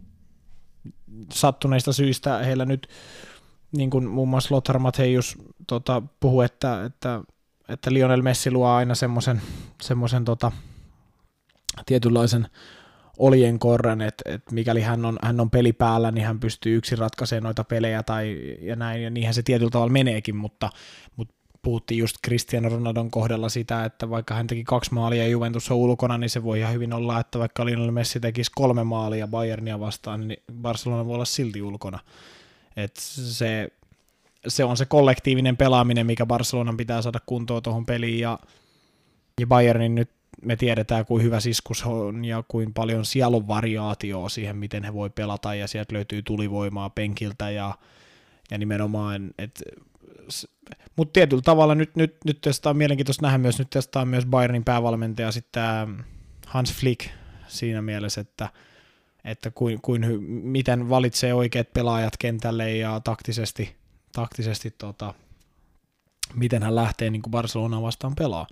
[1.34, 2.38] sattuneista syistä.
[2.38, 2.88] Heillä nyt,
[3.72, 5.38] niin kuin muun muassa Lothar Matthäus
[5.68, 7.22] tota, puhuu, että, että,
[7.72, 9.42] että Lionel Messi luo aina semmoisen
[9.82, 10.52] semmoisen tota,
[11.86, 12.48] tietynlaisen
[13.18, 16.98] olien korren, että, että mikäli hän on, hän on peli päällä, niin hän pystyy yksin
[16.98, 20.70] ratkaisemaan noita pelejä tai ja näin, ja niinhän se tietyllä tavalla meneekin, mutta,
[21.16, 25.78] mutta puhuttiin just Cristiano Ronaldon kohdalla sitä, että vaikka hän teki kaksi maalia Juventus on
[25.78, 29.80] ulkona, niin se voi ihan hyvin olla, että vaikka Lionel Messi tekisi kolme maalia Bayernia
[29.80, 32.00] vastaan, niin Barcelona voi olla silti ulkona.
[32.76, 33.72] Et se,
[34.48, 38.40] se on se kollektiivinen pelaaminen, mikä Barcelonan pitää saada kuntoon tuohon peliin, ja,
[39.40, 40.10] ja Bayernin nyt
[40.42, 44.94] me tiedetään, kuin hyvä siskus on ja kuin paljon siellä on variaatioa siihen, miten he
[44.94, 45.56] voi pelata.
[45.56, 47.76] Ja sieltä löytyy tulivoimaa penkiltä ja,
[48.52, 49.64] ja nimenomaan, että
[50.96, 55.32] mutta tietyllä tavalla nyt, nyt, nyt on mielenkiintoista nähdä myös, nyt on myös Bayernin päävalmentaja
[55.32, 56.06] sitten
[56.48, 57.10] Hans Flick
[57.48, 58.50] siinä mielessä, että,
[59.26, 63.76] että kuin, kuin, miten valitsee oikeat pelaajat kentälle ja taktisesti,
[64.12, 65.14] taktisesti tota,
[66.34, 68.48] miten hän lähtee niin kuin Barcelona vastaan pelaa.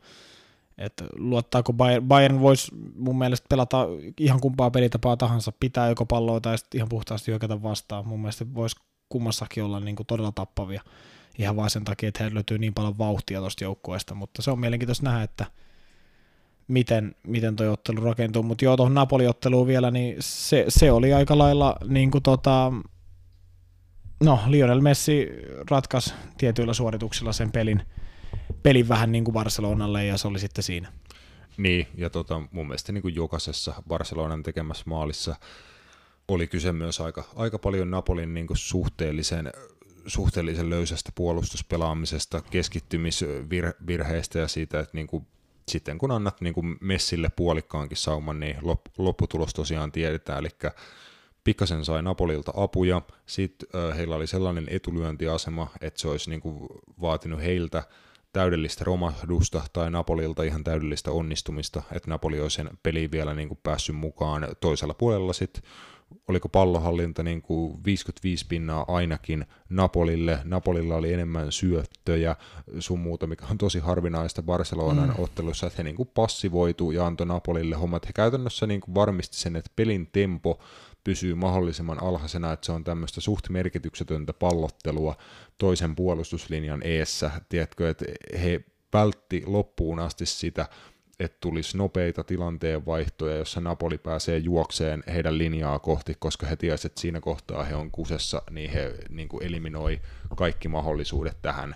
[0.78, 3.88] Että luottaako Bayern, Bayern voisi mun mielestä pelata
[4.20, 8.08] ihan kumpaa pelitapaa tahansa, pitää joko palloa tai ihan puhtaasti hyökätä vastaan.
[8.08, 8.76] Mun mielestä voisi
[9.10, 10.82] kummassakin olla niin kuin todella tappavia
[11.40, 14.60] ihan vain sen takia, että heillä löytyy niin paljon vauhtia tuosta joukkueesta, mutta se on
[14.60, 15.46] mielenkiintoista nähdä, että
[16.68, 21.38] miten, miten toi ottelu rakentuu, mutta joo, tuohon Napoli-otteluun vielä, niin se, se oli aika
[21.38, 22.72] lailla niin kuin tota,
[24.20, 25.28] no Lionel Messi
[25.70, 27.82] ratkaisi tietyillä suorituksilla sen pelin,
[28.64, 30.92] pelin vähän niin kuin Barcelonalle ja se oli sitten siinä.
[31.58, 35.36] Niin, ja tota, mun mielestä niin kuin jokaisessa Barcelonan tekemässä maalissa
[36.28, 39.52] oli kyse myös aika, aika paljon Napolin niin kuin suhteellisen
[40.08, 45.28] suhteellisen löysästä puolustuspelaamisesta, keskittymisvirheistä ja siitä, että niin kuin,
[45.68, 48.58] sitten kun annat niin kuin Messille puolikkaankin sauman, niin
[48.98, 50.50] lopputulos tosiaan tiedetään, eli
[51.44, 56.68] pikkasen sai Napolilta apuja, sitten heillä oli sellainen etulyöntiasema, että se olisi niin kuin
[57.02, 57.84] vaatinut heiltä
[58.34, 63.60] täydellistä romahdusta tai Napolilta ihan täydellistä onnistumista, että Napoli olisi sen peliin vielä niin kuin
[63.64, 65.64] päässyt mukaan toisella puolella sitten
[66.28, 70.40] oliko pallohallinta niin kuin 55 pinnaa ainakin Napolille.
[70.44, 72.36] Napolilla oli enemmän syöttöjä
[72.80, 75.24] sun muuta, mikä on tosi harvinaista Barcelonan mm.
[75.24, 78.08] ottelussa, että he niin kuin passivoitu ja antoi Napolille hommat.
[78.08, 80.60] He käytännössä niin kuin varmisti sen, että pelin tempo
[81.04, 85.16] pysyy mahdollisimman alhaisena, että se on tämmöistä suht merkityksetöntä pallottelua
[85.58, 87.32] toisen puolustuslinjan eessä.
[87.50, 88.06] Tiedätkö, että
[88.44, 88.62] he
[88.94, 90.70] vältti loppuun asti sitä,
[91.20, 97.02] että tulisi nopeita tilanteenvaihtoja, jossa Napoli pääsee juokseen heidän linjaa kohti, koska he tiesivät, että
[97.02, 100.02] siinä kohtaa he on kusessa, niin he niin kuin eliminoi
[100.36, 101.76] kaikki mahdollisuudet tähän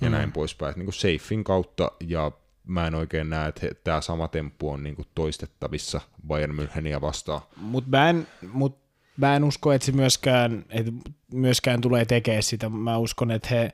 [0.00, 0.12] ja mm.
[0.12, 0.74] näin poispäin.
[0.76, 2.32] Niin kuin safein kautta ja
[2.68, 7.40] mä en oikein näe, että tämä sama temppu on niin kuin toistettavissa Bayern Müncheniä vastaan.
[7.56, 8.78] Mutta mä, en, mut
[9.16, 10.92] mä en usko, että se myöskään, että
[11.32, 12.68] myöskään tulee tekemään sitä.
[12.68, 13.72] Mä uskon, että he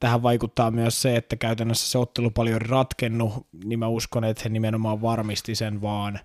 [0.00, 4.48] tähän vaikuttaa myös se, että käytännössä se ottelu paljon ratkennut, niin mä uskon, että he
[4.48, 6.18] nimenomaan varmisti sen vaan,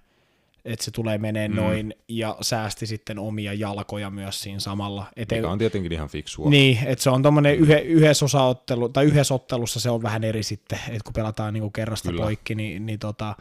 [0.66, 1.56] että se tulee menee mm.
[1.56, 5.06] noin ja säästi sitten omia jalkoja myös siinä samalla.
[5.16, 6.50] Et Mikä on tietenkin ihan fiksua.
[6.50, 10.44] Niin, että se on tuommoinen yhe, yhdessä osaottelu, tai yhdessä ottelussa se on vähän eri
[10.44, 12.24] sitten, että kun pelataan niinku kerrasta Kyllä.
[12.24, 13.36] poikki, niin, niin tota,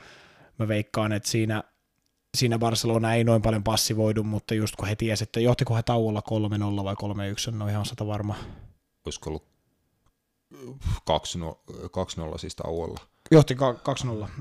[0.58, 1.64] mä veikkaan, että siinä,
[2.36, 6.22] siinä Barcelona ei noin paljon passivoidu, mutta just kun he tiesivät, että johtiko he tauolla
[6.80, 8.34] 3-0 vai 3-1, no ihan sata varma.
[9.06, 9.44] Olisiko ollut
[10.54, 13.00] 2-0 siis tauolla.
[13.30, 13.58] Johti 2-0.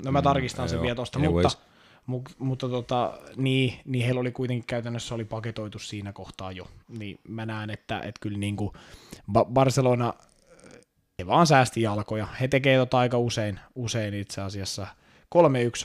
[0.03, 1.49] No mä mm, tarkistan mm, sen vielä tuosta, mutta,
[2.05, 6.67] Mut, mutta tota, niin, niin heillä oli kuitenkin käytännössä oli paketoitu siinä kohtaa jo.
[6.87, 8.71] Niin mä näen, että, että kyllä niin kuin
[9.45, 10.13] Barcelona
[11.19, 12.27] he vaan säästi jalkoja.
[12.41, 14.87] He tekee tota aika usein, usein itse asiassa.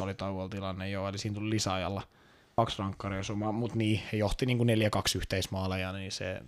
[0.01, 2.03] 3-1 oli tauolla tilanne jo, eli siinä tuli lisäajalla
[2.57, 3.23] kaksi rankkaria
[3.53, 4.73] mutta niin, he johti niin kuin 4-2
[5.17, 6.43] yhteismaaleja, niin se...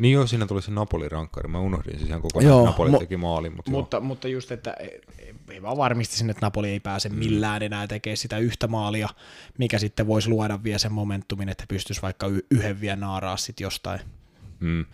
[0.00, 1.48] Niin joo, siinä tuli se Napoli-rankkari.
[1.48, 3.56] Mä unohdin siis ihan kokonaan, Joo, Napoli mu- teki maalin.
[3.56, 4.76] Mutta, Mutta, mutta just, että
[5.54, 9.08] he vaan varmisti sen, että Napoli ei pääse millään enää tekemään sitä yhtä maalia,
[9.58, 13.64] mikä sitten voisi luoda vielä sen momentumin, että pystyisi vaikka y- yhden vielä naaraa sitten
[13.64, 14.00] jostain.
[14.60, 14.86] Mm.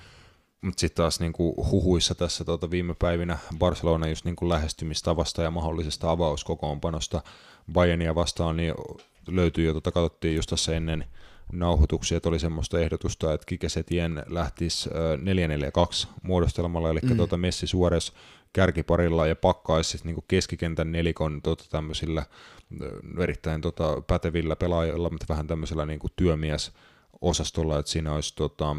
[0.61, 6.11] Mutta sitten taas niinku huhuissa tässä tota viime päivinä Barcelona just niinku lähestymistavasta ja mahdollisesta
[6.11, 7.23] avauskokoonpanosta
[7.73, 8.75] Bayernia vastaan, niin
[9.29, 11.05] löytyy jo, tota, katsottiin just tässä ennen
[11.53, 17.17] nauhoituksia, että oli semmoista ehdotusta, että Kike Setien lähtisi äh, 4-4-2 muodostelmalla, eli mm.
[17.17, 18.13] tota Messi Suores
[18.53, 22.27] kärkiparilla ja pakkaisi siis niinku keskikentän nelikon tota, tämmöisillä
[23.19, 26.73] erittäin tota, pätevillä pelaajilla, mutta vähän tämmöisellä niinku työmies
[27.21, 28.77] osastolla, että siinä olisi tota,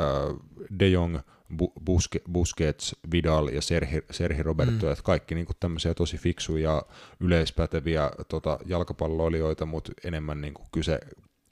[0.00, 0.36] äh,
[0.78, 1.18] De Jong,
[1.52, 4.92] Bu- Buske, Busquets, Vidal ja Serhi, Serhi Roberto, mm.
[4.92, 6.82] että kaikki niinku tämmöisiä tosi fiksuja ja
[7.20, 11.00] yleispäteviä tota, jalkapalloilijoita, mutta enemmän niinku kyse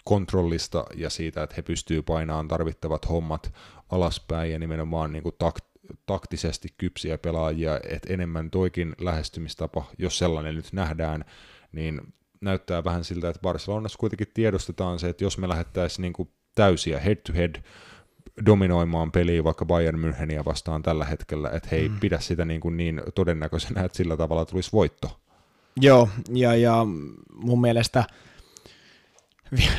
[0.05, 3.55] kontrollista ja siitä, että he pystyy painamaan tarvittavat hommat
[3.91, 5.75] alaspäin ja nimenomaan niinku tak-
[6.07, 11.25] taktisesti kypsiä pelaajia, että enemmän toikin lähestymistapa, jos sellainen nyt nähdään,
[11.73, 12.01] niin
[12.41, 17.57] näyttää vähän siltä, että Barcelonassa kuitenkin tiedostetaan se, että jos me lähettäisiin niinku täysiä head-to-head
[18.47, 22.01] dominoimaan peliä vaikka Bayern Müncheniä vastaan tällä hetkellä, että he ei mm.
[22.01, 25.21] pidä sitä niin, kuin niin todennäköisenä, että sillä tavalla tulisi voitto.
[25.81, 26.87] Joo, ja, ja
[27.35, 28.05] mun mielestä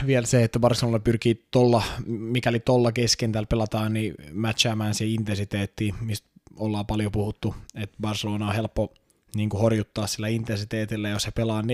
[0.06, 6.30] vielä se, että Barcelona pyrkii tolla, mikäli tolla keskentällä pelataan, niin matchaamaan se intensiteetti, mistä
[6.56, 8.94] ollaan paljon puhuttu, että Barcelona on helppo
[9.36, 11.66] niin kuin horjuttaa sillä intensiteetillä, jos he pelaa 4-3-3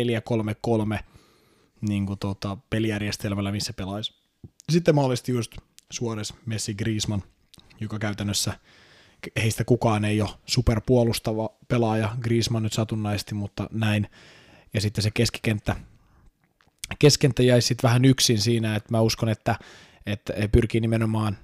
[1.82, 4.14] niin kuin tota, pelijärjestelmällä, missä pelaisi.
[4.70, 5.52] Sitten mahdollisesti just
[5.92, 7.24] Suores, Messi, Griezmann,
[7.80, 8.54] joka käytännössä
[9.42, 14.08] heistä kukaan ei ole superpuolustava pelaaja, Griezmann nyt satunnaisesti, mutta näin.
[14.74, 15.76] Ja sitten se keskikenttä,
[17.00, 19.56] keskenttä jäi sitten vähän yksin siinä, että mä uskon, että,
[20.06, 21.38] että he pyrkii nimenomaan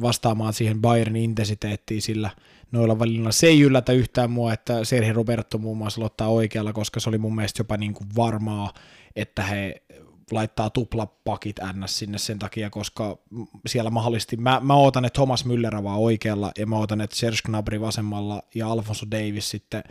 [0.00, 2.30] vastaamaan siihen Bayernin intensiteettiin sillä
[2.72, 3.32] noilla valinnoilla.
[3.32, 7.18] Se ei yllätä yhtään mua, että Sergio Roberto muun muassa aloittaa oikealla, koska se oli
[7.18, 8.72] mun mielestä jopa niin kuin varmaa,
[9.16, 9.82] että he
[10.30, 11.98] laittaa tuplapakit ns.
[11.98, 13.18] sinne sen takia, koska
[13.66, 17.38] siellä mahdollisesti, mä, mä ootan, että Thomas Müller avaa oikealla, ja mä ootan, että Serge
[17.46, 19.84] Gnabry vasemmalla, ja Alfonso Davis sitten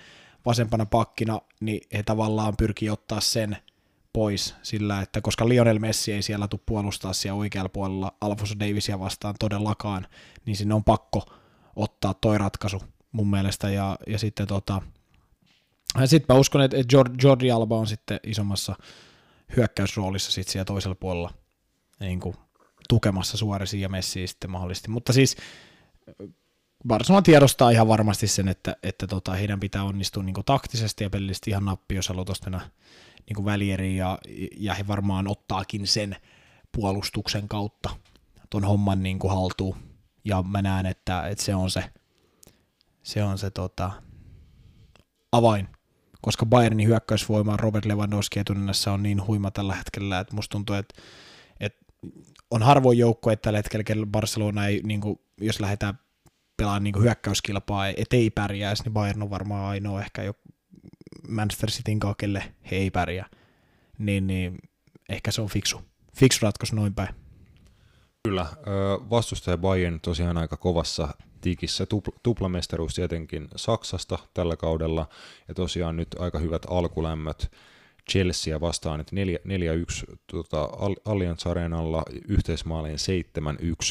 [0.45, 3.57] vasempana pakkina, niin he tavallaan pyrkii ottaa sen
[4.13, 8.99] pois sillä, että koska Lionel Messi ei siellä tule puolustaa siellä oikealla puolella Alfonso Davisia
[8.99, 10.07] vastaan todellakaan,
[10.45, 11.25] niin sinne on pakko
[11.75, 12.81] ottaa toi ratkaisu
[13.11, 14.81] mun mielestä, ja, ja sitten tota,
[16.05, 16.77] sitten mä uskon, että
[17.23, 18.75] Jordi Alba on sitten isommassa
[19.57, 21.33] hyökkäysroolissa sitten siellä toisella puolella
[21.99, 22.35] niin kuin
[22.89, 24.89] tukemassa Suoresi ja Messiä sitten mahdollisesti.
[24.89, 25.37] Mutta siis
[26.87, 31.49] Barcelona tiedostaa ihan varmasti sen, että, että tota, heidän pitää onnistua niin taktisesti ja pelillisesti
[31.49, 32.69] ihan nappi, jos halutaan mennä
[33.29, 34.17] niin välieriin ja,
[34.57, 36.15] ja he varmaan ottaakin sen
[36.71, 37.89] puolustuksen kautta
[38.49, 39.75] ton homman niin kuin haltuun.
[40.25, 41.83] Ja mä näen, että, että se on se,
[43.03, 43.91] se, on se tota,
[45.31, 45.67] avain
[46.21, 51.01] koska Bayernin hyökkäysvoima Robert Lewandowski etunenässä on niin huima tällä hetkellä, että musta tuntuu, että,
[51.59, 51.85] että
[52.51, 55.99] on harvoin joukko, että tällä hetkellä Barcelona ei, niin kuin, jos lähdetään
[56.57, 60.21] pelaamaan niin hyökkäyskilpaa, et ei pärjäisi, niin Bayern on varmaan ainoa ehkä
[61.27, 63.29] Manchester Cityn kakelle he ei pärjää.
[63.97, 64.57] Niin, niin
[65.09, 65.81] ehkä se on fiksu,
[66.15, 67.15] fiksu ratkaisu noin päin.
[68.23, 68.45] Kyllä,
[69.09, 71.07] vastustaja Bayern tosiaan aika kovassa
[71.41, 71.83] tikissä.
[71.83, 75.09] Tupl- tuplamestaruus tietenkin Saksasta tällä kaudella,
[75.47, 77.51] ja tosiaan nyt aika hyvät alkulämmöt
[78.11, 79.15] Chelsea vastaan, että
[80.11, 80.69] 4-1 tota,
[81.05, 82.97] Allianz Arenalla yhteismaaliin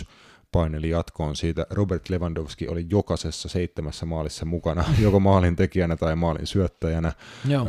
[0.03, 0.07] 7-1
[0.53, 1.67] paineli jatkoon siitä.
[1.71, 7.13] Robert Lewandowski oli jokaisessa seitsemässä maalissa mukana, joko maalin tekijänä tai maalin syöttäjänä.
[7.49, 7.67] Joo.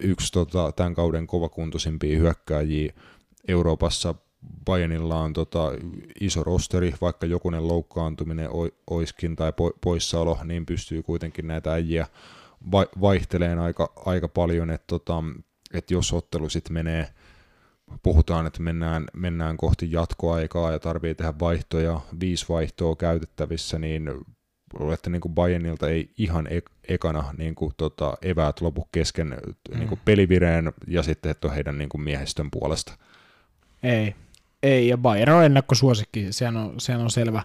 [0.00, 2.92] Yksi tota, tämän kauden kovakuntoisimpia hyökkääjiä
[3.48, 4.14] Euroopassa
[4.64, 5.72] Bayernilla on tota,
[6.20, 8.48] iso rosteri, vaikka jokunen loukkaantuminen
[8.90, 12.06] oiskin tai poissaolo, niin pystyy kuitenkin näitä äijiä
[13.00, 15.24] vaihteleen aika, aika paljon, että tota,
[15.72, 17.08] et jos ottelu sitten menee,
[18.02, 24.10] puhutaan, että mennään, mennään kohti jatkoaikaa ja tarvii tehdä vaihtoja, viisi vaihtoa käytettävissä, niin
[24.92, 29.78] että niin kuin Bayernilta ei ihan ek- ekana niin kuin, tota, eväät lopu kesken mm.
[29.78, 32.92] niin kuin pelivireen ja sitten että on heidän niin kuin miehistön puolesta.
[33.82, 34.14] Ei,
[34.62, 37.42] ei, ja Bayern on ennakkosuosikki, sehän on, sehän on selvä,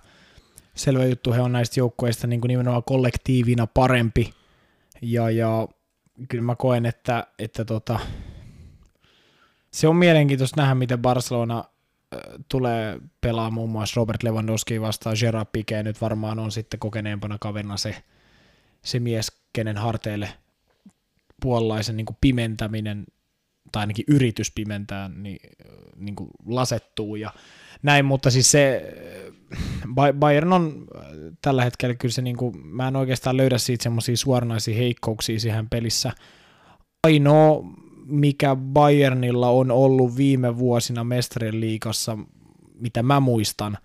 [0.76, 4.34] selvä juttu, he on näistä joukkoista niin kuin nimenomaan kollektiivina parempi,
[5.02, 5.68] ja, ja
[6.30, 8.00] kyllä mä koen, että, että tota,
[9.74, 11.64] se on mielenkiintoista nähdä, miten Barcelona
[12.50, 17.78] tulee pelaa muun muassa Robert Lewandowski vastaan Gerard Piqué, nyt varmaan on sitten kokeneempana kaverina
[17.78, 18.04] se,
[18.82, 20.30] se mies, kenen harteille
[21.42, 23.06] puolalaisen niin pimentäminen
[23.72, 25.40] tai ainakin yritys pimentää, niin,
[25.96, 27.34] niin kuin lasettuu ja
[27.84, 28.94] näin, mutta siis se
[30.20, 30.88] Bayern on
[31.42, 35.70] tällä hetkellä kyllä se, niin kuin, mä en oikeastaan löydä siitä semmoisia suoranaisia heikkouksia siihen
[35.70, 36.12] pelissä.
[37.04, 37.64] Ainoa,
[38.06, 42.18] mikä Bayernilla on ollut viime vuosina mestarien liikassa,
[42.76, 43.78] mitä mä muistan,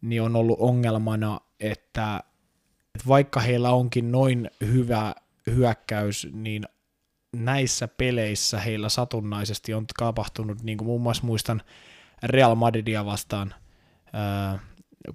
[0.00, 2.22] niin on ollut ongelmana, että,
[2.94, 5.14] että vaikka heillä onkin noin hyvä
[5.46, 6.64] hyökkäys, niin
[7.36, 11.62] näissä peleissä heillä satunnaisesti on tapahtunut, niin kuin muun muassa muistan
[12.22, 13.54] Real Madridia vastaan,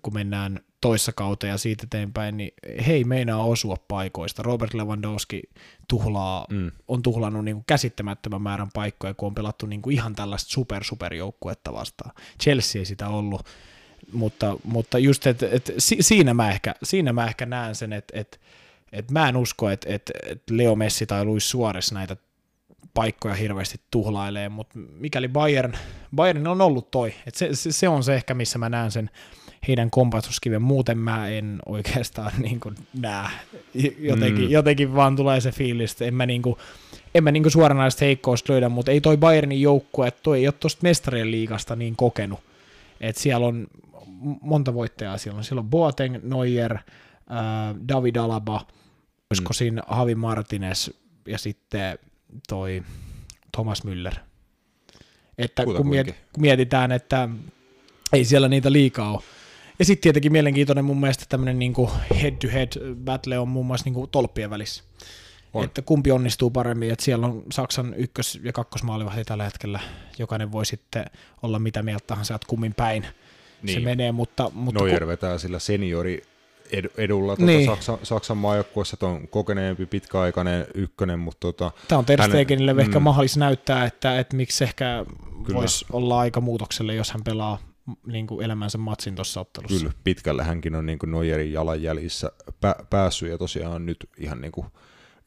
[0.02, 2.54] kun mennään toissa kautta ja siitä eteenpäin, niin
[2.88, 4.44] hei meinaa osua paikoista.
[4.44, 5.42] Robert Lewandowski
[5.88, 6.72] tuhlaa, mm.
[6.88, 10.84] on tuhlannut niin kuin käsittämättömän määrän paikkoja, kun on pelattu niin kuin ihan tällaista super
[10.84, 12.12] super joukkuetta vastaan.
[12.44, 13.46] Chelsea ei sitä ollut,
[14.14, 18.40] mutta, mutta just, että et, siinä, mä ehkä, siinä mä ehkä näen sen, että et,
[18.92, 22.18] et mä en usko, että et, et Leo Messi tai Luis Suarez näitä
[22.94, 25.74] paikkoja hirveästi tuhlailee, mutta mikäli Bayern,
[26.16, 29.10] Bayern on ollut toi, että se, se, se, on se ehkä, missä mä näen sen
[29.68, 33.30] heidän kompastuskiven, muuten mä en oikeastaan niin kuin näe,
[34.00, 34.52] jotenkin, mm.
[34.52, 36.56] jotenkin vaan tulee se fiilis, että en mä, niin kuin,
[37.16, 40.48] en mä niin kuin suoranaisesti heikkousta löydä, mutta ei toi Bayernin joukkue, että toi ei
[40.48, 42.40] ole tuosta mestarien liigasta niin kokenut,
[43.02, 43.68] että siellä on
[44.42, 46.82] monta voittajaa, siellä on, siellä on Boateng, Neuer, äh,
[47.88, 48.68] David Alaba,
[49.32, 49.54] olisiko mm.
[49.54, 50.90] siinä Javi Martinez
[51.28, 52.00] ja sitten
[52.48, 52.84] toi
[53.52, 54.16] Thomas Müller.
[55.38, 57.30] Että kun, miet, kun mietitään, että
[58.14, 59.22] ei siellä niitä liikaa ole.
[59.80, 61.74] Ja sitten tietenkin mielenkiintoinen mun mielestä tämmöinen niin
[62.22, 64.84] head-to-head battle on muun muassa niin tolppien välissä.
[65.54, 65.64] On.
[65.64, 69.80] Että kumpi onnistuu paremmin, että siellä on Saksan ykkös- ja kakkosmaalivahti tällä hetkellä.
[70.18, 71.06] Jokainen voi sitten
[71.42, 73.08] olla mitä mieltä tahansa, että kummin päin
[73.62, 73.80] niin.
[73.80, 74.52] se menee, mutta...
[74.54, 75.08] mutta Neuer kun...
[75.08, 76.22] vetää sillä seniori
[76.98, 77.66] edulla tuota niin.
[77.66, 83.00] Saksan, Saksan maajoukkuessa, on kokeneempi pitkäaikainen ykkönen, mutta tota, Tämä on Ter Stegenille mm, ehkä
[83.00, 85.06] mahdollista näyttää, että, että miksi ehkä
[85.54, 87.60] voisi olla aika muutokselle, jos hän pelaa
[88.08, 89.80] niin kuin elämänsä matsin tuossa ottelussa.
[89.80, 94.42] Kyllä, pitkälle hänkin on niin kuin Neuerin jalanjäljissä pä- päässyt ja tosiaan on nyt ihan
[94.42, 94.68] niin kuin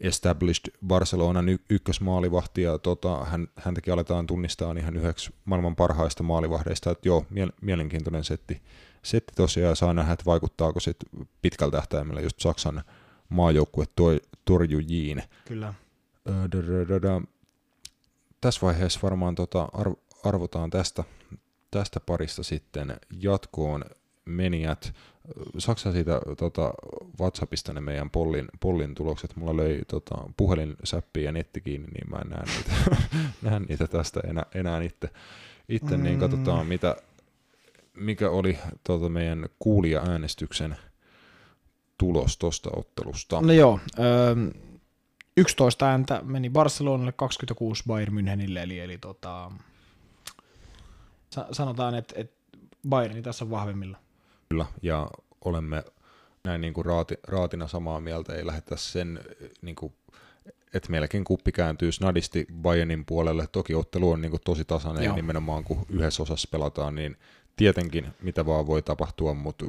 [0.00, 6.90] established Barcelonan y- ykkösmaalivahti ja tota, hän, häntäkin aletaan tunnistaa ihan yhdeksi maailman parhaista maalivahdeista,
[6.90, 8.62] että joo, mie- mielenkiintoinen setti,
[9.02, 10.94] setti tosiaan saa nähdä, että vaikuttaako se
[11.42, 12.82] pitkällä tähtäimellä just Saksan
[13.28, 13.84] maajoukkue
[14.44, 15.22] torjujiin.
[15.44, 15.74] Kyllä.
[18.40, 19.68] Tässä vaiheessa varmaan tota
[20.24, 21.04] arvotaan tästä
[21.78, 23.84] tästä parista sitten jatkoon
[24.24, 24.94] menijät.
[25.58, 26.74] Saksa siitä tota,
[27.20, 29.36] WhatsAppista ne meidän pollin, pollin tulokset.
[29.36, 32.96] Mulla löi tota, puhelin säppi ja netti kiinni, niin mä en näe niitä,
[33.50, 35.10] näe niitä tästä enää, enää itse.
[35.68, 36.02] itse mm.
[36.02, 36.96] niin katsotaan, mitä,
[37.96, 40.76] mikä oli tota, meidän kuulija-äänestyksen
[41.98, 43.40] tulos tuosta ottelusta.
[43.40, 44.36] No joo, öö,
[45.36, 49.50] 11 ääntä meni Barcelonalle, 26 Bayern Münchenille, eli, eli tota,
[51.52, 52.36] sanotaan, että, että
[52.88, 53.98] Bayerni tässä on vahvemmilla.
[54.48, 55.10] Kyllä, ja
[55.44, 55.84] olemme
[56.44, 59.20] näin niin kuin raati, raatina samaa mieltä, ei lähdetä sen,
[59.62, 59.92] niin kuin,
[60.74, 63.46] että meilläkin kuppi kääntyy snadisti Bayernin puolelle.
[63.52, 65.16] Toki ottelu on niin kuin tosi tasainen Joo.
[65.16, 67.16] nimenomaan, kun yhdessä osassa pelataan, niin
[67.56, 69.66] tietenkin mitä vaan voi tapahtua, mutta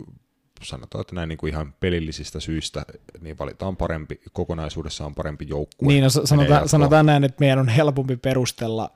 [0.63, 2.85] sanotaan, että näin niin kuin ihan pelillisistä syistä
[3.21, 5.87] niin valitaan parempi, kokonaisuudessaan parempi joukkue.
[5.87, 8.91] Niin, no, sanotaan, sanotaan näin, että meidän on helpompi perustella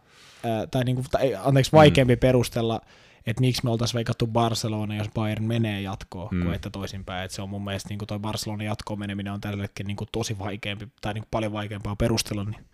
[0.72, 2.20] tai, niin kuin, tai anteeksi, vaikeampi mm.
[2.20, 2.82] perustella,
[3.26, 6.44] että miksi me oltaisiin veikattu Barcelona, jos Bayern menee jatkoon, mm.
[6.44, 7.26] kuin että toisinpäin.
[7.26, 10.10] Että se on mun mielestä niin toi Barcelona jatkoon meneminen on tällä hetkellä niin kuin
[10.12, 12.44] tosi vaikeampi, tai niin kuin paljon vaikeampaa perustella.
[12.44, 12.66] Niin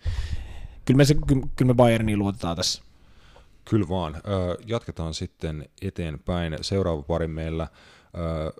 [0.85, 1.15] kyllä, me se,
[1.55, 2.83] kyllä me Bayerniin luotetaan tässä.
[3.65, 4.21] Kyllä vaan.
[4.65, 6.57] Jatketaan sitten eteenpäin.
[6.61, 7.67] Seuraava pari meillä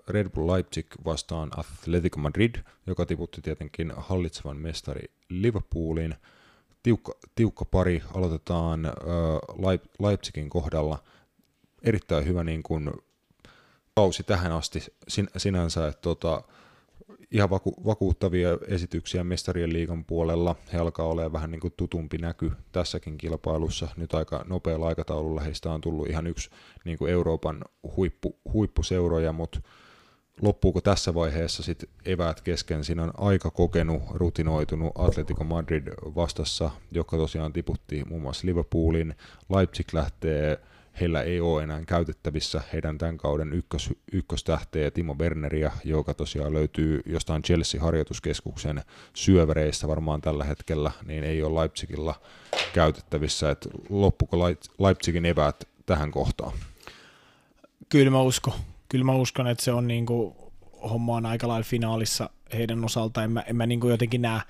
[0.08, 2.54] Red Bull Leipzig vastaan Atletico Madrid,
[2.86, 6.14] joka tiputti tietenkin hallitsevan mestari Liverpoolin–
[6.82, 8.02] tiukka, tiukka pari.
[8.14, 8.92] Aloitetaan äh,
[9.98, 11.02] Leipzigin kohdalla.
[11.82, 12.90] Erittäin hyvä niin kuin,
[13.94, 16.42] kausi tähän asti sin, sinänsä, että tota,
[17.30, 20.56] ihan vaku, vakuuttavia esityksiä mestarien liigan puolella.
[20.72, 23.88] He alkaa olemaan vähän niin kuin tutumpi näky tässäkin kilpailussa.
[23.96, 26.50] Nyt aika nopealla aikataululla heistä on tullut ihan yksi
[26.84, 27.64] niin kuin Euroopan
[27.96, 29.60] huippu, huippuseuroja, mutta
[30.42, 32.84] loppuuko tässä vaiheessa sit eväät kesken?
[32.84, 39.14] Siinä on aika kokenut, rutinoitunut Atletico Madrid vastassa, joka tosiaan tiputti muun muassa Liverpoolin.
[39.56, 40.58] Leipzig lähtee
[41.00, 47.00] heillä ei ole enää käytettävissä heidän tämän kauden ykkös, ykköstähteä Timo Werneriä, joka tosiaan löytyy
[47.06, 48.82] jostain Chelsea-harjoituskeskuksen
[49.14, 52.14] syövereistä varmaan tällä hetkellä, niin ei ole Leipzigilla
[52.72, 54.38] käytettävissä, että loppuko
[54.78, 56.52] Leipzigin eväät tähän kohtaan?
[57.88, 58.54] Kyllä mä uskon.
[58.88, 60.36] Kyllä mä uskon, että se on niinku,
[60.90, 63.24] homma on aika lailla finaalissa heidän osalta.
[63.24, 64.40] En mä, en mä niinku jotenkin näe,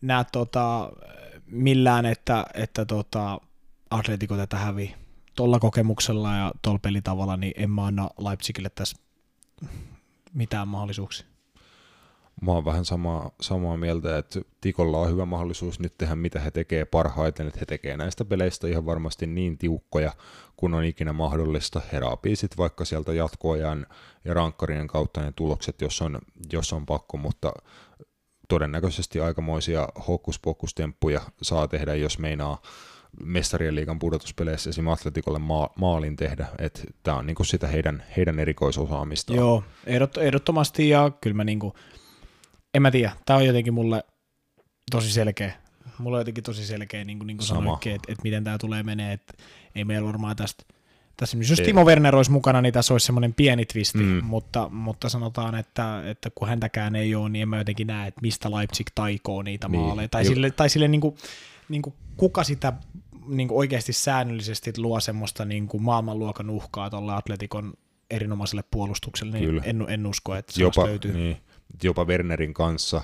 [0.00, 0.92] näe tota,
[1.46, 3.40] millään, että, että tota,
[3.90, 4.94] Atletico tätä hävii.
[5.36, 8.96] Tuolla kokemuksella ja tuolla pelitavalla, niin en mä anna Leipzigille tässä
[10.32, 11.29] mitään mahdollisuuksia.
[12.40, 16.50] Mä oon vähän samaa, samaa mieltä, että Tikolla on hyvä mahdollisuus nyt tehdä mitä he
[16.50, 20.12] tekee parhaiten, että he tekee näistä peleistä ihan varmasti niin tiukkoja,
[20.56, 21.80] kun on ikinä mahdollista.
[21.92, 23.86] He raapii sit vaikka sieltä jatkoajan
[24.24, 26.18] ja rankkarien kautta ne tulokset, jos on,
[26.52, 27.52] jos on pakko, mutta
[28.48, 32.62] todennäköisesti aikamoisia hokkuspokkustemppuja saa tehdä, jos meinaa
[33.24, 34.88] mestarien liigan pudotuspeleissä esim.
[34.88, 39.34] Atletikolle ma- maalin tehdä, että tämä on niinku sitä heidän, heidän erikoisosaamista.
[39.34, 41.74] Joo, ehdot, ehdottomasti ja kyllä mä niinku,
[42.74, 44.04] en mä tiedä, tämä on jotenkin mulle
[44.90, 45.52] tosi selkeä.
[45.98, 49.12] Mulla on jotenkin tosi selkeä, niin kuin, niin kuin että, että miten tämä tulee menee,
[49.12, 49.34] että
[49.74, 50.64] ei meillä varmaan tästä
[51.20, 54.24] tässä jos Timo Werner olisi mukana, niin tässä olisi semmoinen pieni twisti, mm.
[54.24, 58.20] mutta, mutta sanotaan, että, että kun häntäkään ei ole, niin en mä jotenkin näe, että
[58.20, 59.80] mistä Leipzig taikoo niitä niin.
[59.80, 60.08] maaleja.
[60.08, 61.16] Tai sille, tai sille niin kuin,
[61.68, 62.72] niin kuin, kuka sitä
[63.28, 67.74] niin kuin oikeasti säännöllisesti luo semmoista niin kuin maailmanluokan uhkaa tuolle Atletikon
[68.10, 71.12] erinomaiselle puolustukselle, niin en, en usko, että se jopa, löytyy.
[71.12, 71.36] Niin,
[71.84, 73.02] jopa Wernerin kanssa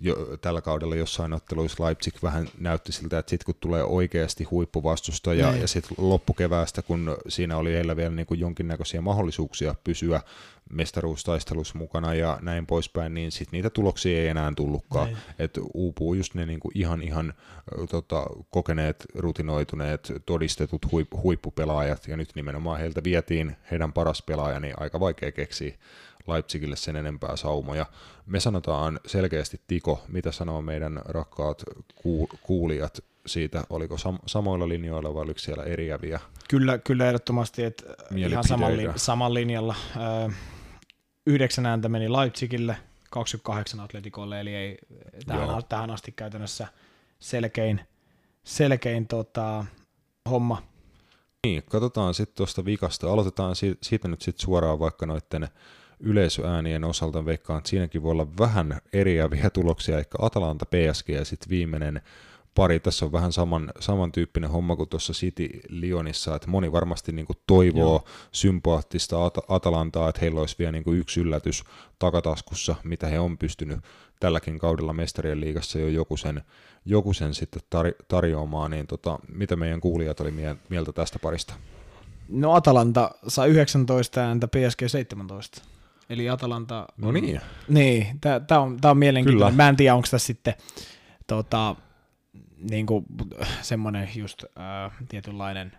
[0.00, 5.34] jo, tällä kaudella jossain otteluissa Leipzig vähän näytti siltä, että sitten kun tulee oikeasti huippuvastusta
[5.34, 5.60] ja, niin.
[5.60, 10.20] ja sitten loppukeväästä, kun siinä oli heillä vielä niin kuin jonkinnäköisiä mahdollisuuksia pysyä
[10.72, 15.06] mestaruustaistelussa mukana ja näin poispäin, niin sitten niitä tuloksia ei enää tullutkaan.
[15.06, 15.18] Niin.
[15.38, 17.34] Että uupuu just ne niin kuin ihan, ihan
[17.90, 24.74] tota, kokeneet, rutinoituneet, todistetut huip, huippupelaajat, ja nyt nimenomaan heiltä vietiin heidän paras pelaaja, niin
[24.76, 25.74] aika vaikea keksiä
[26.26, 27.86] Leipzigille sen enempää saumoja.
[28.26, 31.62] Me sanotaan selkeästi Tiko, mitä sanoo meidän rakkaat
[32.42, 36.20] kuulijat siitä, oliko sam- samoilla linjoilla vai oliko siellä eriäviä?
[36.48, 37.84] Kyllä, kyllä ehdottomasti, että
[38.16, 39.74] ihan saman, li- saman linjalla.
[39.96, 40.28] Öö,
[41.26, 42.76] yhdeksän ääntä meni Leipzigille,
[43.10, 44.78] 28 Atletikolle, eli ei
[45.26, 46.66] tähän, tähän asti käytännössä
[47.18, 47.80] selkein,
[48.44, 49.64] selkein tota,
[50.30, 50.62] homma.
[51.46, 53.12] Niin, katsotaan sitten tuosta vikasta.
[53.12, 55.48] Aloitetaan siitä, siitä nyt sitten suoraan vaikka noiden
[56.00, 61.50] yleisöäänien osalta veikkaan, että siinäkin voi olla vähän eriäviä tuloksia, ehkä Atalanta, PSG ja sitten
[61.50, 62.02] viimeinen
[62.54, 62.80] pari.
[62.80, 67.36] Tässä on vähän saman, samantyyppinen homma kuin tuossa City Lyonissa, että moni varmasti niin kuin
[67.46, 68.04] toivoo Joo.
[68.32, 71.64] sympaattista At- Atalantaa, että heillä olisi vielä niin kuin yksi yllätys
[71.98, 73.78] takataskussa, mitä he on pystynyt
[74.20, 76.42] tälläkin kaudella mestarien liigassa jo joku sen,
[76.84, 80.34] joku sen sitten tar- tarjoamaan, niin tota, mitä meidän kuulijat oli
[80.68, 81.54] mieltä tästä parista?
[82.28, 85.62] No Atalanta saa 19 ääntä, PSG 17.
[86.10, 86.86] Eli Atalanta...
[86.96, 87.40] No niin.
[87.68, 89.52] Niin, tämä on, tää on mielenkiintoinen.
[89.52, 89.64] Kyllä.
[89.64, 90.54] Mä en tiedä, onko tässä sitten
[91.26, 91.76] tota,
[92.70, 93.04] niinku,
[93.62, 95.72] semmoinen just äh, tietynlainen,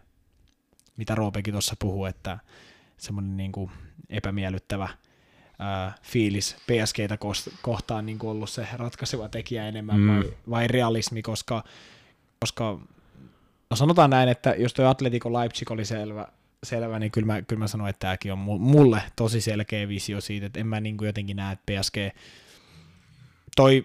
[0.97, 2.39] mitä Roopekin tuossa puhuu, että
[2.97, 3.71] semmoinen niinku
[4.09, 7.17] epämiellyttävä äh, fiilis PSGtä
[7.61, 10.07] kohtaan niinku ollut se ratkaiseva tekijä enemmän mm.
[10.07, 11.63] vai, vai realismi, koska,
[12.39, 12.79] koska
[13.69, 16.27] no sanotaan näin, että jos tuo Atletico Leipzig oli selvä,
[16.63, 20.45] selvä, niin kyllä mä, kyllä mä sanoin, että tämäkin on mulle tosi selkeä visio siitä,
[20.45, 21.95] että en mä niin kuin jotenkin näe, että PSG,
[23.55, 23.83] toi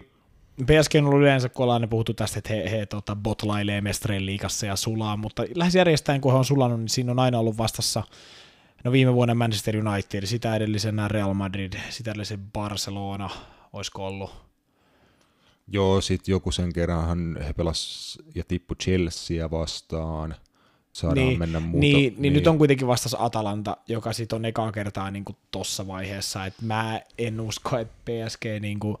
[0.65, 4.65] PSG on ollut yleensä, kun ollaan puhuttu tästä, että he, he tota, botlailee mestarien liikassa
[4.65, 8.03] ja sulaa, mutta lähes järjestäen, kun he on sulannut, niin siinä on aina ollut vastassa
[8.83, 13.29] No viime vuonna Manchester United, sitä edellisenä Real Madrid, sitä edellisen Barcelona,
[13.73, 14.31] olisiko ollut?
[15.67, 20.35] Joo, sitten joku sen kerran he pelas ja tippu Chelsea vastaan
[20.93, 21.79] saadaan niin, mennä muuta.
[21.79, 25.37] Niin, niin, niin, nyt on kuitenkin vastas Atalanta, joka sitten on ekaa kertaa niin kuin
[25.51, 28.97] tossa vaiheessa, että mä en usko, että PSG niin kuin,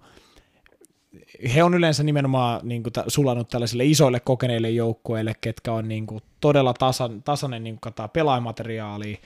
[1.53, 6.21] he on yleensä nimenomaan niin kuin, sulannut tällaisille isoille kokeneille joukkueille, ketkä on niin kuin,
[6.39, 9.19] todella tasan, tasainen niin kuin, pelaajamateriaali,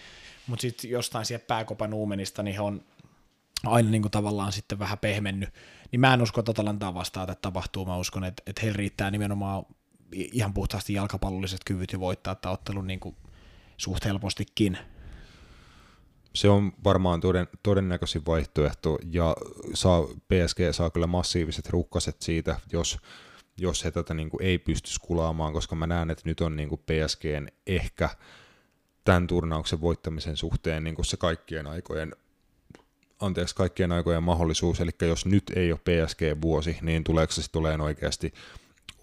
[0.48, 2.82] mutta sitten jostain siellä pääkopan uumenista, niin he on
[3.66, 5.50] aina niin kuin, tavallaan sitten vähän pehmennyt.
[5.92, 7.86] Niin mä en usko, että Atalantaa vastaan että tapahtuu.
[7.86, 9.66] Mä uskon, että, että heillä riittää nimenomaan
[10.12, 13.16] ihan puhtaasti jalkapallolliset kyvyt jo voittaa tämä ottelun niin kuin
[13.78, 14.78] suht helpostikin.
[16.34, 19.36] Se on varmaan toden, todennäköisin vaihtoehto, ja
[19.74, 22.98] saa, PSG saa kyllä massiiviset rukkaset siitä, jos,
[23.58, 26.70] jos he tätä niin kuin ei pysty kulaamaan, koska mä näen, että nyt on niin
[26.70, 28.10] kuin PSGn ehkä
[29.04, 32.16] tämän turnauksen voittamisen suhteen niin kuin se kaikkien aikojen
[33.20, 38.34] anteeksi, kaikkien aikojen mahdollisuus, eli jos nyt ei ole PSG-vuosi, niin tuleeko se olemaan oikeasti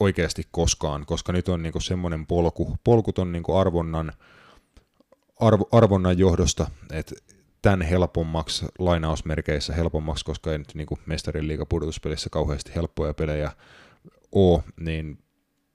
[0.05, 4.13] oikeasti koskaan, koska nyt on niinku semmoinen polku, polkuton niinku arvonnan
[5.41, 7.15] arvo, arvonnan johdosta, että
[7.63, 13.53] tämän helpommaksi, lainausmerkeissä helpommaksi, koska ei nyt niin mestarin liiga pudotuspelissä kauheasti helppoja pelejä
[14.33, 15.19] ole, niin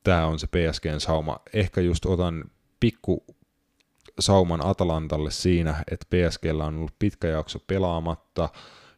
[0.03, 1.39] tämä on se PSGn sauma.
[1.53, 2.43] Ehkä just otan
[2.79, 3.25] pikku
[4.19, 8.49] sauman Atalantalle siinä, että PSGllä on ollut pitkä jakso pelaamatta,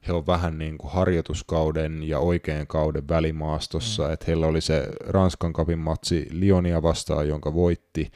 [0.07, 4.14] he on vähän niin kuin harjoituskauden ja oikean kauden välimaastossa, mm.
[4.14, 8.11] että heillä oli se Ranskan kapin matsi Lionia vastaan, jonka voitti,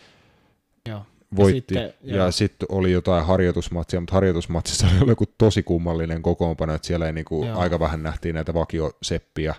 [0.90, 1.02] Joo.
[1.36, 1.76] voitti.
[1.76, 6.88] Ja sitten- ja sitten oli jotain harjoitusmatsia, mutta harjoitusmatsissa oli joku tosi kummallinen kokoonpano, että
[6.88, 7.60] siellä ei niinku Joo.
[7.60, 9.56] aika vähän nähtiin näitä vakioseppiä.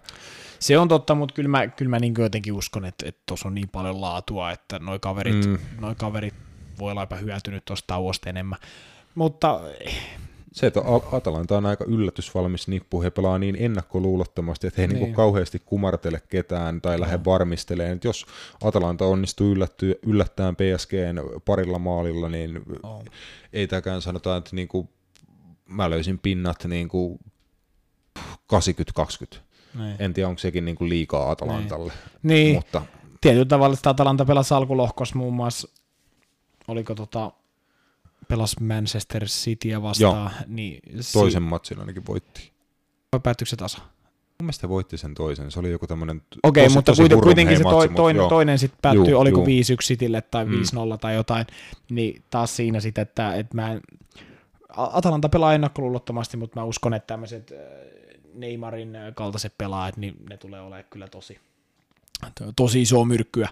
[0.58, 3.68] Se on totta, mutta kyllä mä, kyllä mä niin jotenkin uskon, että tuossa on niin
[3.68, 5.58] paljon laatua, että noi kaverit, mm.
[5.80, 6.34] noi kaverit
[6.78, 8.58] voi olla jopa hyötynyt tuosta tauosta enemmän.
[9.14, 9.60] Mutta
[10.56, 14.88] Se, että Al- Atalanta on aika yllätysvalmis nippu, he pelaa niin ennakkoluulottomasti, että he ei
[14.88, 14.94] niin.
[14.94, 15.02] Niin.
[15.04, 17.96] niinku kauheasti kumartele ketään tai lähde varmistelemaan.
[17.96, 18.26] Et jos
[18.64, 23.04] Atalanta onnistuu yllätty, yllättämään PSGn parilla maalilla, niin On.
[23.52, 24.90] ei tämäkään sanotaan, että niinku,
[25.68, 27.18] mä löysin pinnat niinku
[28.18, 28.20] 80-20.
[29.74, 29.96] niin.
[29.98, 31.92] En tiedä, onko sekin niinku liikaa Atalantalle,
[32.22, 32.82] niin, mutta
[33.20, 35.68] tietyllä tavalla sitä Atalanta pelasi alkulohkossa muun muassa,
[36.68, 37.32] oliko tota,
[38.28, 40.80] pelas Manchester Cityä vastaan, niin
[41.12, 42.40] toisen matsin ainakin voitti.
[42.40, 42.52] si-
[43.22, 43.78] päättyykö se tasa?
[43.78, 47.62] Mun mielestä voitti sen toisen, se oli joku tämmöinen Okei, okay, mutta kuiten, kuitenkin se
[47.62, 48.28] toi, matsi, toinen, joo.
[48.28, 49.46] toinen sitten päättyi, Juu, oliko juu.
[49.46, 49.48] 5-1
[49.82, 50.52] Citylle tai Mm.
[50.52, 51.46] 5-0 tai jotain,
[51.90, 53.80] niin taas siinä sitten, että, että mä en,
[54.76, 57.58] Atalanta pelaa ennakkoluulottomasti, mutta mä uskon, että tämmöiset äh,
[58.34, 61.38] Neymarin äh, kaltaiset pelaajat, niin ne tulee olemaan kyllä tosi,
[62.56, 63.48] tosi isoa myrkkyä.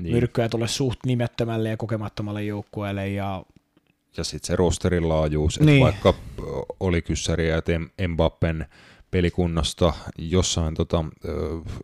[0.00, 0.14] Niin.
[0.14, 3.44] Myrkkyä tulee suht nimettömälle ja kokemattomalle joukkueelle ja
[4.16, 5.84] Ja sitten se rosterin laajuus, että Niin.
[5.84, 6.08] vaikka
[6.38, 6.42] ö,
[6.80, 8.66] oli kyssäriä, että Em- Mbappen
[9.10, 11.04] pelikunnosta jossain, tota,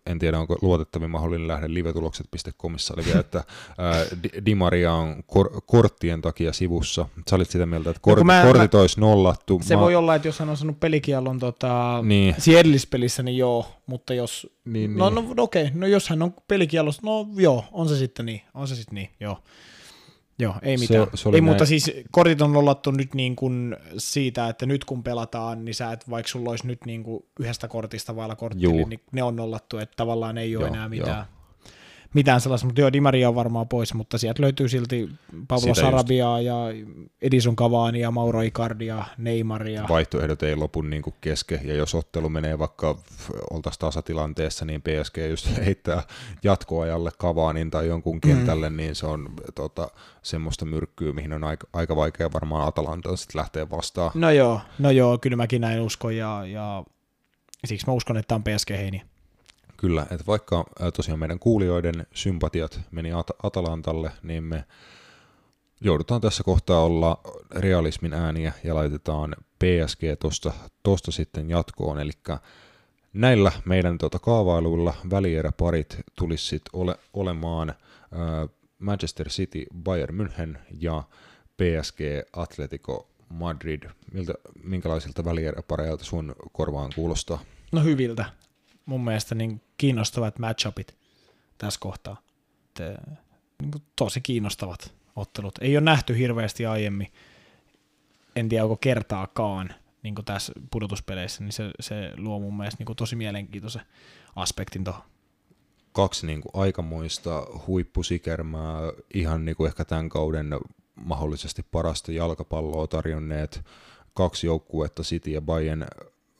[0.07, 3.45] en tiedä onko luotettavin mahdollinen lähde livetulokset.comissa oli vielä, että ä,
[4.47, 7.07] Di- Maria on kor- korttien takia sivussa.
[7.31, 9.61] Sä olit sitä mieltä, että No kun kortit, mä- olisi nollattu.
[9.65, 12.35] se voi olla, että jos hän on saanut pelikielon tota, Niin.
[12.59, 15.37] edellispelissä, niin joo, mutta jos, Niin, no, niin.
[15.37, 18.75] no, okei, no jos hän on pelikielossa, no joo, on se sitten niin, on se
[18.75, 19.39] sitten niin, joo.
[20.41, 21.07] Joo, ei Se- mitään.
[21.15, 21.69] se oli ei, mutta näin.
[21.69, 26.11] siis kortit on nollattu nyt niin kuin siitä, että nyt kun pelataan, niin sä et,
[26.11, 28.87] vaikka sulla olisi nyt niin kuin yhdestä kortista vailla kortti, Juu.
[28.87, 31.25] niin ne on nollattu, että tavallaan ei ole Joo, enää joo.
[32.15, 32.41] Mitään.
[32.41, 35.09] Sellaista, mutta joo, Di Maria on varmaan pois, mutta sieltä löytyy silti
[35.49, 35.81] Pablo Sitä just.
[35.81, 36.57] Sarabiaa ja
[37.23, 39.87] Edison Cavani ja Mauro Icardia, Neymaria.
[39.89, 42.99] vaihtoehdot ei lopu niin kuin kesken, ja jos ottelu menee vaikka
[43.51, 46.03] oltaisiin tasatilanteessa, niin PSG just heittää
[46.43, 48.77] jatkoajalle Kavaanin tai jonkun kentälle, mm.
[48.77, 49.89] niin se on tota,
[50.23, 54.11] semmoista myrkkyä, mihin on aika, aika vaikea varmaan Atalantan sitten lähteä vastaan.
[54.15, 56.85] No joo, no joo, kyllä mäkin näin uskon ja, ja
[57.65, 59.03] siksi mä uskon, että tämä on PSG Heini.
[59.81, 60.65] Kyllä, että vaikka
[60.97, 64.65] tosiaan meidän kuulijoiden sympatiat meni At- Atalantalle, niin me
[65.81, 67.21] joudutaan tässä kohtaa olla
[67.57, 70.53] realismin ääniä ja laitetaan PSG tosta,
[70.83, 72.11] tosta sitten jatkoon, eli
[73.13, 77.69] näillä meidän tuota kaavailuilla välieräparit tulisi sitten ole, olemaan
[78.13, 78.49] ää,
[78.79, 81.03] Manchester City, Bayern München ja
[81.57, 82.01] PSG
[82.33, 83.83] Atletico Madrid.
[84.13, 84.35] Miltä,
[84.65, 87.39] minkälaisilta välieräpareilta sun korvaan kuulostaa?
[87.73, 88.25] No hyviltä.
[88.91, 90.97] Mun mielestä niin kiinnostavat matchupit
[91.59, 92.23] tässä kohtaa.
[92.75, 92.97] Te,
[93.63, 95.55] niin kuin tosi kiinnostavat ottelut.
[95.61, 97.13] Ei ole nähty hirveästi aiemmin.
[98.37, 102.87] En tiedä, onko kertaakaan niin kuin tässä pudotuspeleissä, niin se, se luo mun mielestä niin
[102.87, 103.83] kuin tosi mielenkiintoisen
[104.37, 105.03] aspektin tuohon.
[105.93, 108.81] kaksi niin kuin aikamoista huippusikermää,
[109.15, 110.51] ihan niin kuin ehkä tämän kauden
[110.95, 113.65] mahdollisesti parasta jalkapalloa tarjonneet
[114.15, 115.87] kaksi joukkuetta, City ja Bayern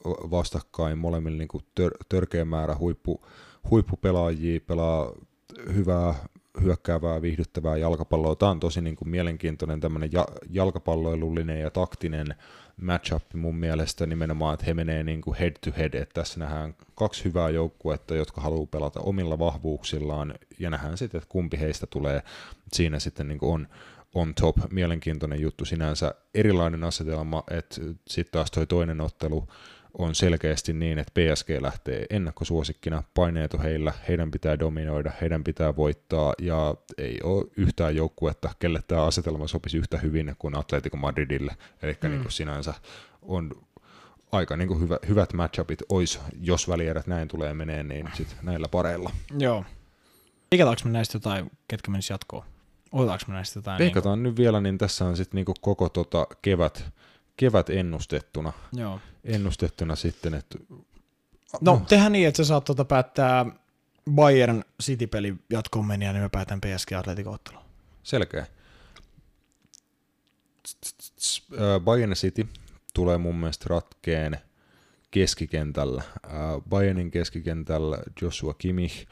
[0.05, 3.25] vastakkain, molemmilla niin kuin tör, törkeä määrä huippu,
[3.69, 5.13] huippupelaajia, pelaa
[5.73, 6.15] hyvää,
[6.61, 8.35] hyökkäävää, viihdyttävää jalkapalloa.
[8.35, 12.35] Tämä on tosi niin kuin mielenkiintoinen tämmöinen ja, jalkapalloilullinen ja taktinen
[12.81, 16.75] matchup mun mielestä nimenomaan, että he menee niin kuin head to head, että tässä nähdään
[16.95, 22.23] kaksi hyvää joukkuetta, jotka haluaa pelata omilla vahvuuksillaan ja nähdään sitten, että kumpi heistä tulee
[22.73, 23.67] siinä sitten niin kuin on
[24.15, 29.47] on top, mielenkiintoinen juttu sinänsä, erilainen asetelma, että sitten taas toi toinen ottelu
[29.97, 35.75] on selkeästi niin, että PSG lähtee ennakkosuosikkina, paineet on heillä, heidän pitää dominoida, heidän pitää
[35.75, 41.55] voittaa, ja ei ole yhtään joukkuetta, kelle tämä asetelma sopisi yhtä hyvin kuin Atletico Madridille,
[41.81, 42.09] eli mm.
[42.09, 42.73] niin kuin sinänsä
[43.21, 43.51] on
[44.31, 48.67] aika niin kuin hyvä, hyvät matchupit olisi, jos välierät näin tulee meneen, niin sitten näillä
[48.67, 49.11] pareilla.
[49.39, 49.65] Joo.
[50.51, 52.43] Veikataanko me näistä jotain, ketkä menis jatkoon?
[52.91, 53.79] Otetaanko me näistä jotain?
[53.79, 56.93] Veikataan niin nyt vielä, niin tässä on sitten niin koko tota kevät,
[57.37, 58.99] kevät ennustettuna, Joo.
[59.23, 60.57] ennustettuna sitten, että
[61.61, 63.45] No, tehdään niin, että sä saat tuota päättää
[64.11, 67.57] Bayern City-peli jatkoon meniä, niin mä päätän PSG Atletico ottelu.
[68.03, 68.45] selkeä.
[71.83, 72.47] Bayern City
[72.93, 74.37] tulee mun mielestä ratkeen
[75.11, 76.03] keskikentällä.
[76.69, 79.07] Bayernin keskikentällä Joshua Kimmich,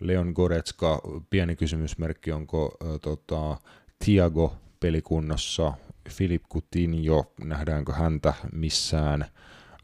[0.00, 3.56] Leon Goretska, pieni kysymysmerkki, onko äh, tota,
[4.04, 5.72] Tiago pelikunnossa,
[6.10, 9.24] Filip Coutinho, nähdäänkö häntä missään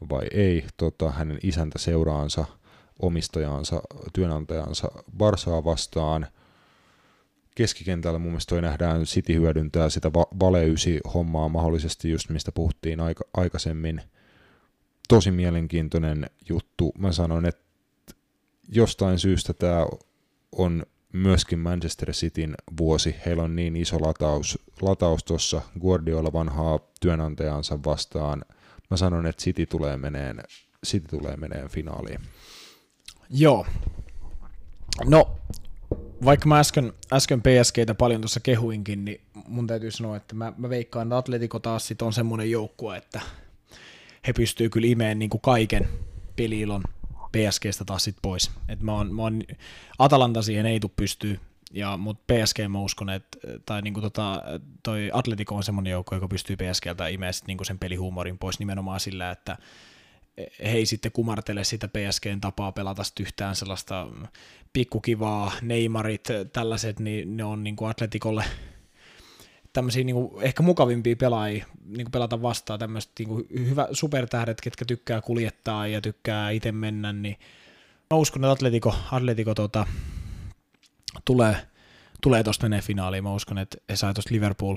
[0.09, 2.45] vai ei, tota, hänen isäntä seuraansa,
[2.99, 3.81] omistajansa,
[4.13, 6.27] työnantajansa Barsaa vastaan.
[7.55, 12.99] Keskikentällä mun mielestä toi nähdään City hyödyntää sitä va- valeysi hommaa mahdollisesti just mistä puhuttiin
[12.99, 14.01] aika- aikaisemmin.
[15.09, 16.91] Tosi mielenkiintoinen juttu.
[16.97, 17.63] Mä sanon, että
[18.69, 19.85] jostain syystä tämä
[20.51, 23.15] on myöskin Manchester Cityn vuosi.
[23.25, 28.45] Heillä on niin iso lataus, lataus tuossa Guardiola vanhaa työnantajansa vastaan.
[28.89, 30.43] Mä sanon, että City tulee meneen,
[30.85, 32.19] City tulee meneen finaaliin.
[33.29, 33.65] Joo.
[35.05, 35.39] No,
[36.25, 40.69] vaikka mä äsken, äsken PSGtä paljon tuossa kehuinkin, niin mun täytyy sanoa, että mä, mä
[40.69, 43.21] veikkaan, että Atletico taas sit on semmoinen joukkue, että
[44.27, 45.87] he pystyy kyllä imeen niin kuin kaiken
[46.35, 46.83] peliilon
[47.31, 48.51] PSGstä taas sit pois.
[48.69, 49.43] Et mä oon, mä oon,
[49.99, 51.39] Atalanta siihen ei tule pystyy,
[51.73, 54.43] ja, mutta PSG mä uskon, että tai niinku tota,
[54.83, 58.99] toi Atletico on semmoinen joukko, joka pystyy PSGltä imeen sit niinku sen pelihuumorin pois nimenomaan
[58.99, 59.57] sillä, että
[60.39, 64.07] he ei sitten kumartele sitä PSGn tapaa pelata yhtään sellaista
[64.73, 68.43] pikkukivaa, Neymarit, tällaiset, niin ne on niinku Atletikolle
[69.73, 75.87] tämmöisiä niinku ehkä mukavimpia pelaajia niinku pelata vastaan, tämmöiset niinku hyvä supertähdet, ketkä tykkää kuljettaa
[75.87, 77.37] ja tykkää itse mennä, niin
[78.09, 79.87] mä uskon, että Atletico, Atletico tota,
[81.25, 81.67] tulee,
[82.21, 83.23] tulee tuosta menee finaaliin.
[83.23, 84.75] Mä uskon, että he sai tuosta Liverpool,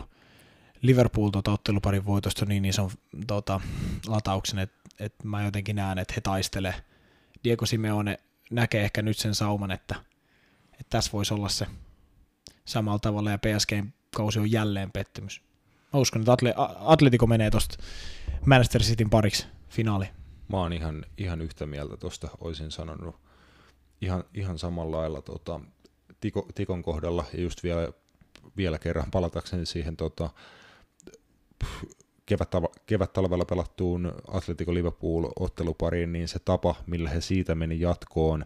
[0.82, 2.90] Liverpool tota, otteluparin voitosta niin ison
[3.26, 3.60] tota,
[4.06, 6.74] latauksen, että, että mä jotenkin näen, että he taistelee.
[7.44, 8.18] Diego Simeone
[8.50, 9.94] näkee ehkä nyt sen sauman, että,
[10.72, 11.66] että tässä voisi olla se
[12.64, 15.42] samalla tavalla ja PSGn kausi on jälleen pettymys.
[15.92, 17.76] Mä uskon, että Atle- Atletico menee tuosta
[18.46, 20.06] Manchester Cityn pariksi finaali.
[20.48, 23.16] Mä oon ihan, ihan yhtä mieltä tuosta, olisin sanonut
[24.00, 25.60] ihan, ihan samalla lailla tota,
[26.20, 27.92] Tiko, Tikon kohdalla, ja just vielä,
[28.56, 30.30] vielä kerran palatakseni siihen tota,
[32.86, 38.44] kevät-talvella pelattuun Atletico Liverpool-ottelupariin, niin se tapa, millä he siitä meni jatkoon,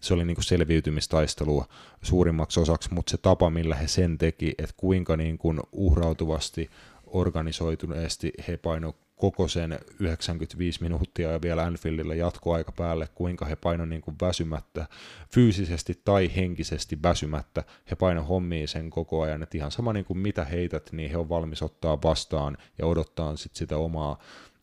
[0.00, 1.64] se oli niinku selviytymistaistelua
[2.02, 6.70] suurimmaksi osaksi, mutta se tapa, millä he sen teki, että kuinka niinku uhrautuvasti,
[7.06, 13.84] organisoituneesti he paino koko sen 95 minuuttia ja vielä Anfieldilla jatkoaika päälle, kuinka he paino
[13.84, 14.86] niin kuin väsymättä,
[15.34, 20.18] fyysisesti tai henkisesti väsymättä, he paino hommiin sen koko ajan, että ihan sama niin kuin
[20.18, 24.18] mitä heität, niin he on valmis ottaa vastaan ja odottaa sit sitä omaa,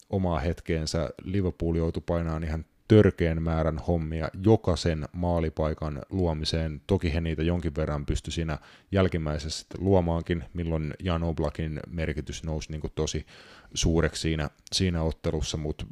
[0.10, 1.10] omaa hetkeensä.
[1.24, 6.82] Liverpool joutui painaan ihan törkeän määrän hommia jokaisen maalipaikan luomiseen.
[6.88, 8.57] Toki he niitä jonkin verran pysty siinä
[8.91, 13.26] jälkimmäisessä luomaankin, milloin Jan Oblakin merkitys nousi niin tosi
[13.74, 15.86] suureksi siinä, siinä ottelussa, mutta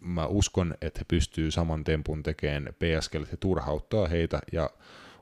[0.00, 4.70] mä uskon, että he pystyy saman tempun tekemään PSGlle, että he turhauttaa heitä ja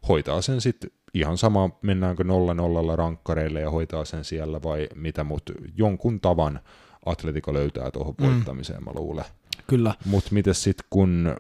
[0.09, 5.25] hoitaa sen sitten ihan sama, mennäänkö nolla nollalla rankkareille ja hoitaa sen siellä vai mitä,
[5.25, 6.61] mutta jonkun tavan
[7.07, 8.27] Atletico löytää tuohon mm.
[8.27, 9.25] voittamiseen, mä luulen.
[9.69, 9.95] Kyllä.
[10.05, 11.37] Mutta miten sitten kun,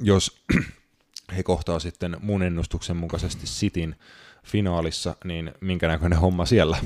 [0.00, 0.44] jos
[1.36, 3.96] he kohtaa sitten mun ennustuksen mukaisesti Sitin
[4.44, 6.78] finaalissa, niin minkä näköinen homma siellä?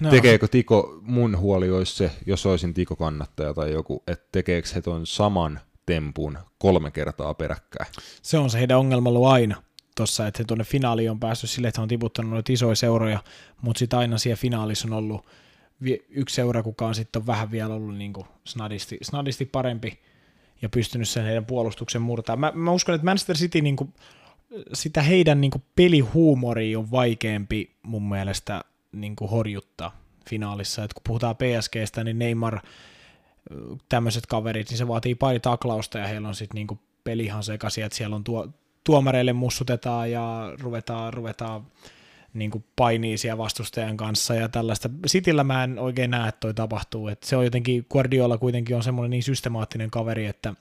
[0.00, 0.10] No.
[0.10, 4.82] Tekeekö Tiko, mun huoli olisi se, jos olisin Tiko kannattaja tai joku, että tekeekö he
[4.82, 7.92] ton saman tempun kolme kertaa peräkkäin?
[8.22, 9.62] Se on se heidän ongelma ollut aina
[9.96, 13.18] tuossa, että he tuonne finaaliin on päässyt sille, että he on tiputtanut noita isoja seuroja,
[13.62, 15.26] mutta sitten aina siellä finaalissa on ollut
[16.08, 19.98] yksi seura, kuka on sitten vähän vielä ollut niin kuin snadisti, snadisti parempi
[20.62, 22.36] ja pystynyt sen heidän puolustuksen murtaa.
[22.36, 23.94] Mä, mä uskon, että Manchester City niin kuin,
[24.72, 30.00] sitä heidän niin pelihuumoria on vaikeampi mun mielestä niin kuin horjuttaa
[30.30, 30.84] finaalissa.
[30.84, 32.60] Et kun puhutaan PSGstä, niin Neymar,
[33.88, 37.84] tämmöiset kaverit, niin se vaatii pari taklausta ja heillä on sitten niin peli ihan sekaisin,
[37.84, 38.48] että siellä on tuo,
[38.84, 41.66] tuomareille mussutetaan ja ruvetaan, ruvetaan
[42.38, 44.90] niin kuin painii siellä vastustajan kanssa ja tällaista.
[45.06, 47.08] Sitillä mä en oikein näe, että toi tapahtuu.
[47.08, 50.54] Et se on jotenkin, Guardiola kuitenkin on semmoinen niin systemaattinen kaveri, että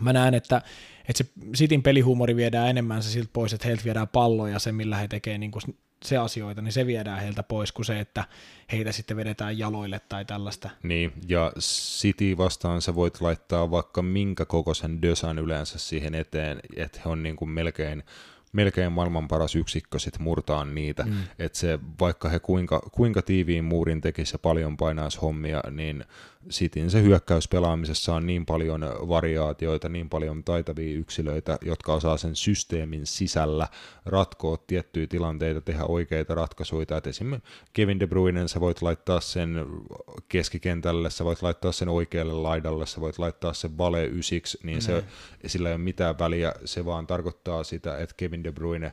[0.00, 0.62] mä näen, että,
[1.08, 4.96] että se Sitin pelihuumori viedään enemmän se siltä pois, että heiltä viedään palloja se, millä
[4.96, 5.62] he tekee niin kuin
[6.04, 8.24] se asioita, niin se viedään heiltä pois kuin se, että
[8.72, 10.70] heitä sitten vedetään jaloille tai tällaista.
[10.82, 17.00] Niin, ja City vastaan sä voit laittaa vaikka minkä kokoisen dösan yleensä siihen eteen, että
[17.04, 18.02] he on niin kuin melkein
[18.52, 21.12] melkein maailman paras yksikkö sit murtaa niitä, mm.
[21.38, 26.04] että se vaikka he kuinka, kuinka tiiviin muurin tekisi ja paljon painaisi hommia, niin
[26.50, 33.06] Sitin se hyökkäyspelaamisessa on niin paljon variaatioita, niin paljon taitavia yksilöitä, jotka osaa sen systeemin
[33.06, 33.68] sisällä
[34.06, 36.96] ratkoa tiettyjä tilanteita, tehdä oikeita ratkaisuja.
[36.96, 39.66] Et esimerkiksi Kevin De Bruyne, sä voit laittaa sen
[40.28, 44.82] keskikentälle, sä voit laittaa sen oikealle laidalle, sä voit laittaa sen vale ysiksi, niin mm.
[44.82, 45.04] se,
[45.46, 48.92] sillä ei ole mitään väliä, se vaan tarkoittaa sitä, että Kevin De Bruyne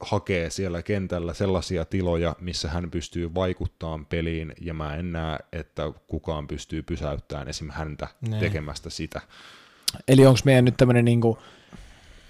[0.00, 5.92] hakee siellä kentällä sellaisia tiloja, missä hän pystyy vaikuttamaan peliin, ja mä en näe, että
[6.06, 7.70] kukaan pystyy pysäyttämään esim.
[7.70, 8.38] häntä ne.
[8.38, 9.20] tekemästä sitä.
[10.08, 11.38] Eli onko meidän nyt tämmöinen niinku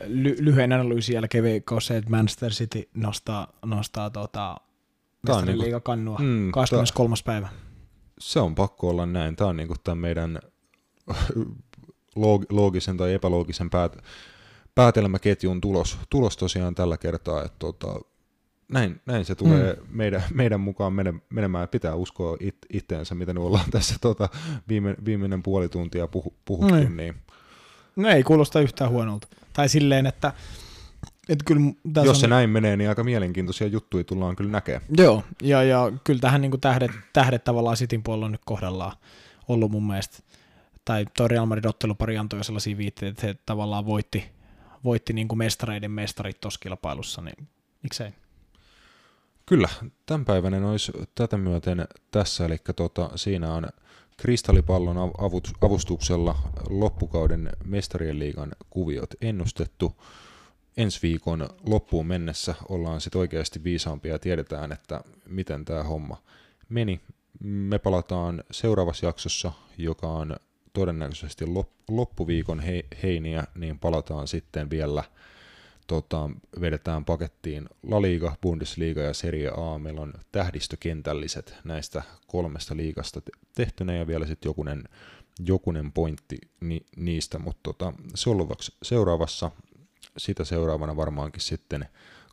[0.01, 4.57] ly- lyhyen analyysin jälkeen veikkaus se, että Manchester City nostaa, nostaa tota,
[5.47, 7.17] niinku, kannua mm, 23.
[7.17, 7.49] Ta- päivä?
[8.19, 9.37] Se on pakko olla näin.
[9.37, 10.39] Tämä on niinku tämän meidän
[12.51, 13.99] loogisen tai epäloogisen päät-
[14.77, 18.01] päätelmäketjun tulos, tulos tosiaan tällä kertaa, että tota,
[18.73, 19.97] näin, näin se tulee mm.
[19.97, 20.93] meidän, meidän mukaan
[21.31, 21.69] menemään.
[21.69, 24.29] Pitää uskoa it, itteensä, mitä nyt ollaan tässä tota,
[24.69, 26.75] viime, viimeinen puoli tuntia puhu, puhuttu.
[26.75, 26.97] Niin.
[26.97, 27.15] niin.
[27.97, 29.29] No ei kuulosta yhtään huonolta.
[29.53, 30.33] Tai silleen, että,
[31.29, 31.61] että kyllä
[32.05, 32.21] Jos on...
[32.21, 34.85] se näin menee, niin aika mielenkiintoisia juttuja tullaan kyllä näkemään.
[34.99, 38.97] Joo, ja, ja kyllä tähän niin kuin tähdet, tähdet tavallaan Sitin puolella on nyt kohdallaan
[39.49, 40.19] ollut mun mielestä.
[40.85, 44.36] Tai tuo Real Madrid ottelupari antoi sellaisia viitteitä, että he tavallaan voitti,
[44.87, 47.49] voitti niin kuin mestareiden mestarit tuossa kilpailussa, niin
[47.83, 48.13] miksei?
[49.47, 49.69] Kyllä,
[50.07, 53.69] tämänpäiväinen olisi tätä myöten tässä, eli tota, siinä on
[54.17, 55.13] kristallipallon
[55.61, 56.39] avustuksella
[56.69, 60.03] loppukauden mestarien liigan kuviot ennustettu.
[60.77, 66.23] Ensi viikon loppuun mennessä ollaan sitten oikeasti viisaampia ja tiedetään, että miten tämä homma
[66.69, 67.01] meni.
[67.41, 70.37] Me palataan seuraavassa jaksossa, joka on
[70.77, 71.45] todennäköisesti
[71.89, 72.63] loppuviikon
[73.03, 75.05] heiniä, niin palataan sitten vielä,
[75.87, 76.31] tota,
[76.61, 79.79] vedetään pakettiin La Liga, Bundesliga ja Serie A.
[79.79, 83.23] Meillä on tähdistökentälliset näistä kolmesta liigasta
[83.55, 84.85] tehtynä ja vielä sitten jokunen,
[85.47, 87.93] jokunen pointti ni, niistä, mutta tota,
[88.83, 89.51] seuraavassa,
[90.19, 91.89] sitä seuraavana varmaankin sitten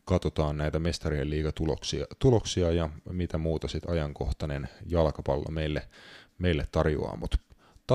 [0.06, 5.88] katsotaan näitä mestarien liigatuloksia tuloksia ja mitä muuta sitten ajankohtainen jalkapallo meille,
[6.38, 7.38] meille tarjoaa, mutta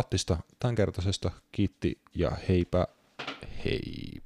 [0.03, 1.31] tattista tämänkertaisesta.
[1.53, 2.87] Kiitti ja heipä
[3.65, 4.23] hei.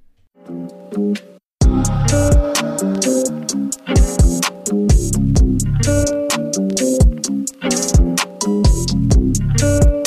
[9.64, 10.01] Thank you.